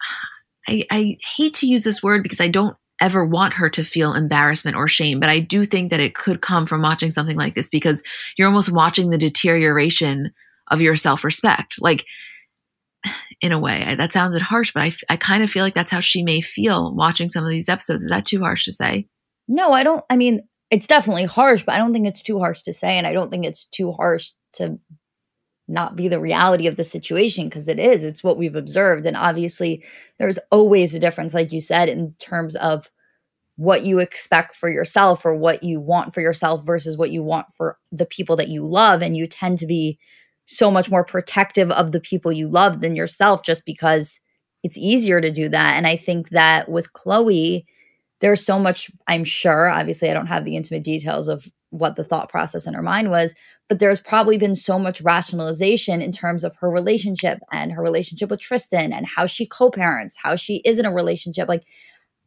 I, 0.68 0.84
I 0.90 1.18
hate 1.36 1.54
to 1.54 1.66
use 1.66 1.84
this 1.84 2.02
word 2.02 2.24
because 2.24 2.40
I 2.40 2.48
don't 2.48 2.76
ever 3.00 3.24
want 3.24 3.54
her 3.54 3.68
to 3.70 3.84
feel 3.84 4.14
embarrassment 4.14 4.76
or 4.76 4.88
shame. 4.88 5.20
But 5.20 5.28
I 5.28 5.38
do 5.38 5.64
think 5.64 5.90
that 5.90 6.00
it 6.00 6.14
could 6.14 6.40
come 6.40 6.66
from 6.66 6.82
watching 6.82 7.10
something 7.10 7.36
like 7.36 7.54
this 7.54 7.68
because 7.68 8.02
you're 8.36 8.48
almost 8.48 8.72
watching 8.72 9.10
the 9.10 9.18
deterioration 9.18 10.30
of 10.70 10.80
your 10.80 10.96
self 10.96 11.24
respect. 11.24 11.76
Like, 11.80 12.06
in 13.40 13.52
a 13.52 13.58
way, 13.58 13.84
I, 13.84 13.94
that 13.96 14.12
sounded 14.12 14.42
harsh, 14.42 14.72
but 14.72 14.82
I, 14.82 14.92
I 15.10 15.16
kind 15.16 15.42
of 15.42 15.50
feel 15.50 15.64
like 15.64 15.74
that's 15.74 15.90
how 15.90 16.00
she 16.00 16.22
may 16.22 16.40
feel 16.40 16.94
watching 16.94 17.28
some 17.28 17.44
of 17.44 17.50
these 17.50 17.68
episodes. 17.68 18.02
Is 18.02 18.10
that 18.10 18.24
too 18.24 18.40
harsh 18.40 18.64
to 18.64 18.72
say? 18.72 19.06
No, 19.48 19.72
I 19.72 19.82
don't. 19.82 20.04
I 20.10 20.16
mean, 20.16 20.42
it's 20.70 20.86
definitely 20.86 21.24
harsh, 21.24 21.62
but 21.64 21.74
I 21.74 21.78
don't 21.78 21.92
think 21.92 22.06
it's 22.06 22.22
too 22.22 22.38
harsh 22.38 22.62
to 22.62 22.72
say. 22.72 22.98
And 22.98 23.06
I 23.06 23.12
don't 23.12 23.30
think 23.30 23.44
it's 23.44 23.66
too 23.66 23.92
harsh 23.92 24.30
to 24.54 24.78
not 25.68 25.96
be 25.96 26.08
the 26.08 26.20
reality 26.20 26.66
of 26.66 26.76
the 26.76 26.84
situation 26.84 27.48
because 27.48 27.66
it 27.66 27.78
is 27.78 28.04
it's 28.04 28.22
what 28.22 28.38
we've 28.38 28.54
observed 28.54 29.06
and 29.06 29.16
obviously 29.16 29.84
there's 30.18 30.38
always 30.50 30.94
a 30.94 30.98
difference 30.98 31.34
like 31.34 31.52
you 31.52 31.60
said 31.60 31.88
in 31.88 32.14
terms 32.18 32.54
of 32.56 32.90
what 33.56 33.84
you 33.84 33.98
expect 33.98 34.54
for 34.54 34.70
yourself 34.70 35.24
or 35.24 35.34
what 35.34 35.62
you 35.62 35.80
want 35.80 36.12
for 36.14 36.20
yourself 36.20 36.64
versus 36.64 36.96
what 36.96 37.10
you 37.10 37.22
want 37.22 37.46
for 37.56 37.78
the 37.90 38.06
people 38.06 38.36
that 38.36 38.48
you 38.48 38.64
love 38.64 39.02
and 39.02 39.16
you 39.16 39.26
tend 39.26 39.58
to 39.58 39.66
be 39.66 39.98
so 40.46 40.70
much 40.70 40.90
more 40.90 41.04
protective 41.04 41.70
of 41.72 41.90
the 41.90 42.00
people 42.00 42.30
you 42.30 42.48
love 42.48 42.80
than 42.80 42.94
yourself 42.94 43.42
just 43.42 43.64
because 43.64 44.20
it's 44.62 44.78
easier 44.78 45.20
to 45.20 45.30
do 45.30 45.48
that 45.48 45.74
and 45.76 45.86
i 45.86 45.96
think 45.96 46.28
that 46.28 46.70
with 46.70 46.92
chloe 46.92 47.66
there's 48.20 48.44
so 48.44 48.58
much 48.58 48.90
i'm 49.08 49.24
sure 49.24 49.68
obviously 49.68 50.08
i 50.08 50.14
don't 50.14 50.26
have 50.26 50.44
the 50.44 50.56
intimate 50.56 50.84
details 50.84 51.26
of 51.26 51.48
what 51.70 51.96
the 51.96 52.04
thought 52.04 52.28
process 52.28 52.66
in 52.66 52.74
her 52.74 52.82
mind 52.82 53.10
was 53.10 53.34
but 53.68 53.78
there's 53.78 54.00
probably 54.00 54.38
been 54.38 54.54
so 54.54 54.78
much 54.78 55.00
rationalization 55.00 56.00
in 56.00 56.12
terms 56.12 56.44
of 56.44 56.54
her 56.56 56.70
relationship 56.70 57.38
and 57.50 57.72
her 57.72 57.82
relationship 57.82 58.30
with 58.30 58.40
Tristan 58.40 58.92
and 58.92 59.06
how 59.06 59.26
she 59.26 59.46
co-parents 59.46 60.16
how 60.22 60.36
she 60.36 60.56
is 60.64 60.78
in 60.78 60.86
a 60.86 60.92
relationship. 60.92 61.48
Like 61.48 61.64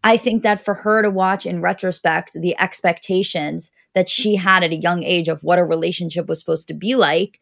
i 0.04 0.17
think 0.17 0.43
that 0.43 0.62
for 0.62 0.73
her 0.73 1.02
to 1.02 1.10
watch 1.10 1.45
in 1.45 1.62
retrospect 1.62 2.32
the 2.34 2.58
expectations 2.60 3.71
that 3.93 4.10
she 4.10 4.36
had 4.36 4.63
at 4.63 4.71
a 4.71 4.75
young 4.75 5.04
age 5.04 5.28
of 5.28 5.43
what 5.43 5.60
a 5.60 5.65
relationship 5.65 6.28
was 6.28 6.39
supposed 6.39 6.67
to 6.67 6.73
be 6.73 6.95
like 6.95 7.39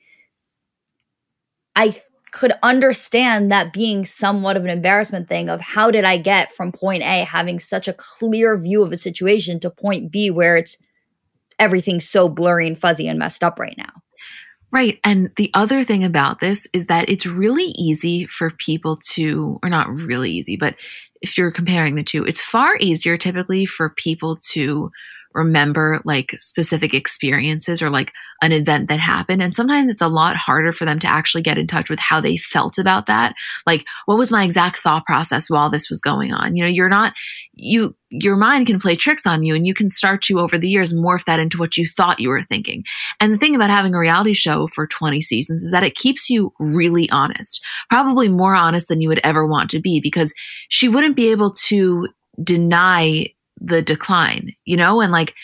i 1.75 1.93
could 2.31 2.53
understand 2.61 3.51
that 3.51 3.73
being 3.73 4.05
somewhat 4.05 4.57
of 4.57 4.63
an 4.63 4.69
embarrassment 4.69 5.27
thing 5.29 5.49
of 5.49 5.61
how 5.61 5.89
did 5.89 6.03
I 6.03 6.17
get 6.17 6.51
from 6.51 6.71
point 6.71 7.01
A 7.01 7.23
having 7.23 7.59
such 7.59 7.87
a 7.87 7.93
clear 7.93 8.57
view 8.57 8.83
of 8.83 8.91
a 8.91 8.97
situation 8.97 9.59
to 9.61 9.69
point 9.69 10.11
B 10.11 10.29
where 10.29 10.57
it's 10.57 10.77
everything's 11.59 12.07
so 12.07 12.29
blurry 12.29 12.67
and 12.67 12.77
fuzzy 12.77 13.07
and 13.07 13.19
messed 13.19 13.43
up 13.43 13.59
right 13.59 13.77
now. 13.77 13.91
Right. 14.71 14.99
And 15.03 15.31
the 15.37 15.49
other 15.53 15.81
thing 15.81 16.03
about 16.03 16.39
this 16.39 16.67
is 16.73 16.87
that 16.87 17.09
it's 17.09 17.25
really 17.25 17.71
easy 17.77 18.25
for 18.25 18.49
people 18.49 18.97
to, 19.13 19.59
or 19.63 19.69
not 19.69 19.89
really 19.89 20.29
easy, 20.31 20.57
but 20.57 20.75
if 21.21 21.37
you're 21.37 21.51
comparing 21.51 21.95
the 21.95 22.03
two, 22.03 22.25
it's 22.25 22.43
far 22.43 22.75
easier 22.79 23.17
typically 23.17 23.65
for 23.65 23.89
people 23.89 24.35
to 24.51 24.91
remember 25.37 26.01
like 26.03 26.31
specific 26.37 26.93
experiences 26.93 27.81
or 27.81 27.89
like 27.89 28.11
an 28.41 28.51
event 28.51 28.89
that 28.89 28.99
happened. 28.99 29.41
And 29.41 29.55
sometimes 29.55 29.89
it's 29.89 30.01
a 30.01 30.07
lot 30.07 30.35
harder 30.35 30.71
for 30.71 30.85
them 30.85 30.99
to 30.99 31.07
actually 31.07 31.41
get 31.41 31.57
in 31.57 31.67
touch 31.67 31.89
with 31.89 31.99
how 31.99 32.19
they 32.19 32.37
felt 32.37 32.77
about 32.77 33.05
that. 33.05 33.35
Like, 33.65 33.85
what 34.05 34.17
was 34.17 34.31
my 34.31 34.43
exact 34.43 34.77
thought 34.77 35.05
process 35.05 35.49
while 35.49 35.69
this 35.69 35.89
was 35.89 36.01
going 36.01 36.33
on? 36.33 36.55
You 36.55 36.63
know, 36.63 36.69
you're 36.69 36.89
not, 36.89 37.13
you, 37.53 37.95
your 38.09 38.35
mind 38.35 38.67
can 38.67 38.79
play 38.79 38.95
tricks 38.95 39.25
on 39.25 39.43
you 39.43 39.55
and 39.55 39.65
you 39.65 39.73
can 39.73 39.89
start 39.89 40.21
to 40.23 40.39
over 40.39 40.57
the 40.57 40.69
years 40.69 40.93
morph 40.93 41.25
that 41.25 41.39
into 41.39 41.57
what 41.57 41.77
you 41.77 41.85
thought 41.85 42.19
you 42.19 42.29
were 42.29 42.43
thinking. 42.43 42.83
And 43.19 43.33
the 43.33 43.37
thing 43.37 43.55
about 43.55 43.69
having 43.69 43.93
a 43.93 43.99
reality 43.99 44.33
show 44.33 44.67
for 44.67 44.87
20 44.87 45.21
seasons 45.21 45.63
is 45.63 45.71
that 45.71 45.83
it 45.83 45.95
keeps 45.95 46.29
you 46.29 46.53
really 46.59 47.09
honest, 47.09 47.63
probably 47.89 48.27
more 48.27 48.55
honest 48.55 48.87
than 48.87 49.01
you 49.01 49.09
would 49.09 49.21
ever 49.23 49.45
want 49.45 49.69
to 49.71 49.79
be 49.79 49.99
because 49.99 50.33
she 50.69 50.87
wouldn't 50.89 51.15
be 51.15 51.31
able 51.31 51.51
to 51.53 52.07
deny 52.43 53.27
the 53.59 53.81
decline, 53.81 54.55
you 54.65 54.77
know? 54.77 55.01
And 55.01 55.11
like, 55.11 55.35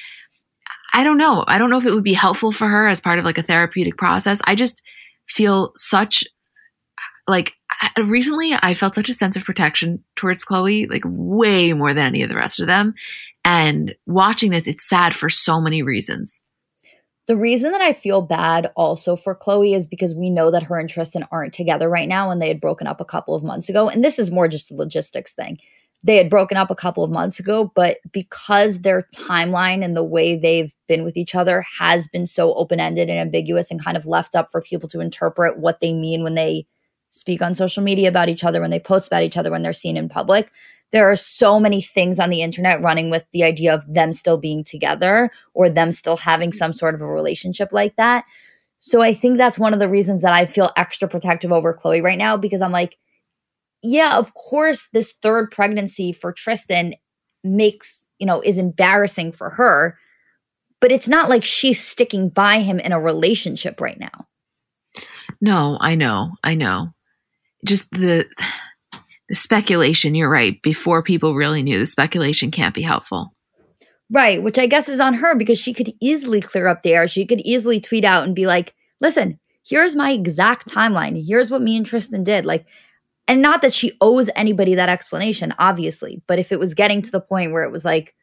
I 0.93 1.03
don't 1.03 1.17
know. 1.17 1.43
I 1.47 1.57
don't 1.57 1.69
know 1.69 1.77
if 1.77 1.85
it 1.85 1.93
would 1.93 2.03
be 2.03 2.13
helpful 2.13 2.51
for 2.51 2.67
her 2.67 2.87
as 2.87 3.01
part 3.01 3.19
of 3.19 3.25
like 3.25 3.37
a 3.37 3.43
therapeutic 3.43 3.97
process. 3.97 4.41
I 4.45 4.55
just 4.55 4.83
feel 5.27 5.71
such 5.75 6.23
like 7.27 7.53
recently 7.97 8.53
I 8.61 8.73
felt 8.73 8.95
such 8.95 9.09
a 9.09 9.13
sense 9.13 9.35
of 9.35 9.45
protection 9.45 10.03
towards 10.15 10.45
Khloé, 10.45 10.89
like 10.89 11.03
way 11.05 11.73
more 11.73 11.93
than 11.93 12.05
any 12.05 12.21
of 12.21 12.29
the 12.29 12.35
rest 12.35 12.59
of 12.59 12.67
them. 12.67 12.93
And 13.45 13.95
watching 14.05 14.51
this, 14.51 14.67
it's 14.67 14.87
sad 14.87 15.15
for 15.15 15.29
so 15.29 15.59
many 15.59 15.81
reasons. 15.81 16.41
The 17.25 17.37
reason 17.37 17.71
that 17.71 17.81
I 17.81 17.93
feel 17.93 18.21
bad 18.21 18.71
also 18.75 19.15
for 19.15 19.33
Khloé 19.33 19.75
is 19.75 19.87
because 19.87 20.13
we 20.13 20.29
know 20.29 20.51
that 20.51 20.63
her 20.63 20.77
and 20.77 20.89
Tristan 20.89 21.25
aren't 21.31 21.53
together 21.53 21.89
right 21.89 22.07
now 22.07 22.29
and 22.29 22.41
they 22.41 22.49
had 22.49 22.59
broken 22.59 22.85
up 22.85 22.99
a 22.99 23.05
couple 23.05 23.33
of 23.33 23.43
months 23.43 23.69
ago. 23.69 23.87
And 23.87 24.03
this 24.03 24.19
is 24.19 24.29
more 24.29 24.49
just 24.49 24.71
a 24.71 24.75
logistics 24.75 25.33
thing 25.33 25.57
they 26.03 26.17
had 26.17 26.29
broken 26.29 26.57
up 26.57 26.69
a 26.69 26.75
couple 26.75 27.03
of 27.03 27.11
months 27.11 27.39
ago, 27.39 27.71
but 27.75 27.97
because 28.11 28.81
their 28.81 29.07
timeline 29.15 29.83
and 29.83 29.95
the 29.95 30.03
way 30.03 30.35
they've 30.35 30.73
been 30.87 31.03
with 31.03 31.15
each 31.15 31.33
other 31.33 31.63
has 31.79 32.07
been 32.07 32.25
so 32.25 32.53
open 32.55 32.79
ended 32.79 33.09
and 33.09 33.19
ambiguous 33.19 33.71
and 33.71 33.83
kind 33.83 33.95
of 33.95 34.05
left 34.05 34.35
up 34.35 34.51
for 34.51 34.61
people 34.61 34.89
to 34.89 34.99
interpret 34.99 35.59
what 35.59 35.79
they 35.79 35.93
mean 35.93 36.21
when 36.23 36.35
they 36.35 36.65
speak 37.09 37.41
on 37.41 37.55
social 37.55 37.81
media 37.81 38.09
about 38.09 38.27
each 38.27 38.43
other, 38.43 38.59
when 38.59 38.71
they 38.71 38.79
post 38.79 39.07
about 39.07 39.23
each 39.23 39.37
other, 39.37 39.49
when 39.49 39.63
they're 39.63 39.71
seen 39.71 39.95
in 39.95 40.09
public. 40.09 40.51
There 40.91 41.09
are 41.09 41.15
so 41.15 41.59
many 41.59 41.81
things 41.81 42.19
on 42.19 42.29
the 42.29 42.41
internet 42.41 42.81
running 42.81 43.09
with 43.09 43.23
the 43.31 43.43
idea 43.43 43.73
of 43.73 43.83
them 43.91 44.13
still 44.13 44.37
being 44.37 44.63
together 44.63 45.31
or 45.53 45.69
them 45.69 45.91
still 45.91 46.17
having 46.17 46.49
mm-hmm. 46.49 46.57
some 46.57 46.73
sort 46.73 46.95
of 46.95 47.01
a 47.01 47.07
relationship 47.07 47.71
like 47.71 47.95
that. 47.95 48.25
So 48.77 49.01
I 49.01 49.13
think 49.13 49.37
that's 49.37 49.57
one 49.57 49.73
of 49.73 49.79
the 49.79 49.89
reasons 49.89 50.21
that 50.23 50.33
I 50.33 50.45
feel 50.45 50.71
extra 50.75 51.07
protective 51.07 51.53
over 51.53 51.73
Khloé 51.73 52.03
right 52.03 52.17
now 52.17 52.35
because 52.35 52.61
I'm 52.61 52.73
like, 52.73 52.97
yeah, 53.83 54.17
of 54.17 54.33
course, 54.33 54.87
this 54.93 55.11
third 55.11 55.51
pregnancy 55.51 56.13
for 56.13 56.31
Tristan 56.31 56.95
makes, 57.43 58.07
you 58.17 58.25
know, 58.25 58.41
is 58.41 58.57
embarrassing 58.57 59.33
for 59.33 59.49
her, 59.51 59.97
but 60.79 60.91
it's 60.91 61.09
not 61.09 61.29
like 61.29 61.43
she's 61.43 61.81
sticking 61.81 62.29
by 62.29 62.59
him 62.59 62.79
in 62.79 62.93
a 62.93 62.99
relationship 62.99 63.81
right 63.81 63.99
now. 63.99 64.27
No, 65.41 65.77
I 65.81 65.95
know. 65.95 66.31
I 66.43 66.55
know. 66.55 66.93
Just 67.65 67.91
the 67.91 68.25
the 69.29 69.35
speculation, 69.35 70.15
you're 70.15 70.29
right, 70.29 70.61
before 70.61 71.01
people 71.01 71.35
really 71.35 71.63
knew, 71.63 71.79
the 71.79 71.85
speculation 71.85 72.51
can't 72.51 72.75
be 72.75 72.81
helpful. 72.81 73.33
Right, 74.09 74.43
which 74.43 74.59
I 74.59 74.67
guess 74.67 74.89
is 74.89 74.99
on 74.99 75.15
her 75.15 75.35
because 75.35 75.57
she 75.57 75.73
could 75.73 75.93
easily 76.01 76.41
clear 76.41 76.67
up 76.67 76.83
the 76.83 76.93
air. 76.93 77.07
She 77.07 77.25
could 77.25 77.41
easily 77.41 77.79
tweet 77.79 78.05
out 78.05 78.25
and 78.25 78.35
be 78.35 78.45
like, 78.45 78.73
"Listen, 79.01 79.39
here's 79.65 79.95
my 79.95 80.11
exact 80.11 80.67
timeline. 80.67 81.21
Here's 81.25 81.49
what 81.49 81.61
me 81.61 81.75
and 81.75 81.85
Tristan 81.85 82.23
did." 82.23 82.45
Like 82.45 82.65
and 83.27 83.41
not 83.41 83.61
that 83.61 83.73
she 83.73 83.97
owes 84.01 84.29
anybody 84.35 84.75
that 84.75 84.89
explanation, 84.89 85.53
obviously, 85.59 86.21
but 86.27 86.39
if 86.39 86.51
it 86.51 86.59
was 86.59 86.73
getting 86.73 87.01
to 87.01 87.11
the 87.11 87.21
point 87.21 87.51
where 87.51 87.63
it 87.63 87.71
was 87.71 87.85
like, 87.85 88.15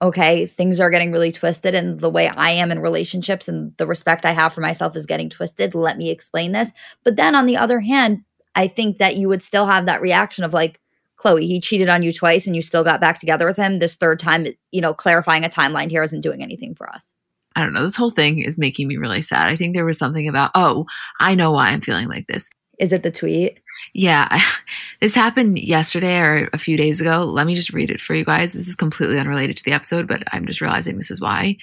okay, 0.00 0.46
things 0.46 0.78
are 0.78 0.90
getting 0.90 1.10
really 1.10 1.32
twisted, 1.32 1.74
and 1.74 1.98
the 1.98 2.10
way 2.10 2.28
I 2.28 2.50
am 2.50 2.70
in 2.70 2.78
relationships 2.78 3.48
and 3.48 3.76
the 3.78 3.86
respect 3.86 4.24
I 4.24 4.30
have 4.30 4.52
for 4.52 4.60
myself 4.60 4.94
is 4.94 5.06
getting 5.06 5.28
twisted, 5.28 5.74
let 5.74 5.96
me 5.98 6.10
explain 6.10 6.52
this. 6.52 6.70
But 7.02 7.16
then 7.16 7.34
on 7.34 7.46
the 7.46 7.56
other 7.56 7.80
hand, 7.80 8.22
I 8.54 8.68
think 8.68 8.98
that 8.98 9.16
you 9.16 9.28
would 9.28 9.42
still 9.42 9.66
have 9.66 9.86
that 9.86 10.00
reaction 10.00 10.44
of 10.44 10.54
like, 10.54 10.80
Khloé, 11.16 11.40
he 11.40 11.60
cheated 11.60 11.88
on 11.88 12.04
you 12.04 12.12
twice 12.12 12.46
and 12.46 12.54
you 12.54 12.62
still 12.62 12.84
got 12.84 13.00
back 13.00 13.18
together 13.18 13.44
with 13.44 13.56
him. 13.56 13.80
This 13.80 13.96
third 13.96 14.20
time, 14.20 14.46
you 14.70 14.80
know, 14.80 14.94
clarifying 14.94 15.44
a 15.44 15.48
timeline 15.48 15.90
here 15.90 16.04
isn't 16.04 16.20
doing 16.20 16.44
anything 16.44 16.76
for 16.76 16.88
us. 16.88 17.12
I 17.56 17.64
don't 17.64 17.72
know. 17.72 17.82
This 17.82 17.96
whole 17.96 18.12
thing 18.12 18.38
is 18.38 18.56
making 18.56 18.86
me 18.86 18.98
really 18.98 19.20
sad. 19.20 19.48
I 19.48 19.56
think 19.56 19.74
there 19.74 19.84
was 19.84 19.98
something 19.98 20.28
about, 20.28 20.52
oh, 20.54 20.86
I 21.18 21.34
know 21.34 21.50
why 21.50 21.70
I'm 21.70 21.80
feeling 21.80 22.06
like 22.06 22.28
this. 22.28 22.50
Is 22.78 22.92
it 22.92 23.02
the 23.02 23.10
tweet? 23.10 23.60
Yeah. 23.94 24.40
This 25.00 25.14
happened 25.14 25.60
yesterday 25.60 26.18
or 26.18 26.50
a 26.52 26.58
few 26.58 26.76
days 26.76 27.00
ago. 27.00 27.24
Let 27.24 27.46
me 27.46 27.54
just 27.54 27.72
read 27.72 27.88
it 27.88 28.00
for 28.00 28.16
you 28.16 28.24
guys. 28.24 28.52
This 28.52 28.66
is 28.66 28.74
completely 28.74 29.16
unrelated 29.16 29.56
to 29.56 29.64
the 29.64 29.70
episode, 29.70 30.08
but 30.08 30.24
I'm 30.32 30.44
just 30.44 30.60
realizing 30.60 30.96
this 30.96 31.12
is 31.12 31.20
why. 31.20 31.56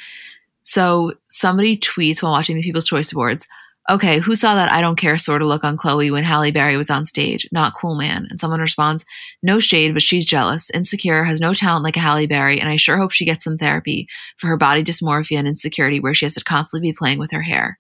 So 0.62 1.12
somebody 1.28 1.76
tweets 1.76 2.24
while 2.24 2.32
watching 2.32 2.56
the 2.56 2.64
People's 2.64 2.86
Choice 2.86 3.12
Awards, 3.12 3.46
okay, 3.90 4.20
who 4.20 4.38
saw 4.38 4.56
that 4.56 4.72
I 4.72 4.80
don't 4.80 4.96
care 4.96 5.18
sort 5.18 5.42
of 5.42 5.50
look 5.50 5.66
on 5.66 5.76
Khloé 5.76 6.14
when 6.14 6.24
Halle 6.24 6.52
Berry 6.52 6.78
was 6.78 6.90
on 6.90 7.04
stage? 7.04 7.46
Not 7.52 7.74
cool, 7.76 7.96
man. 7.96 8.26
And 8.30 8.40
someone 8.40 8.62
responds, 8.62 9.04
no 9.44 9.60
shade, 9.60 9.92
but 9.92 10.02
she's 10.02 10.26
jealous, 10.26 10.70
insecure, 10.70 11.26
has 11.26 11.42
no 11.42 11.54
talent 11.54 11.84
like 11.84 11.98
a 11.98 12.00
Halle 12.00 12.26
Berry, 12.26 12.58
and 12.58 12.70
I 12.70 12.78
sure 12.78 12.98
hope 12.98 13.12
she 13.12 13.26
gets 13.26 13.44
some 13.44 13.58
therapy 13.58 14.08
for 14.38 14.48
her 14.48 14.56
body 14.58 14.82
dysmorphia 14.82 15.38
and 15.38 15.48
insecurity 15.48 16.00
where 16.00 16.14
she 16.14 16.24
has 16.24 16.36
to 16.36 16.44
constantly 16.46 16.90
be 16.90 16.96
playing 16.98 17.20
with 17.20 17.32
her 17.32 17.42
hair. 17.42 17.80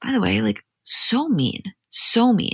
By 0.00 0.12
the 0.12 0.20
way, 0.20 0.40
like, 0.40 0.64
so 0.84 1.28
mean 1.28 1.62
so 1.92 2.32
mean. 2.32 2.52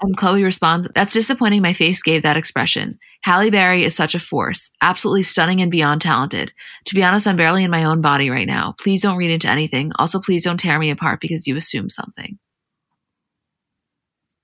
And 0.00 0.16
Khloé 0.16 0.42
responds, 0.44 0.88
That's 0.94 1.12
disappointing. 1.12 1.62
My 1.62 1.72
face 1.72 2.02
gave 2.02 2.22
that 2.22 2.36
expression. 2.36 2.98
Halle 3.22 3.50
Berry 3.50 3.84
is 3.84 3.96
such 3.96 4.14
a 4.14 4.18
force, 4.18 4.70
absolutely 4.82 5.22
stunning 5.22 5.62
and 5.62 5.70
beyond 5.70 6.02
talented. 6.02 6.52
To 6.86 6.94
be 6.94 7.02
honest, 7.02 7.26
I'm 7.26 7.36
barely 7.36 7.64
in 7.64 7.70
my 7.70 7.84
own 7.84 8.02
body 8.02 8.28
right 8.28 8.46
now. 8.46 8.74
Please 8.78 9.00
don't 9.00 9.16
read 9.16 9.30
into 9.30 9.48
anything. 9.48 9.92
Also, 9.98 10.20
please 10.20 10.44
don't 10.44 10.60
tear 10.60 10.78
me 10.78 10.90
apart 10.90 11.20
because 11.20 11.46
you 11.46 11.56
assume 11.56 11.88
something. 11.88 12.38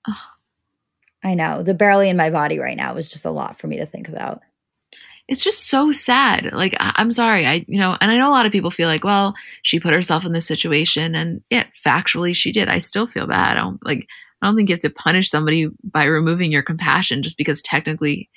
Oh. 0.08 0.22
I 1.22 1.34
know. 1.34 1.62
The 1.62 1.74
barely 1.74 2.08
in 2.08 2.16
my 2.16 2.30
body 2.30 2.58
right 2.58 2.76
now 2.76 2.96
is 2.96 3.08
just 3.08 3.26
a 3.26 3.30
lot 3.30 3.58
for 3.58 3.66
me 3.66 3.76
to 3.78 3.86
think 3.86 4.08
about. 4.08 4.40
It's 5.30 5.44
just 5.44 5.68
so 5.68 5.92
sad. 5.92 6.52
Like, 6.52 6.74
I'm 6.80 7.12
sorry. 7.12 7.46
I, 7.46 7.64
you 7.68 7.78
know, 7.78 7.96
and 8.00 8.10
I 8.10 8.16
know 8.16 8.28
a 8.28 8.32
lot 8.32 8.46
of 8.46 8.52
people 8.52 8.72
feel 8.72 8.88
like, 8.88 9.04
well, 9.04 9.34
she 9.62 9.78
put 9.78 9.94
herself 9.94 10.26
in 10.26 10.32
this 10.32 10.46
situation 10.46 11.14
and 11.14 11.40
yeah, 11.50 11.66
factually 11.86 12.34
she 12.34 12.50
did. 12.50 12.68
I 12.68 12.80
still 12.80 13.06
feel 13.06 13.28
bad. 13.28 13.56
I 13.56 13.60
don't 13.60 13.78
like, 13.86 14.08
I 14.42 14.46
don't 14.46 14.56
think 14.56 14.68
you 14.68 14.72
have 14.74 14.80
to 14.80 14.90
punish 14.90 15.30
somebody 15.30 15.68
by 15.84 16.04
removing 16.04 16.50
your 16.50 16.62
compassion 16.62 17.22
just 17.22 17.38
because 17.38 17.62
technically 17.62 18.28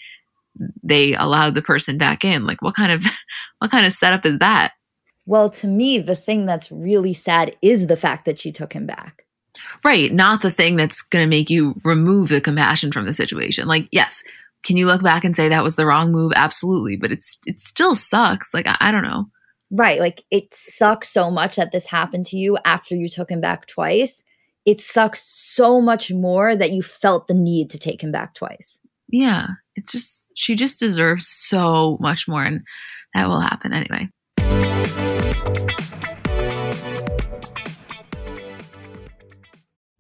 they 0.84 1.16
allowed 1.16 1.56
the 1.56 1.64
person 1.64 1.98
back 1.98 2.24
in. 2.24 2.46
Like 2.46 2.62
what 2.62 2.76
kind 2.76 2.92
of 2.92 3.04
what 3.58 3.72
kind 3.72 3.88
of 3.88 3.94
setup 3.94 4.24
is 4.24 4.38
that? 4.38 4.74
Well, 5.26 5.50
to 5.50 5.68
me, 5.68 5.98
the 5.98 6.16
thing 6.16 6.46
that's 6.46 6.72
really 6.72 7.14
sad 7.14 7.58
is 7.64 7.88
the 7.88 7.98
fact 7.98 8.26
that 8.26 8.40
she 8.40 8.52
took 8.52 8.74
him 8.74 8.86
back. 8.86 9.26
Right, 9.84 10.12
not 10.12 10.42
the 10.42 10.52
thing 10.52 10.76
that's 10.76 11.02
going 11.02 11.24
to 11.24 11.30
make 11.30 11.50
you 11.50 11.76
remove 11.84 12.30
the 12.30 12.42
compassion 12.42 12.92
from 12.92 13.06
the 13.06 13.14
situation. 13.14 13.68
Like, 13.68 13.88
yes, 13.92 14.24
can 14.64 14.78
you 14.78 14.86
look 14.86 15.04
back 15.04 15.24
and 15.24 15.36
say 15.36 15.50
that 15.50 15.64
was 15.64 15.76
the 15.76 15.86
wrong 15.86 16.12
move? 16.12 16.32
Absolutely, 16.36 16.98
but 16.98 17.12
it's 17.12 17.38
it 17.46 17.60
still 17.60 17.96
sucks. 17.96 18.54
Like 18.54 18.68
I, 18.68 18.78
I 18.80 18.92
don't 18.92 19.04
know. 19.04 19.26
Right, 19.72 20.00
like 20.00 20.24
it 20.32 20.54
sucks 20.54 21.10
so 21.10 21.32
much 21.32 21.56
that 21.56 21.72
this 21.72 21.86
happened 21.86 22.26
to 22.26 22.38
you 22.38 22.58
after 22.64 22.96
you 22.96 23.10
took 23.10 23.30
him 23.30 23.42
back 23.42 23.68
twice 23.68 24.24
it 24.66 24.80
sucks 24.80 25.24
so 25.24 25.82
much 25.82 26.12
more 26.12 26.56
that 26.56 26.72
you 26.72 26.82
felt 26.82 27.28
the 27.28 27.34
need 27.34 27.70
to 27.72 27.80
take 27.80 28.02
him 28.02 28.12
back 28.12 28.34
twice. 28.34 28.80
Yeah, 29.10 29.48
it's 29.76 29.92
just, 29.92 30.26
she 30.36 30.56
just 30.56 30.80
deserves 30.80 31.28
so 31.28 31.98
much 32.00 32.28
more, 32.28 32.44
and 32.44 32.62
that 33.14 33.28
will 33.28 33.42
happen 33.42 33.74
anyway. 33.74 34.10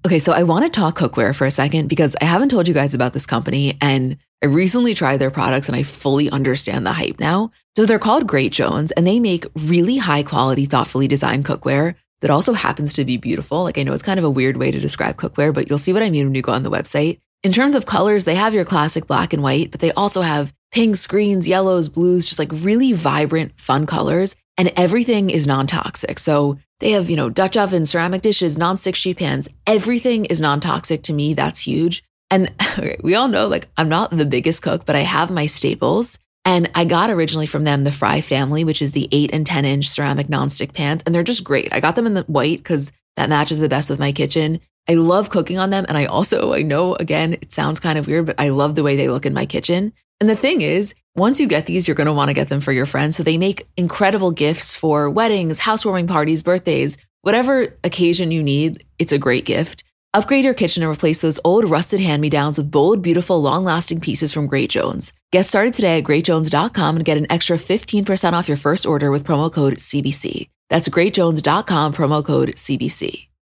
Okay, 0.05 0.19
so 0.19 0.33
I 0.33 0.43
want 0.43 0.65
to 0.65 0.69
talk 0.69 0.97
cookware 0.97 1.33
for 1.33 1.45
a 1.45 1.51
second 1.51 1.87
because 1.87 2.13
I 2.19 2.25
haven't 2.25 2.49
told 2.49 2.67
you 2.67 2.73
guys 2.73 2.93
about 2.93 3.13
this 3.13 3.25
company 3.25 3.77
and 3.79 4.17
I 4.43 4.47
recently 4.47 4.93
tried 4.93 5.17
their 5.17 5.31
products 5.31 5.69
and 5.69 5.77
I 5.77 5.83
fully 5.83 6.29
understand 6.29 6.85
the 6.85 6.91
hype 6.91 7.21
now. 7.21 7.51
So 7.77 7.85
they're 7.85 7.99
called 7.99 8.27
Great 8.27 8.51
Jones 8.51 8.91
and 8.91 9.07
they 9.07 9.21
make 9.21 9.45
really 9.55 9.95
high 9.95 10.23
quality, 10.23 10.65
thoughtfully 10.65 11.07
designed 11.07 11.45
cookware 11.45 11.95
that 12.19 12.29
also 12.29 12.51
happens 12.51 12.91
to 12.93 13.05
be 13.05 13.15
beautiful. 13.15 13.63
Like 13.63 13.77
I 13.77 13.83
know 13.83 13.93
it's 13.93 14.03
kind 14.03 14.19
of 14.19 14.25
a 14.25 14.29
weird 14.29 14.57
way 14.57 14.71
to 14.71 14.79
describe 14.81 15.15
cookware, 15.15 15.53
but 15.53 15.69
you'll 15.69 15.77
see 15.77 15.93
what 15.93 16.03
I 16.03 16.09
mean 16.09 16.25
when 16.25 16.35
you 16.35 16.41
go 16.41 16.51
on 16.51 16.63
the 16.63 16.71
website. 16.71 17.19
In 17.41 17.53
terms 17.53 17.73
of 17.73 17.85
colors, 17.85 18.25
they 18.25 18.35
have 18.35 18.53
your 18.53 18.65
classic 18.65 19.07
black 19.07 19.31
and 19.31 19.41
white, 19.41 19.71
but 19.71 19.79
they 19.79 19.93
also 19.93 20.19
have 20.19 20.53
pinks, 20.73 21.07
greens, 21.07 21.47
yellows, 21.47 21.87
blues, 21.87 22.25
just 22.25 22.39
like 22.39 22.49
really 22.51 22.91
vibrant, 22.91 23.57
fun 23.57 23.85
colors. 23.85 24.35
And 24.57 24.71
everything 24.77 25.29
is 25.29 25.47
non 25.47 25.67
toxic. 25.67 26.19
So 26.19 26.57
they 26.79 26.91
have, 26.91 27.09
you 27.09 27.15
know, 27.15 27.29
Dutch 27.29 27.57
ovens, 27.57 27.89
ceramic 27.89 28.21
dishes, 28.21 28.57
non-stick 28.57 28.95
sheet 28.95 29.17
pans. 29.17 29.47
Everything 29.65 30.25
is 30.25 30.41
non 30.41 30.59
toxic 30.59 31.03
to 31.03 31.13
me. 31.13 31.33
That's 31.33 31.61
huge. 31.61 32.03
And 32.29 32.51
okay, 32.77 32.97
we 33.03 33.15
all 33.15 33.27
know, 33.27 33.47
like, 33.47 33.67
I'm 33.77 33.89
not 33.89 34.11
the 34.11 34.25
biggest 34.25 34.61
cook, 34.61 34.85
but 34.85 34.95
I 34.95 35.01
have 35.01 35.31
my 35.31 35.45
staples. 35.45 36.17
And 36.45 36.69
I 36.75 36.83
got 36.83 37.09
originally 37.09 37.45
from 37.45 37.63
them 37.63 37.83
the 37.83 37.91
Fry 37.91 38.19
family, 38.19 38.65
which 38.65 38.81
is 38.81 38.91
the 38.91 39.07
eight 39.11 39.33
and 39.33 39.45
10 39.45 39.65
inch 39.65 39.87
ceramic 39.87 40.29
non-stick 40.29 40.73
pans. 40.73 41.01
And 41.05 41.15
they're 41.15 41.23
just 41.23 41.43
great. 41.43 41.73
I 41.73 41.79
got 41.79 41.95
them 41.95 42.05
in 42.05 42.15
the 42.15 42.23
white 42.23 42.57
because 42.57 42.91
that 43.15 43.29
matches 43.29 43.59
the 43.59 43.69
best 43.69 43.89
with 43.89 43.99
my 43.99 44.11
kitchen. 44.11 44.59
I 44.89 44.95
love 44.95 45.29
cooking 45.29 45.57
on 45.57 45.69
them. 45.69 45.85
And 45.87 45.97
I 45.97 46.05
also, 46.05 46.53
I 46.53 46.61
know 46.61 46.95
again, 46.95 47.33
it 47.33 47.53
sounds 47.53 47.79
kind 47.79 47.97
of 47.97 48.07
weird, 48.07 48.25
but 48.25 48.35
I 48.37 48.49
love 48.49 48.75
the 48.75 48.83
way 48.83 48.97
they 48.97 49.07
look 49.07 49.25
in 49.25 49.33
my 49.33 49.45
kitchen. 49.45 49.93
And 50.19 50.29
the 50.29 50.35
thing 50.35 50.61
is, 50.61 50.93
once 51.15 51.39
you 51.39 51.47
get 51.47 51.65
these, 51.65 51.87
you're 51.87 51.95
going 51.95 52.07
to 52.07 52.13
want 52.13 52.29
to 52.29 52.33
get 52.33 52.49
them 52.49 52.61
for 52.61 52.71
your 52.71 52.85
friends. 52.85 53.15
So 53.15 53.23
they 53.23 53.37
make 53.37 53.67
incredible 53.77 54.31
gifts 54.31 54.75
for 54.75 55.09
weddings, 55.09 55.59
housewarming 55.59 56.07
parties, 56.07 56.43
birthdays, 56.43 56.97
whatever 57.21 57.77
occasion 57.83 58.31
you 58.31 58.41
need. 58.41 58.83
It's 58.97 59.11
a 59.11 59.17
great 59.17 59.45
gift. 59.45 59.83
Upgrade 60.15 60.45
your 60.45 60.53
kitchen 60.53 60.83
and 60.83 60.91
replace 60.91 61.21
those 61.21 61.39
old 61.43 61.69
rusted 61.69 61.99
hand-me-downs 61.99 62.57
with 62.57 62.69
bold, 62.69 63.01
beautiful, 63.01 63.41
long-lasting 63.41 63.99
pieces 63.99 64.31
from 64.31 64.45
Great 64.45 64.69
Jones. 64.69 65.11
Get 65.31 65.47
started 65.47 65.73
today 65.73 65.97
at 65.97 66.03
greatjones.com 66.03 66.95
and 66.95 67.05
get 67.05 67.17
an 67.17 67.25
extra 67.31 67.57
15% 67.57 68.33
off 68.33 68.47
your 68.47 68.57
first 68.57 68.85
order 68.85 69.09
with 69.09 69.23
promo 69.23 69.51
code 69.51 69.77
CBC. 69.77 70.49
That's 70.69 70.87
greatjones.com 70.87 71.93
promo 71.93 72.23
code 72.23 72.49
CBC. 72.49 73.32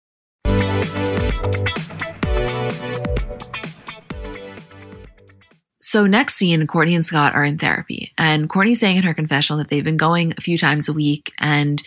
So 5.92 6.08
next 6.08 6.36
scene, 6.36 6.66
Kourtney 6.68 6.96
and 6.96 7.04
Scott 7.04 7.36
are 7.36 7.44
in 7.44 7.58
therapy, 7.58 8.14
and 8.18 8.50
Kourtney's 8.50 8.80
saying 8.80 8.96
in 8.96 9.04
her 9.04 9.14
confessional 9.14 9.58
that 9.58 9.68
they've 9.68 9.84
been 9.84 9.98
going 9.98 10.34
a 10.38 10.40
few 10.40 10.58
times 10.58 10.88
a 10.88 10.94
week, 10.94 11.34
and 11.38 11.82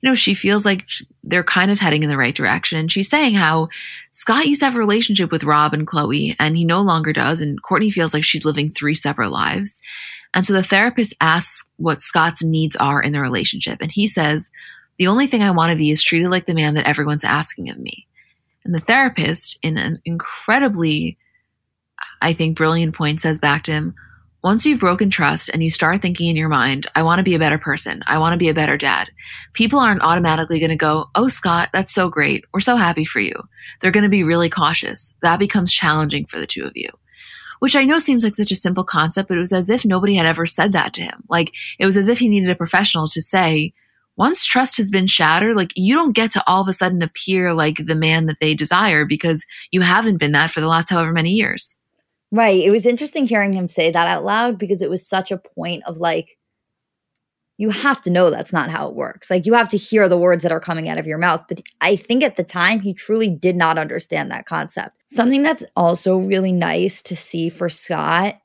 you 0.00 0.08
know 0.08 0.14
she 0.14 0.32
feels 0.32 0.64
like 0.64 0.84
they're 1.24 1.42
kind 1.42 1.72
of 1.72 1.80
heading 1.80 2.04
in 2.04 2.08
the 2.08 2.16
right 2.16 2.36
direction. 2.36 2.78
And 2.78 2.88
she's 2.88 3.08
saying 3.08 3.34
how 3.34 3.68
Scott 4.12 4.46
used 4.46 4.60
to 4.60 4.66
have 4.66 4.76
a 4.76 4.78
relationship 4.78 5.32
with 5.32 5.42
Rob 5.42 5.74
and 5.74 5.88
Khloé, 5.88 6.36
and 6.38 6.56
he 6.56 6.64
no 6.64 6.80
longer 6.82 7.12
does, 7.12 7.40
and 7.40 7.60
Kourtney 7.60 7.92
feels 7.92 8.14
like 8.14 8.22
she's 8.22 8.44
living 8.44 8.70
three 8.70 8.94
separate 8.94 9.30
lives. 9.30 9.80
And 10.32 10.46
so 10.46 10.52
the 10.52 10.62
therapist 10.62 11.14
asks 11.20 11.68
what 11.78 12.00
Scott's 12.00 12.44
needs 12.44 12.76
are 12.76 13.02
in 13.02 13.10
the 13.10 13.20
relationship, 13.20 13.78
and 13.80 13.90
he 13.90 14.06
says, 14.06 14.52
"The 14.98 15.08
only 15.08 15.26
thing 15.26 15.42
I 15.42 15.50
want 15.50 15.72
to 15.72 15.76
be 15.76 15.90
is 15.90 16.04
treated 16.04 16.30
like 16.30 16.46
the 16.46 16.54
man 16.54 16.74
that 16.74 16.86
everyone's 16.86 17.24
asking 17.24 17.70
of 17.70 17.78
me." 17.80 18.06
And 18.64 18.72
the 18.72 18.78
therapist, 18.78 19.58
in 19.62 19.76
an 19.78 20.00
incredibly 20.04 21.16
I 22.20 22.32
think 22.32 22.56
Brilliant 22.56 22.94
Point 22.94 23.20
says 23.20 23.38
back 23.38 23.62
to 23.64 23.72
him, 23.72 23.94
once 24.42 24.64
you've 24.64 24.78
broken 24.78 25.10
trust 25.10 25.50
and 25.52 25.64
you 25.64 25.70
start 25.70 26.00
thinking 26.00 26.28
in 26.28 26.36
your 26.36 26.48
mind, 26.48 26.86
I 26.94 27.02
want 27.02 27.18
to 27.18 27.24
be 27.24 27.34
a 27.34 27.40
better 27.40 27.58
person, 27.58 28.02
I 28.06 28.18
want 28.18 28.34
to 28.34 28.38
be 28.38 28.48
a 28.48 28.54
better 28.54 28.76
dad, 28.76 29.10
people 29.52 29.80
aren't 29.80 30.02
automatically 30.02 30.60
going 30.60 30.70
to 30.70 30.76
go, 30.76 31.10
Oh, 31.14 31.28
Scott, 31.28 31.70
that's 31.72 31.92
so 31.92 32.08
great. 32.08 32.44
We're 32.52 32.60
so 32.60 32.76
happy 32.76 33.04
for 33.04 33.20
you. 33.20 33.34
They're 33.80 33.90
going 33.90 34.04
to 34.04 34.08
be 34.08 34.22
really 34.22 34.48
cautious. 34.48 35.12
That 35.22 35.40
becomes 35.40 35.72
challenging 35.72 36.26
for 36.26 36.38
the 36.38 36.46
two 36.46 36.64
of 36.64 36.72
you. 36.76 36.88
Which 37.58 37.74
I 37.74 37.82
know 37.82 37.98
seems 37.98 38.22
like 38.22 38.34
such 38.34 38.52
a 38.52 38.56
simple 38.56 38.84
concept, 38.84 39.28
but 39.28 39.36
it 39.36 39.40
was 39.40 39.52
as 39.52 39.68
if 39.68 39.84
nobody 39.84 40.14
had 40.14 40.26
ever 40.26 40.46
said 40.46 40.72
that 40.72 40.94
to 40.94 41.02
him. 41.02 41.24
Like 41.28 41.52
it 41.80 41.86
was 41.86 41.96
as 41.96 42.06
if 42.06 42.20
he 42.20 42.28
needed 42.28 42.50
a 42.50 42.54
professional 42.54 43.08
to 43.08 43.20
say, 43.20 43.74
once 44.16 44.44
trust 44.44 44.76
has 44.76 44.90
been 44.90 45.06
shattered, 45.06 45.56
like 45.56 45.72
you 45.76 45.94
don't 45.94 46.12
get 46.12 46.30
to 46.32 46.42
all 46.46 46.62
of 46.62 46.68
a 46.68 46.72
sudden 46.72 47.02
appear 47.02 47.54
like 47.54 47.86
the 47.86 47.94
man 47.94 48.26
that 48.26 48.38
they 48.40 48.52
desire 48.52 49.04
because 49.04 49.46
you 49.70 49.80
haven't 49.80 50.18
been 50.18 50.32
that 50.32 50.50
for 50.50 50.60
the 50.60 50.66
last 50.66 50.90
however 50.90 51.12
many 51.12 51.30
years. 51.30 51.77
Right. 52.30 52.62
It 52.62 52.70
was 52.70 52.84
interesting 52.84 53.26
hearing 53.26 53.52
him 53.52 53.68
say 53.68 53.90
that 53.90 54.06
out 54.06 54.24
loud 54.24 54.58
because 54.58 54.82
it 54.82 54.90
was 54.90 55.06
such 55.06 55.30
a 55.30 55.38
point 55.38 55.82
of 55.86 55.98
like, 55.98 56.36
you 57.60 57.70
have 57.70 58.00
to 58.02 58.10
know 58.10 58.30
that's 58.30 58.52
not 58.52 58.70
how 58.70 58.86
it 58.88 58.94
works. 58.94 59.30
Like, 59.30 59.44
you 59.44 59.52
have 59.54 59.68
to 59.70 59.76
hear 59.76 60.08
the 60.08 60.16
words 60.16 60.44
that 60.44 60.52
are 60.52 60.60
coming 60.60 60.88
out 60.88 60.96
of 60.96 61.08
your 61.08 61.18
mouth. 61.18 61.44
But 61.48 61.60
I 61.80 61.96
think 61.96 62.22
at 62.22 62.36
the 62.36 62.44
time, 62.44 62.78
he 62.78 62.94
truly 62.94 63.28
did 63.28 63.56
not 63.56 63.78
understand 63.78 64.30
that 64.30 64.46
concept. 64.46 64.98
Something 65.06 65.42
that's 65.42 65.64
also 65.74 66.18
really 66.18 66.52
nice 66.52 67.02
to 67.02 67.16
see 67.16 67.48
for 67.48 67.68
Scott 67.68 68.36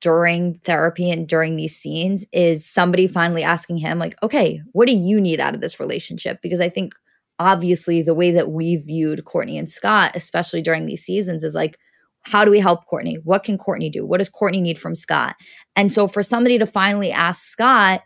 during 0.00 0.54
therapy 0.60 1.10
and 1.10 1.26
during 1.28 1.56
these 1.56 1.76
scenes 1.76 2.24
is 2.32 2.64
somebody 2.64 3.08
finally 3.08 3.42
asking 3.42 3.78
him, 3.78 3.98
like, 3.98 4.16
okay, 4.22 4.62
what 4.70 4.86
do 4.86 4.94
you 4.94 5.20
need 5.20 5.40
out 5.40 5.56
of 5.56 5.60
this 5.60 5.80
relationship? 5.80 6.40
Because 6.42 6.60
I 6.60 6.68
think 6.68 6.94
obviously 7.40 8.02
the 8.02 8.14
way 8.14 8.30
that 8.30 8.50
we 8.50 8.76
viewed 8.76 9.24
Kourtney 9.24 9.58
and 9.58 9.68
Scott, 9.68 10.12
especially 10.14 10.62
during 10.62 10.86
these 10.86 11.02
seasons, 11.02 11.42
is 11.42 11.56
like, 11.56 11.76
how 12.24 12.44
do 12.44 12.50
we 12.50 12.60
help 12.60 12.86
Kourtney? 12.90 13.16
What 13.24 13.44
can 13.44 13.58
Kourtney 13.58 13.90
do? 13.90 14.06
What 14.06 14.18
does 14.18 14.30
Kourtney 14.30 14.60
need 14.60 14.78
from 14.78 14.94
Scott? 14.94 15.36
And 15.76 15.90
so 15.90 16.06
for 16.06 16.22
somebody 16.22 16.58
to 16.58 16.66
finally 16.66 17.10
ask 17.10 17.42
Scott, 17.42 18.02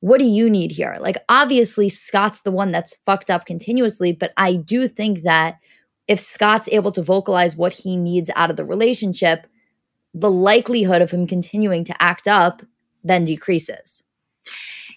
what 0.00 0.18
do 0.18 0.24
you 0.24 0.48
need 0.48 0.70
here? 0.70 0.96
Like, 1.00 1.16
obviously, 1.28 1.88
Scott's 1.88 2.42
the 2.42 2.52
one 2.52 2.72
that's 2.72 2.96
fucked 3.04 3.30
up 3.30 3.44
continuously, 3.44 4.12
but 4.12 4.32
I 4.36 4.54
do 4.56 4.88
think 4.88 5.22
that 5.22 5.58
if 6.08 6.18
Scott's 6.18 6.68
able 6.72 6.92
to 6.92 7.02
vocalize 7.02 7.56
what 7.56 7.72
he 7.72 7.96
needs 7.96 8.30
out 8.34 8.50
of 8.50 8.56
the 8.56 8.64
relationship, 8.64 9.46
the 10.14 10.30
likelihood 10.30 11.02
of 11.02 11.10
him 11.10 11.26
continuing 11.26 11.84
to 11.84 12.02
act 12.02 12.26
up 12.26 12.62
then 13.04 13.24
decreases. 13.24 14.02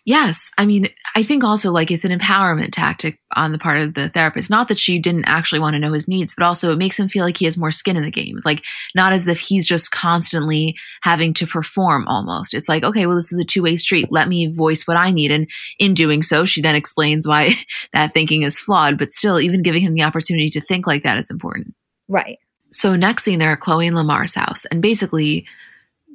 Yes. 0.06 0.51
I 0.58 0.66
mean, 0.66 0.89
I 1.16 1.24
think 1.24 1.45
also 1.45 1.72
like 1.72 1.89
it's 1.89 2.04
an 2.04 2.18
empowerment 2.18 2.72
tactic 2.74 3.20
on 3.38 3.54
the 3.54 3.58
part 3.58 3.80
of 3.80 3.93
the 3.93 4.10
therapist. 4.10 4.49
Not 4.49 4.68
that 4.68 4.78
she 4.78 4.99
didn't 4.99 5.30
actually 5.30 5.60
want 5.60 5.76
to 5.76 5.80
know 5.80 5.93
his 5.93 6.10
needs, 6.10 6.36
but 6.36 6.43
also 6.43 6.72
it 6.72 6.78
makes 6.78 6.99
him 6.99 7.08
feel 7.08 7.24
like 7.24 7.38
he 7.38 7.45
has 7.45 7.58
more 7.58 7.72
skin 7.72 7.95
in 7.95 8.04
the 8.04 8.12
game. 8.12 8.38
Like, 8.43 8.66
not 8.93 9.14
as 9.14 9.28
if 9.30 9.39
he's 9.39 9.66
just 9.66 9.91
constantly 9.91 10.76
having 11.04 11.34
to 11.36 11.47
perform 11.47 12.06
almost. 12.08 12.54
It's 12.54 12.68
like, 12.68 12.84
okay, 12.84 13.06
well, 13.06 13.16
this 13.16 13.32
is 13.32 13.39
a 13.39 13.45
two 13.45 13.64
way 13.64 13.78
street. 13.78 14.12
Let 14.12 14.28
me 14.28 14.47
voice 14.47 14.86
what 14.86 14.97
I 14.97 15.12
need. 15.12 15.32
And 15.32 15.49
in 15.80 15.93
doing 15.93 16.22
so, 16.22 16.43
she 16.43 16.62
then 16.62 16.76
explains 16.76 17.26
why 17.26 17.51
that 17.93 18.12
thinking 18.12 18.41
is 18.41 18.60
flawed. 18.60 18.97
But 18.97 19.14
still, 19.14 19.39
even 19.39 19.64
giving 19.64 19.84
him 19.84 19.93
the 19.93 20.04
opportunity 20.04 20.49
to 20.49 20.62
think 20.62 20.86
like 20.86 21.04
that 21.04 21.18
is 21.18 21.32
important. 21.32 21.76
Right. 22.10 22.39
So, 22.72 22.97
next 22.97 23.24
scene, 23.24 23.39
they're 23.39 23.54
at 23.54 23.62
Khloé 23.62 23.88
and 23.88 23.95
Lamar's 23.95 24.36
house. 24.36 24.66
And 24.66 24.82
basically, 24.82 25.45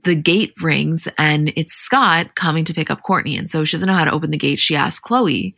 the 0.04 0.14
gate 0.14 0.52
rings 0.62 1.08
and 1.18 1.52
it's 1.56 1.72
Scott 1.72 2.34
coming 2.34 2.64
to 2.64 2.74
pick 2.74 2.90
up 2.90 3.02
Kourtney. 3.02 3.38
And 3.38 3.48
so 3.48 3.64
she 3.64 3.76
doesn't 3.76 3.86
know 3.86 3.94
how 3.94 4.04
to 4.04 4.12
open 4.12 4.30
the 4.30 4.38
gate. 4.38 4.58
She 4.58 4.76
asks 4.76 5.06
Khloé. 5.06 5.54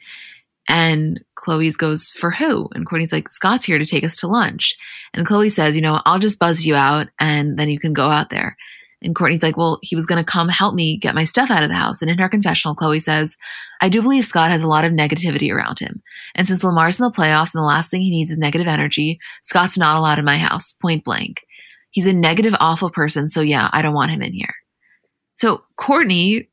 and 0.68 1.20
Khloé's 1.36 1.76
goes, 1.76 2.10
For 2.10 2.30
who? 2.30 2.68
And 2.74 2.86
Kourtney's 2.86 3.12
like, 3.12 3.30
Scott's 3.30 3.64
here 3.64 3.78
to 3.78 3.86
take 3.86 4.04
us 4.04 4.16
to 4.16 4.28
lunch. 4.28 4.76
And 5.14 5.26
Khloé 5.26 5.50
says, 5.50 5.76
You 5.76 5.82
know, 5.82 6.00
I'll 6.04 6.18
just 6.18 6.38
buzz 6.38 6.66
you 6.66 6.74
out 6.74 7.08
and 7.18 7.58
then 7.58 7.68
you 7.68 7.78
can 7.78 7.92
go 7.92 8.08
out 8.08 8.30
there. 8.30 8.56
And 9.02 9.14
Kourtney's 9.14 9.42
like, 9.42 9.56
Well, 9.56 9.78
he 9.82 9.94
was 9.94 10.06
going 10.06 10.22
to 10.22 10.30
come 10.30 10.48
help 10.48 10.74
me 10.74 10.96
get 10.96 11.14
my 11.14 11.24
stuff 11.24 11.50
out 11.50 11.62
of 11.62 11.68
the 11.68 11.74
house. 11.74 12.02
And 12.02 12.10
in 12.10 12.18
her 12.18 12.28
confessional, 12.28 12.76
Khloé 12.76 13.00
says, 13.00 13.36
I 13.80 13.88
do 13.88 14.02
believe 14.02 14.24
Scott 14.24 14.50
has 14.50 14.62
a 14.62 14.68
lot 14.68 14.84
of 14.84 14.92
negativity 14.92 15.52
around 15.52 15.78
him. 15.78 16.02
And 16.34 16.46
since 16.46 16.62
Lamar's 16.62 17.00
in 17.00 17.04
the 17.04 17.10
playoffs 17.10 17.54
and 17.54 17.62
the 17.62 17.66
last 17.66 17.90
thing 17.90 18.02
he 18.02 18.10
needs 18.10 18.30
is 18.30 18.38
negative 18.38 18.66
energy, 18.66 19.18
Scott's 19.42 19.78
not 19.78 19.96
allowed 19.96 20.18
in 20.18 20.24
my 20.24 20.36
house, 20.36 20.72
point 20.72 21.04
blank. 21.04 21.46
He's 21.90 22.06
a 22.06 22.12
negative, 22.12 22.54
awful 22.60 22.90
person. 22.90 23.26
So 23.26 23.40
yeah, 23.40 23.68
I 23.72 23.82
don't 23.82 23.94
want 23.94 24.10
him 24.10 24.22
in 24.22 24.32
here. 24.32 24.54
So 25.34 25.64
Kourtney 25.78 26.48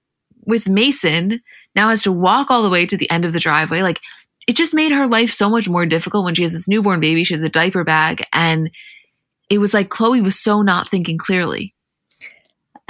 with 0.46 0.70
Mason 0.70 1.42
now 1.76 1.90
has 1.90 2.04
to 2.04 2.12
walk 2.12 2.50
all 2.50 2.64
the 2.64 2.70
way 2.70 2.86
to 2.86 2.98
the 2.98 3.10
end 3.12 3.26
of 3.26 3.34
the 3.34 3.40
driveway. 3.40 3.82
Like 3.82 4.00
it 4.48 4.56
just 4.56 4.74
made 4.74 4.92
her 4.92 5.08
life 5.08 5.32
so 5.32 5.50
much 5.50 5.70
more 5.70 5.86
difficult 5.86 6.24
when 6.24 6.34
she 6.34 6.42
has 6.42 6.54
this 6.54 6.68
newborn 6.68 7.00
baby. 7.00 7.24
She 7.24 7.34
has 7.34 7.42
a 7.42 7.50
diaper 7.50 7.84
bag. 7.84 8.24
And 8.34 8.72
it 9.50 9.60
was 9.60 9.74
like 9.74 9.90
Khloé 9.90 10.24
was 10.24 10.40
so 10.40 10.62
not 10.62 10.90
thinking 10.90 11.18
clearly. 11.18 11.76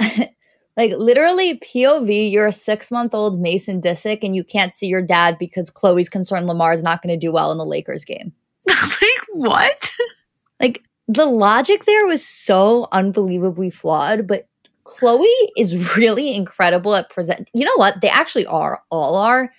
like 0.00 0.92
literally 0.96 1.58
POV, 1.58 2.30
you're 2.30 2.46
a 2.46 2.52
six 2.52 2.90
month 2.90 3.12
old 3.12 3.40
Mason 3.40 3.80
Disick 3.80 4.20
and 4.22 4.36
you 4.36 4.44
can't 4.44 4.72
see 4.72 4.86
your 4.86 5.02
dad 5.02 5.36
because 5.38 5.70
Khloé's 5.70 6.08
concerned 6.08 6.46
Lamar's 6.46 6.84
not 6.84 7.02
going 7.02 7.12
to 7.12 7.26
do 7.26 7.32
well 7.32 7.50
in 7.50 7.58
the 7.58 7.66
Lakers 7.66 8.04
game. 8.04 8.32
like 8.66 9.26
what? 9.32 9.92
Like 10.60 10.82
the 11.08 11.26
logic 11.26 11.86
there 11.86 12.06
was 12.06 12.24
so 12.24 12.86
unbelievably 12.92 13.70
flawed, 13.70 14.26
but 14.26 14.46
Khloé 14.84 15.26
is 15.56 15.96
really 15.96 16.34
incredible 16.34 16.94
at 16.94 17.10
present. 17.10 17.50
You 17.52 17.64
know 17.64 17.76
what? 17.76 18.00
They 18.00 18.08
actually 18.08 18.46
are, 18.46 18.82
all 18.90 19.16
are, 19.16 19.52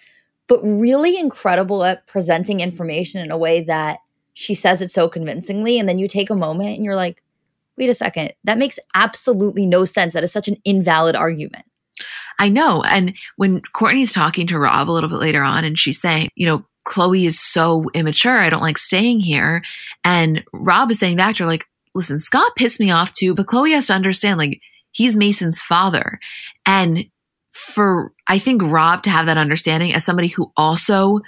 but 0.47 0.59
really 0.63 1.17
incredible 1.17 1.83
at 1.83 2.05
presenting 2.07 2.59
information 2.59 3.21
in 3.21 3.31
a 3.31 3.37
way 3.37 3.61
that 3.61 3.99
she 4.33 4.53
says 4.53 4.81
it 4.81 4.91
so 4.91 5.09
convincingly. 5.09 5.79
And 5.79 5.89
then 5.89 5.99
you 5.99 6.07
take 6.07 6.29
a 6.29 6.35
moment 6.35 6.75
and 6.75 6.83
you're 6.83 6.95
like, 6.95 7.23
wait 7.77 7.89
a 7.89 7.93
second, 7.93 8.33
that 8.43 8.57
makes 8.57 8.79
absolutely 8.93 9.65
no 9.65 9.85
sense. 9.85 10.13
That 10.13 10.23
is 10.23 10.31
such 10.31 10.47
an 10.47 10.57
invalid 10.65 11.15
argument. 11.15 11.65
I 12.39 12.49
know. 12.49 12.83
And 12.83 13.13
when 13.35 13.61
Kourtney's 13.75 14.13
talking 14.13 14.47
to 14.47 14.59
Rob 14.59 14.89
a 14.89 14.91
little 14.91 15.09
bit 15.09 15.19
later 15.19 15.43
on, 15.43 15.65
and 15.65 15.77
she's 15.77 15.99
saying, 15.99 16.29
you 16.35 16.45
know, 16.45 16.65
Khloé 16.89 17.25
is 17.25 17.39
so 17.39 17.85
immature. 17.93 18.39
I 18.39 18.49
don't 18.49 18.61
like 18.61 18.77
staying 18.77 19.19
here. 19.19 19.61
And 20.03 20.43
Rob 20.51 20.91
is 20.91 20.99
saying 20.99 21.17
back 21.17 21.35
to 21.35 21.43
her, 21.43 21.49
like, 21.49 21.65
listen, 21.93 22.19
Scott 22.19 22.55
pissed 22.55 22.79
me 22.79 22.91
off 22.91 23.11
too, 23.11 23.33
but 23.35 23.45
Khloé 23.45 23.73
has 23.73 23.87
to 23.87 23.93
understand, 23.93 24.37
like, 24.37 24.61
he's 24.91 25.15
Mason's 25.15 25.61
father. 25.61 26.19
And 26.65 27.05
for, 27.51 28.13
I 28.27 28.39
think, 28.39 28.63
Rob 28.63 29.03
to 29.03 29.09
have 29.09 29.27
that 29.27 29.37
understanding 29.37 29.93
as 29.93 30.03
somebody 30.03 30.27
who 30.27 30.51
also 30.57 31.19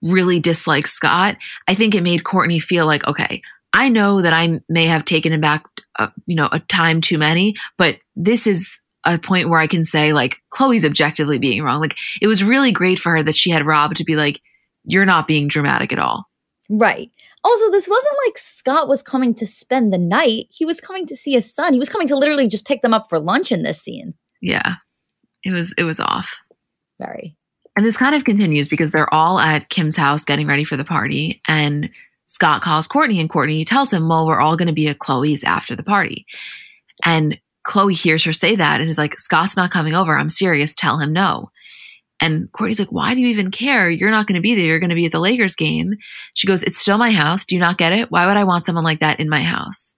really 0.00 0.40
dislikes 0.40 0.92
Scott, 0.92 1.36
I 1.68 1.74
think 1.74 1.94
it 1.94 2.02
made 2.02 2.24
Kourtney 2.24 2.60
feel 2.60 2.86
like, 2.86 3.06
okay, 3.06 3.42
I 3.72 3.88
know 3.88 4.22
that 4.22 4.32
I 4.32 4.60
may 4.68 4.86
have 4.86 5.04
taken 5.04 5.32
him 5.32 5.40
back, 5.40 5.64
uh, 5.98 6.08
you 6.26 6.36
know, 6.36 6.48
a 6.52 6.60
time 6.60 7.00
too 7.00 7.18
many, 7.18 7.54
but 7.78 7.98
this 8.16 8.46
is 8.46 8.80
a 9.04 9.18
point 9.18 9.48
where 9.48 9.60
I 9.60 9.66
can 9.66 9.84
say, 9.84 10.12
like, 10.12 10.38
Khloé's 10.52 10.84
objectively 10.84 11.38
being 11.38 11.62
wrong. 11.62 11.80
Like, 11.80 11.96
it 12.20 12.26
was 12.26 12.44
really 12.44 12.72
great 12.72 12.98
for 12.98 13.12
her 13.12 13.22
that 13.22 13.34
she 13.34 13.50
had 13.50 13.66
Rob 13.66 13.94
to 13.96 14.04
be 14.04 14.16
like, 14.16 14.40
you're 14.84 15.04
not 15.04 15.26
being 15.26 15.48
dramatic 15.48 15.92
at 15.92 15.98
all. 15.98 16.26
Right. 16.70 17.10
Also, 17.44 17.70
this 17.70 17.88
wasn't 17.88 18.16
like 18.26 18.38
Scott 18.38 18.88
was 18.88 19.02
coming 19.02 19.34
to 19.34 19.46
spend 19.46 19.92
the 19.92 19.98
night. 19.98 20.46
He 20.50 20.64
was 20.64 20.80
coming 20.80 21.06
to 21.06 21.16
see 21.16 21.32
his 21.32 21.52
son. 21.52 21.72
He 21.72 21.78
was 21.78 21.88
coming 21.88 22.08
to 22.08 22.16
literally 22.16 22.48
just 22.48 22.66
pick 22.66 22.82
them 22.82 22.94
up 22.94 23.08
for 23.08 23.18
lunch 23.18 23.52
in 23.52 23.62
this 23.62 23.82
scene. 23.82 24.14
Yeah. 24.40 24.76
It 25.44 25.50
was 25.50 25.74
it 25.76 25.84
was 25.84 26.00
off. 26.00 26.38
Very. 26.98 27.36
And 27.76 27.84
this 27.84 27.96
kind 27.96 28.14
of 28.14 28.24
continues 28.24 28.68
because 28.68 28.90
they're 28.90 29.12
all 29.12 29.38
at 29.38 29.68
Kim's 29.70 29.96
house 29.96 30.24
getting 30.24 30.46
ready 30.46 30.64
for 30.64 30.76
the 30.76 30.84
party 30.84 31.40
and 31.46 31.90
Scott 32.26 32.62
calls 32.62 32.88
Kourtney 32.88 33.20
and 33.20 33.28
Kourtney 33.28 33.66
tells 33.66 33.92
him, 33.92 34.08
"Well, 34.08 34.26
we're 34.26 34.40
all 34.40 34.56
going 34.56 34.68
to 34.68 34.72
be 34.72 34.88
at 34.88 34.98
Khloé's 34.98 35.44
after 35.44 35.74
the 35.74 35.82
party." 35.82 36.24
And 37.04 37.38
Khloé 37.66 37.92
hears 37.92 38.24
her 38.24 38.32
say 38.32 38.56
that 38.56 38.80
and 38.80 38.88
is 38.88 38.98
like, 38.98 39.18
"Scott's 39.18 39.56
not 39.56 39.70
coming 39.70 39.94
over. 39.94 40.16
I'm 40.16 40.28
serious. 40.28 40.74
Tell 40.74 40.98
him 40.98 41.12
no." 41.12 41.50
And 42.22 42.50
Kourtney's 42.52 42.78
like, 42.78 42.92
why 42.92 43.14
do 43.14 43.20
you 43.20 43.26
even 43.26 43.50
care? 43.50 43.90
You're 43.90 44.12
not 44.12 44.28
going 44.28 44.36
to 44.36 44.40
be 44.40 44.54
there. 44.54 44.64
You're 44.64 44.78
going 44.78 44.90
to 44.90 44.96
be 44.96 45.06
at 45.06 45.12
the 45.12 45.18
Lakers 45.18 45.56
game. 45.56 45.94
She 46.34 46.46
goes, 46.46 46.62
it's 46.62 46.78
still 46.78 46.96
my 46.96 47.10
house. 47.10 47.44
Do 47.44 47.56
you 47.56 47.60
not 47.60 47.78
get 47.78 47.92
it? 47.92 48.12
Why 48.12 48.26
would 48.26 48.36
I 48.36 48.44
want 48.44 48.64
someone 48.64 48.84
like 48.84 49.00
that 49.00 49.18
in 49.18 49.28
my 49.28 49.42
house? 49.42 49.94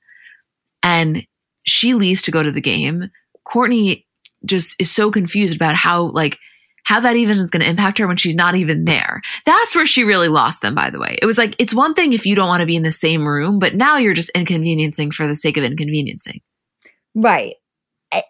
And 0.83 1.27
she 1.67 1.93
leaves 1.93 2.23
to 2.23 2.31
go 2.31 2.43
to 2.43 2.51
the 2.51 2.63
game. 2.63 3.11
Kourtney 3.47 4.07
just 4.45 4.75
is 4.81 4.91
so 4.91 5.11
confused 5.11 5.55
about 5.55 5.75
how, 5.75 6.05
like, 6.05 6.39
how 6.85 7.01
that 7.01 7.17
even 7.17 7.39
is 7.39 7.51
going 7.51 7.63
to 7.63 7.69
impact 7.69 7.99
her 7.99 8.07
when 8.07 8.17
she's 8.17 8.35
not 8.35 8.55
even 8.55 8.85
there. 8.85 9.21
That's 9.47 9.75
where 9.75 9.87
she 9.87 10.05
really 10.05 10.29
lost 10.29 10.63
them, 10.63 10.75
by 10.75 10.91
the 10.91 11.01
way. 11.01 11.19
It 11.21 11.27
was 11.27 11.39
like, 11.39 11.55
it's 11.59 11.75
one 11.75 11.95
thing 11.95 12.13
if 12.13 12.27
you 12.27 12.35
don't 12.35 12.49
want 12.49 12.61
to 12.61 12.67
be 12.67 12.77
in 12.77 12.83
the 12.83 12.91
same 12.91 13.27
room, 13.27 13.59
but 13.59 13.75
now 13.75 13.97
you're 13.97 14.15
just 14.15 14.31
inconveniencing 14.31 15.11
for 15.11 15.27
the 15.27 15.37
sake 15.37 15.57
of 15.57 15.65
inconveniencing. 15.65 16.41
Right. 17.15 17.55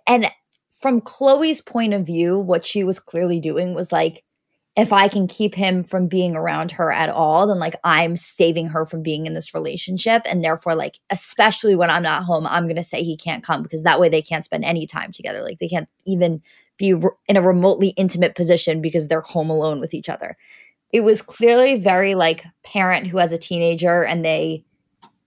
And 0.06 0.30
from 0.84 1.00
Khloé's 1.00 1.62
point 1.62 1.94
of 1.94 2.04
view, 2.04 2.38
what 2.38 2.62
she 2.62 2.84
was 2.84 2.98
clearly 2.98 3.40
doing 3.40 3.74
was 3.74 3.90
like, 3.90 4.22
if 4.76 4.92
I 4.92 5.08
can 5.08 5.26
keep 5.26 5.54
him 5.54 5.82
from 5.82 6.08
being 6.08 6.36
around 6.36 6.72
her 6.72 6.92
at 6.92 7.08
all, 7.08 7.46
then 7.46 7.58
like 7.58 7.74
I'm 7.84 8.16
saving 8.16 8.66
her 8.66 8.84
from 8.84 9.02
being 9.02 9.24
in 9.24 9.32
this 9.32 9.54
relationship. 9.54 10.20
And 10.26 10.44
therefore, 10.44 10.74
like, 10.74 10.98
especially 11.08 11.74
when 11.74 11.88
I'm 11.88 12.02
not 12.02 12.24
home, 12.24 12.46
I'm 12.46 12.64
going 12.64 12.76
to 12.76 12.82
say 12.82 13.02
he 13.02 13.16
can't 13.16 13.42
come 13.42 13.62
because 13.62 13.82
that 13.84 13.98
way 13.98 14.10
they 14.10 14.20
can't 14.20 14.44
spend 14.44 14.62
any 14.62 14.86
time 14.86 15.10
together. 15.10 15.42
Like, 15.42 15.56
they 15.56 15.70
can't 15.70 15.88
even 16.04 16.42
be 16.76 16.92
re- 16.92 17.08
in 17.28 17.38
a 17.38 17.42
remotely 17.42 17.94
intimate 17.96 18.34
position 18.34 18.82
because 18.82 19.08
they're 19.08 19.22
home 19.22 19.48
alone 19.48 19.80
with 19.80 19.94
each 19.94 20.10
other. 20.10 20.36
It 20.92 21.00
was 21.00 21.22
clearly 21.22 21.76
very 21.80 22.14
like 22.14 22.44
parent 22.62 23.06
who 23.06 23.16
has 23.16 23.32
a 23.32 23.38
teenager 23.38 24.04
and 24.04 24.22
they 24.22 24.66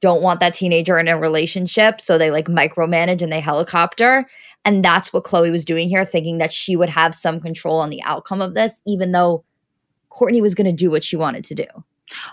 don't 0.02 0.22
want 0.22 0.40
that 0.40 0.54
teenager 0.54 1.00
in 1.00 1.08
a 1.08 1.18
relationship. 1.18 2.00
So 2.02 2.18
they 2.18 2.32
like 2.32 2.46
micromanage 2.46 3.22
and 3.22 3.32
they 3.32 3.40
helicopter. 3.40 4.28
And 4.66 4.84
that's 4.84 5.14
what 5.14 5.24
Khloé 5.24 5.52
was 5.52 5.66
doing 5.66 5.90
here, 5.90 6.06
thinking 6.06 6.38
that 6.38 6.54
she 6.54 6.76
would 6.76 6.90
have 6.90 7.16
some 7.16 7.40
control 7.40 7.80
on 7.80 7.90
the 7.90 8.04
outcome 8.04 8.42
of 8.42 8.54
this, 8.54 8.82
even 8.86 9.12
though 9.12 9.44
Kourtney 10.12 10.42
was 10.42 10.56
going 10.56 10.70
to 10.70 10.74
do 10.74 10.92
what 10.92 11.04
she 11.04 11.16
wanted 11.16 11.44
to 11.46 11.56
do. 11.56 11.66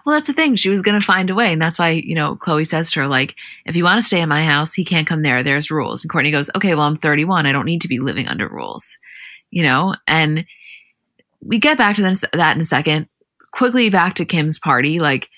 Well, 0.05 0.15
that's 0.15 0.29
the 0.29 0.35
thing. 0.35 0.57
She 0.57 0.69
was 0.69 0.83
going 0.83 0.99
to 0.99 1.05
find 1.05 1.31
a 1.31 1.35
way. 1.35 1.53
And 1.53 1.61
that's 1.61 1.79
why, 1.79 1.91
you 1.91 2.15
know, 2.15 2.37
Khloé 2.37 2.67
says 2.67 2.93
to 2.93 3.01
her, 3.01 3.09
like, 3.09 3.35
if 3.67 3.75
you 3.77 3.85
want 3.85 4.01
to 4.01 4.07
stay 4.07 4.21
in 4.21 4.29
my 4.29 4.45
house, 4.45 4.73
he 4.73 4.85
can't 4.85 5.07
come 5.07 5.23
there. 5.23 5.43
There's 5.43 5.71
rules. 5.71 6.05
And 6.05 6.13
Kourtney 6.13 6.31
goes, 6.31 6.51
okay, 6.55 6.75
well, 6.75 6.85
I'm 6.85 6.97
31. 6.97 7.47
I 7.47 7.53
don't 7.53 7.65
need 7.65 7.81
to 7.81 7.89
be 7.89 7.99
living 7.99 8.29
under 8.29 8.49
rules, 8.49 8.99
you 9.51 9.63
know? 9.63 9.97
And 10.07 10.45
we 11.43 11.59
get 11.59 11.77
back 11.77 11.97
to 11.97 12.03
this, 12.03 12.25
that 12.33 12.55
in 12.55 12.61
a 12.61 12.65
second. 12.65 13.09
Quickly 13.53 13.91
back 13.91 14.15
to 14.17 14.25
Kim's 14.25 14.59
party. 14.59 15.01
Like, 15.01 15.29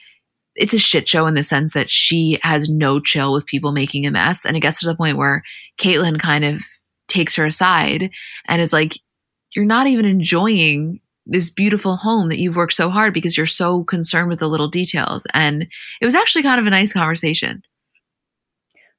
it's 0.56 0.74
a 0.74 0.78
shit 0.78 1.08
show 1.08 1.26
in 1.26 1.34
the 1.34 1.42
sense 1.42 1.74
that 1.74 1.90
she 1.90 2.38
has 2.42 2.68
no 2.68 2.98
chill 2.98 3.32
with 3.32 3.46
people 3.46 3.72
making 3.72 4.06
a 4.06 4.10
mess. 4.10 4.44
And 4.44 4.56
it 4.56 4.60
gets 4.60 4.80
to 4.80 4.86
the 4.86 4.96
point 4.96 5.18
where 5.18 5.42
Caitlyn 5.78 6.18
kind 6.18 6.44
of 6.44 6.60
takes 7.08 7.36
her 7.36 7.44
aside 7.44 8.10
and 8.46 8.60
is 8.60 8.72
like, 8.72 8.92
you're 9.54 9.64
not 9.64 9.86
even 9.86 10.04
enjoying 10.04 11.00
this 11.26 11.50
beautiful 11.50 11.96
home 11.96 12.28
that 12.28 12.38
you've 12.38 12.56
worked 12.56 12.72
so 12.72 12.88
hard 12.88 13.12
because 13.12 13.36
you're 13.36 13.46
so 13.46 13.84
concerned 13.84 14.28
with 14.28 14.38
the 14.38 14.48
little 14.48 14.68
details. 14.68 15.26
And 15.34 15.62
it 16.00 16.04
was 16.04 16.14
actually 16.14 16.42
kind 16.42 16.60
of 16.60 16.66
a 16.66 16.70
nice 16.70 16.92
conversation. 16.92 17.62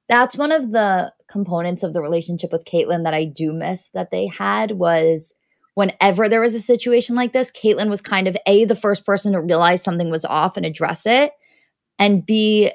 That's 0.10 0.38
one 0.38 0.52
of 0.52 0.72
the 0.72 1.14
components 1.30 1.84
of 1.84 1.94
the 1.94 2.02
relationship 2.02 2.52
with 2.52 2.66
Caitlyn 2.66 3.04
that 3.04 3.14
I 3.14 3.26
do 3.26 3.54
miss 3.54 3.90
that 3.90 4.12
they 4.12 4.28
had 4.28 4.72
was 4.72 5.34
whenever 5.74 6.28
there 6.28 6.42
was 6.42 6.56
a 6.56 6.60
situation 6.60 7.16
like 7.16 7.34
this, 7.34 7.52
Caitlyn 7.52 7.90
was 7.90 8.02
kind 8.02 8.28
of 8.28 8.36
A, 8.46 8.66
the 8.66 8.76
first 8.76 9.06
person 9.06 9.34
to 9.34 9.42
realize 9.42 9.84
something 9.84 10.10
was 10.10 10.26
off 10.26 10.58
and 10.58 10.66
address 10.66 11.06
it. 11.06 11.32
And 12.00 12.26
B, 12.26 12.72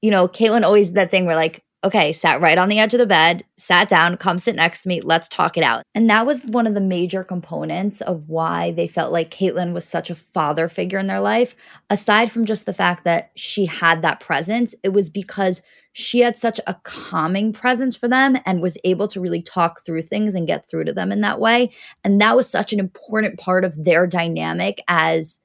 you 0.00 0.10
know, 0.10 0.28
Caitlyn 0.28 0.64
always 0.64 0.92
that 0.92 1.10
thing 1.10 1.26
where 1.26 1.36
like, 1.36 1.62
okay, 1.84 2.12
sat 2.12 2.40
right 2.40 2.58
on 2.58 2.68
the 2.68 2.78
edge 2.78 2.94
of 2.94 2.98
the 2.98 3.06
bed, 3.06 3.44
sat 3.56 3.88
down, 3.88 4.16
come 4.16 4.38
sit 4.38 4.54
next 4.54 4.82
to 4.82 4.88
me, 4.88 5.00
let's 5.00 5.28
talk 5.28 5.56
it 5.56 5.64
out. 5.64 5.82
And 5.96 6.08
that 6.08 6.26
was 6.26 6.44
one 6.44 6.68
of 6.68 6.74
the 6.74 6.80
major 6.80 7.24
components 7.24 8.00
of 8.00 8.28
why 8.28 8.70
they 8.70 8.86
felt 8.86 9.12
like 9.12 9.32
Caitlyn 9.32 9.74
was 9.74 9.84
such 9.84 10.08
a 10.08 10.14
father 10.14 10.68
figure 10.68 11.00
in 11.00 11.08
their 11.08 11.20
life. 11.20 11.56
Aside 11.90 12.30
from 12.30 12.46
just 12.46 12.66
the 12.66 12.72
fact 12.72 13.02
that 13.04 13.32
she 13.34 13.66
had 13.66 14.02
that 14.02 14.20
presence, 14.20 14.76
it 14.84 14.90
was 14.90 15.10
because 15.10 15.60
she 15.92 16.20
had 16.20 16.36
such 16.36 16.60
a 16.66 16.76
calming 16.84 17.52
presence 17.52 17.96
for 17.96 18.08
them 18.08 18.36
and 18.46 18.62
was 18.62 18.78
able 18.84 19.08
to 19.08 19.20
really 19.20 19.42
talk 19.42 19.84
through 19.84 20.02
things 20.02 20.34
and 20.34 20.46
get 20.46 20.68
through 20.68 20.84
to 20.84 20.92
them 20.92 21.10
in 21.10 21.20
that 21.22 21.40
way. 21.40 21.70
And 22.04 22.20
that 22.20 22.36
was 22.36 22.48
such 22.48 22.72
an 22.72 22.78
important 22.80 23.38
part 23.40 23.64
of 23.64 23.84
their 23.84 24.06
dynamic 24.06 24.82
as, 24.86 25.40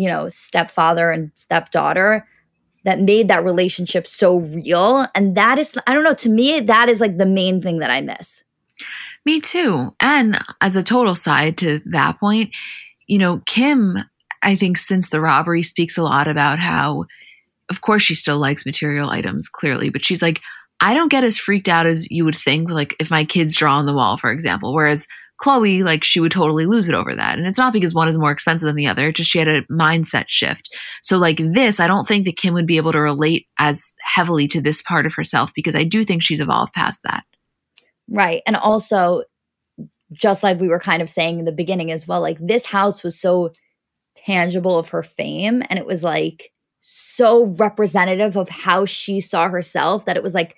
you 0.00 0.08
know, 0.08 0.30
stepfather 0.30 1.10
and 1.10 1.30
stepdaughter 1.34 2.26
that 2.84 3.00
made 3.00 3.28
that 3.28 3.44
relationship 3.44 4.06
so 4.06 4.38
real. 4.38 5.04
And 5.14 5.36
that 5.36 5.58
is, 5.58 5.76
I 5.86 5.92
don't 5.92 6.04
know, 6.04 6.14
to 6.14 6.30
me, 6.30 6.58
that 6.58 6.88
is 6.88 7.02
like 7.02 7.18
the 7.18 7.26
main 7.26 7.60
thing 7.60 7.80
that 7.80 7.90
I 7.90 8.00
miss. 8.00 8.42
Me 9.26 9.42
too. 9.42 9.94
And 10.00 10.42
as 10.62 10.74
a 10.74 10.82
total 10.82 11.14
side 11.14 11.58
to 11.58 11.82
that 11.84 12.18
point, 12.18 12.56
you 13.08 13.18
know, 13.18 13.42
Kim, 13.44 13.98
I 14.42 14.56
think 14.56 14.78
since 14.78 15.10
the 15.10 15.20
robbery 15.20 15.62
speaks 15.62 15.98
a 15.98 16.02
lot 16.02 16.28
about 16.28 16.58
how, 16.58 17.04
of 17.68 17.82
course, 17.82 18.00
she 18.00 18.14
still 18.14 18.38
likes 18.38 18.64
material 18.64 19.10
items, 19.10 19.50
clearly, 19.50 19.90
but 19.90 20.02
she's 20.02 20.22
like, 20.22 20.40
I 20.80 20.94
don't 20.94 21.10
get 21.10 21.24
as 21.24 21.36
freaked 21.36 21.68
out 21.68 21.84
as 21.84 22.10
you 22.10 22.24
would 22.24 22.34
think, 22.34 22.70
like 22.70 22.96
if 22.98 23.10
my 23.10 23.24
kids 23.24 23.54
draw 23.54 23.76
on 23.76 23.84
the 23.84 23.92
wall, 23.92 24.16
for 24.16 24.32
example. 24.32 24.72
Whereas 24.72 25.06
Khloé, 25.40 25.84
like 25.84 26.04
she 26.04 26.20
would 26.20 26.32
totally 26.32 26.66
lose 26.66 26.88
it 26.88 26.94
over 26.94 27.14
that. 27.14 27.38
And 27.38 27.46
it's 27.46 27.58
not 27.58 27.72
because 27.72 27.94
one 27.94 28.08
is 28.08 28.18
more 28.18 28.30
expensive 28.30 28.66
than 28.66 28.76
the 28.76 28.86
other, 28.86 29.08
it's 29.08 29.16
just 29.16 29.30
she 29.30 29.38
had 29.38 29.48
a 29.48 29.62
mindset 29.64 30.24
shift. 30.28 30.68
So 31.02 31.18
like 31.18 31.38
this, 31.38 31.80
I 31.80 31.86
don't 31.86 32.06
think 32.06 32.24
that 32.26 32.36
Kim 32.36 32.54
would 32.54 32.66
be 32.66 32.76
able 32.76 32.92
to 32.92 33.00
relate 33.00 33.46
as 33.58 33.92
heavily 34.14 34.46
to 34.48 34.60
this 34.60 34.82
part 34.82 35.06
of 35.06 35.14
herself 35.14 35.52
because 35.54 35.74
I 35.74 35.84
do 35.84 36.04
think 36.04 36.22
she's 36.22 36.40
evolved 36.40 36.74
past 36.74 37.02
that. 37.04 37.24
Right. 38.10 38.42
And 38.46 38.56
also, 38.56 39.22
just 40.12 40.42
like 40.42 40.58
we 40.58 40.68
were 40.68 40.80
kind 40.80 41.02
of 41.02 41.08
saying 41.08 41.38
in 41.38 41.44
the 41.44 41.52
beginning 41.52 41.90
as 41.90 42.06
well, 42.06 42.20
like 42.20 42.38
this 42.40 42.66
house 42.66 43.02
was 43.02 43.18
so 43.18 43.52
tangible 44.16 44.78
of 44.78 44.88
her 44.88 45.04
fame 45.04 45.62
and 45.70 45.78
it 45.78 45.86
was 45.86 46.02
like 46.02 46.52
so 46.80 47.46
representative 47.58 48.36
of 48.36 48.48
how 48.48 48.84
she 48.84 49.20
saw 49.20 49.48
herself 49.48 50.04
that 50.06 50.16
it 50.16 50.22
was 50.22 50.34
like 50.34 50.56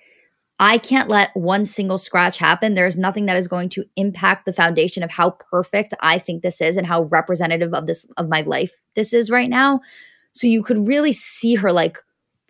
I 0.59 0.77
can't 0.77 1.09
let 1.09 1.35
one 1.35 1.65
single 1.65 1.97
scratch 1.97 2.37
happen. 2.37 2.75
There's 2.75 2.95
nothing 2.95 3.25
that 3.25 3.37
is 3.37 3.47
going 3.47 3.69
to 3.69 3.85
impact 3.95 4.45
the 4.45 4.53
foundation 4.53 5.03
of 5.03 5.11
how 5.11 5.31
perfect 5.31 5.93
I 5.99 6.19
think 6.19 6.41
this 6.41 6.61
is 6.61 6.77
and 6.77 6.85
how 6.85 7.03
representative 7.03 7.73
of 7.73 7.87
this 7.87 8.05
of 8.17 8.29
my 8.29 8.41
life 8.41 8.71
this 8.95 9.13
is 9.13 9.29
right 9.29 9.49
now. 9.49 9.81
So 10.33 10.47
you 10.47 10.63
could 10.63 10.87
really 10.87 11.13
see 11.13 11.55
her 11.55 11.71
like 11.71 11.97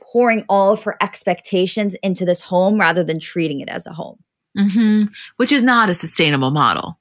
pouring 0.02 0.46
all 0.50 0.74
of 0.74 0.84
her 0.84 0.98
expectations 1.02 1.96
into 2.04 2.26
this 2.26 2.42
home 2.42 2.80
rather 2.80 3.04
than 3.04 3.20
treating 3.20 3.62
it 3.62 3.70
as 3.70 3.88
a 3.88 3.94
home. 3.94 4.20
Mm-hmm. 4.58 5.06
Which 5.38 5.52
is 5.52 5.64
not 5.64 5.90
a 5.90 5.94
sustainable 5.94 6.52
model. 6.52 7.00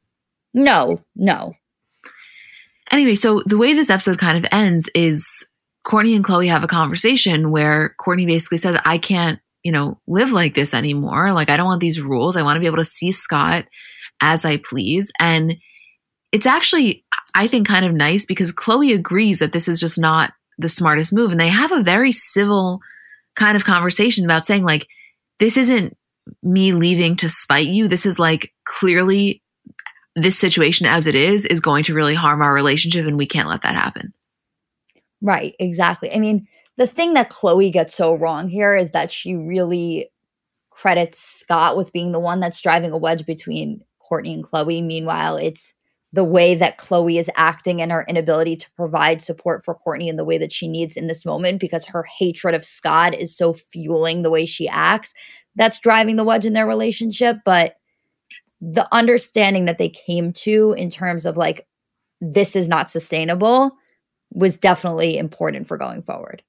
No, 0.55 1.03
no. 1.15 1.53
Anyway, 2.91 3.15
so 3.15 3.43
the 3.47 3.59
way 3.59 3.73
this 3.73 3.91
episode 3.91 4.19
kind 4.19 4.39
of 4.39 4.51
ends 4.53 4.89
is 4.95 5.47
Kourtney 5.87 6.15
and 6.15 6.25
Khloé 6.25 6.49
have 6.49 6.65
a 6.65 6.69
conversation 6.69 7.51
where 7.51 7.95
Kourtney 8.01 8.27
basically 8.27 8.59
says, 8.59 8.79
I 8.85 8.99
can't 8.99 9.41
you 9.63 9.73
know, 9.73 10.01
live 10.07 10.33
like 10.33 10.55
this 10.55 10.75
anymore. 10.75 11.33
Like, 11.33 11.51
I 11.51 11.57
don't 11.57 11.67
want 11.67 11.81
these 11.81 12.01
rules. 12.01 12.37
I 12.37 12.43
want 12.43 12.57
to 12.57 12.61
be 12.61 12.67
able 12.67 12.79
to 12.79 12.85
see 12.85 13.13
Scott 13.13 13.67
as 14.21 14.45
I 14.45 14.57
please. 14.59 15.13
And 15.21 15.57
it's 16.33 16.47
actually, 16.47 17.05
I 17.35 17.47
think, 17.47 17.67
kind 17.67 17.85
of 17.85 17.93
nice 17.93 18.25
because 18.25 18.53
Khloé 18.53 18.95
agrees 18.95 19.39
that 19.39 19.53
this 19.53 19.69
is 19.69 19.79
just 19.79 19.99
not 19.99 20.33
the 20.59 20.69
smartest 20.69 21.13
move. 21.13 21.31
And 21.31 21.41
they 21.41 21.49
have 21.49 21.73
a 21.73 21.83
very 21.83 22.13
civil 22.13 22.81
kind 23.37 23.57
of 23.57 23.65
conversation 23.65 24.25
about 24.25 24.45
saying, 24.45 24.65
like, 24.65 24.87
this 25.39 25.57
isn't 25.57 25.97
me 26.43 26.73
leaving 26.73 27.17
to 27.17 27.29
spite 27.29 27.67
you. 27.67 27.89
This 27.89 28.07
is 28.07 28.19
like 28.19 28.53
clearly 28.65 29.43
this 30.15 30.39
situation 30.39 30.87
as 30.87 31.07
it 31.07 31.15
is 31.15 31.47
is 31.47 31.61
going 31.61 31.83
to 31.85 31.95
really 31.95 32.15
harm 32.15 32.43
our 32.43 32.53
relationship 32.53 33.07
and 33.07 33.17
we 33.17 33.27
can't 33.27 33.49
let 33.49 33.63
that 33.63 33.75
happen. 33.75 34.13
Right, 35.21 35.55
exactly. 35.59 36.13
I 36.13 36.19
mean, 36.19 36.47
the 36.79 36.87
thing 36.87 37.15
that 37.15 37.31
Khloé 37.31 37.73
gets 37.73 37.95
so 37.95 38.15
wrong 38.15 38.49
here 38.49 38.75
is 38.75 38.91
that 38.91 39.11
she 39.11 39.35
really 39.35 40.11
credits 40.71 41.21
Scott 41.21 41.77
with 41.77 41.93
being 41.93 42.13
the 42.13 42.21
one 42.21 42.41
that's 42.41 42.61
driving 42.61 42.93
a 42.93 42.97
wedge 42.97 43.25
between 43.27 43.83
Kourtney 44.11 44.35
and 44.35 44.45
Khloé. 44.45 44.85
Meanwhile, 44.85 45.37
it's 45.37 45.75
the 46.13 46.25
way 46.25 46.55
that 46.55 46.79
Khloé 46.79 47.19
is 47.19 47.31
acting 47.37 47.81
and 47.81 47.91
her 47.91 48.05
inability 48.09 48.57
to 48.57 48.71
provide 48.73 49.23
support 49.23 49.65
for 49.65 49.79
Kourtney 49.87 50.09
in 50.09 50.17
the 50.17 50.25
way 50.25 50.39
that 50.39 50.53
she 50.53 50.69
needs 50.69 50.97
in 50.97 51.07
this 51.07 51.25
moment 51.25 51.61
because 51.61 51.87
her 51.87 52.05
hatred 52.19 52.55
of 52.55 52.65
Scott 52.65 53.15
is 53.15 53.37
so 53.37 53.55
fueling 53.55 54.23
the 54.23 54.31
way 54.31 54.45
she 54.45 54.69
acts. 54.69 55.15
That's 55.55 55.79
driving 55.79 56.17
the 56.17 56.25
wedge 56.25 56.45
in 56.45 56.53
their 56.53 56.67
relationship. 56.67 57.39
But 57.45 57.77
the 58.61 58.87
understanding 58.93 59.65
that 59.65 59.79
they 59.79 59.89
came 59.89 60.33
to 60.33 60.75
in 60.77 60.91
terms 60.91 61.27
of 61.27 61.37
like, 61.37 61.67
this 62.21 62.55
is 62.55 62.69
not 62.69 62.91
sustainable 62.91 63.73
was 64.33 64.57
definitely 64.57 65.19
important 65.19 65.67
for 65.67 65.77
going 65.77 66.03
forward. 66.03 66.43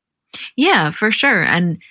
Yeah, 0.55 0.91
for 0.91 1.11
sure. 1.11 1.43
And 1.43 1.81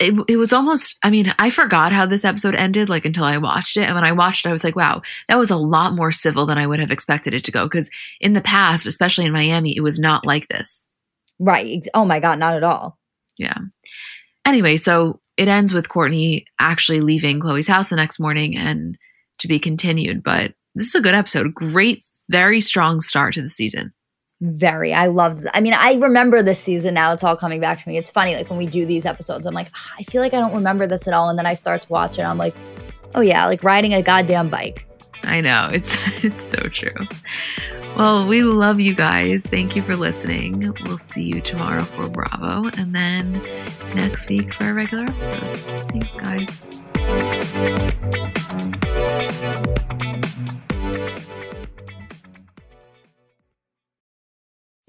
it, 0.00 0.14
it 0.28 0.36
was 0.36 0.52
almost, 0.52 0.98
I 1.02 1.10
mean, 1.10 1.32
I 1.38 1.50
forgot 1.50 1.92
how 1.92 2.06
this 2.06 2.24
episode 2.24 2.54
ended, 2.54 2.88
like 2.88 3.04
until 3.04 3.24
I 3.24 3.38
watched 3.38 3.76
it. 3.76 3.84
And 3.84 3.94
when 3.94 4.04
I 4.04 4.12
watched 4.12 4.44
it, 4.44 4.48
I 4.48 4.52
was 4.52 4.64
like, 4.64 4.74
wow, 4.74 5.02
that 5.28 5.38
was 5.38 5.50
a 5.50 5.56
lot 5.56 5.94
more 5.94 6.10
civil 6.10 6.44
than 6.44 6.58
I 6.58 6.66
would 6.66 6.80
have 6.80 6.90
expected 6.90 7.34
it 7.34 7.44
to 7.44 7.52
go. 7.52 7.64
Because 7.64 7.90
in 8.20 8.32
the 8.32 8.40
past, 8.40 8.86
especially 8.86 9.26
in 9.26 9.32
Miami, 9.32 9.76
it 9.76 9.82
was 9.82 9.98
not 9.98 10.26
like 10.26 10.48
this. 10.48 10.86
Right. 11.38 11.86
Oh 11.94 12.04
my 12.04 12.20
God, 12.20 12.38
not 12.38 12.56
at 12.56 12.64
all. 12.64 12.98
Yeah. 13.38 13.58
Anyway, 14.44 14.76
so 14.76 15.20
it 15.36 15.48
ends 15.48 15.72
with 15.72 15.88
Kourtney 15.88 16.44
actually 16.58 17.00
leaving 17.00 17.40
Khloé's 17.40 17.68
house 17.68 17.88
the 17.88 17.96
next 17.96 18.18
morning 18.18 18.56
and 18.56 18.98
to 19.38 19.48
be 19.48 19.58
continued. 19.58 20.22
But 20.22 20.54
this 20.74 20.88
is 20.88 20.94
a 20.94 21.00
good 21.00 21.14
episode. 21.14 21.54
Great, 21.54 22.04
very 22.28 22.60
strong 22.60 23.00
start 23.00 23.34
to 23.34 23.42
the 23.42 23.48
season 23.48 23.92
very 24.42 24.92
i 24.92 25.06
loved 25.06 25.46
i 25.54 25.60
mean 25.60 25.72
i 25.72 25.94
remember 25.94 26.42
this 26.42 26.58
season 26.58 26.94
now 26.94 27.12
it's 27.12 27.22
all 27.22 27.36
coming 27.36 27.60
back 27.60 27.80
to 27.80 27.88
me. 27.88 27.96
It's 27.96 28.10
funny 28.10 28.34
like 28.34 28.50
when 28.50 28.58
we 28.58 28.66
do 28.66 28.84
these 28.84 29.06
episodes 29.06 29.46
i'm 29.46 29.54
like 29.54 29.68
ah, 29.74 29.94
i 29.98 30.02
feel 30.02 30.20
like 30.20 30.34
i 30.34 30.38
don't 30.38 30.54
remember 30.54 30.86
this 30.86 31.06
at 31.06 31.14
all 31.14 31.28
and 31.28 31.38
then 31.38 31.46
i 31.46 31.54
start 31.54 31.82
to 31.82 31.88
watch 31.92 32.18
it 32.18 32.22
i'm 32.22 32.38
like 32.38 32.54
oh 33.14 33.20
yeah 33.20 33.46
like 33.46 33.62
riding 33.62 33.94
a 33.94 34.02
goddamn 34.02 34.48
bike. 34.48 34.86
I 35.24 35.40
know 35.40 35.68
it's 35.72 35.96
it's 36.24 36.40
so 36.40 36.56
true. 36.68 37.06
Well 37.96 38.26
we 38.26 38.42
love 38.42 38.80
you 38.80 38.94
guys. 38.94 39.46
Thank 39.46 39.76
you 39.76 39.82
for 39.82 39.94
listening. 39.94 40.74
We'll 40.86 40.98
see 40.98 41.22
you 41.22 41.40
tomorrow 41.40 41.84
for 41.84 42.08
bravo 42.08 42.68
and 42.76 42.92
then 42.92 43.40
next 43.94 44.28
week 44.28 44.52
for 44.54 44.64
our 44.64 44.74
regular 44.74 45.04
episodes. 45.04 45.70
Thanks 45.92 46.16
guys 46.16 46.62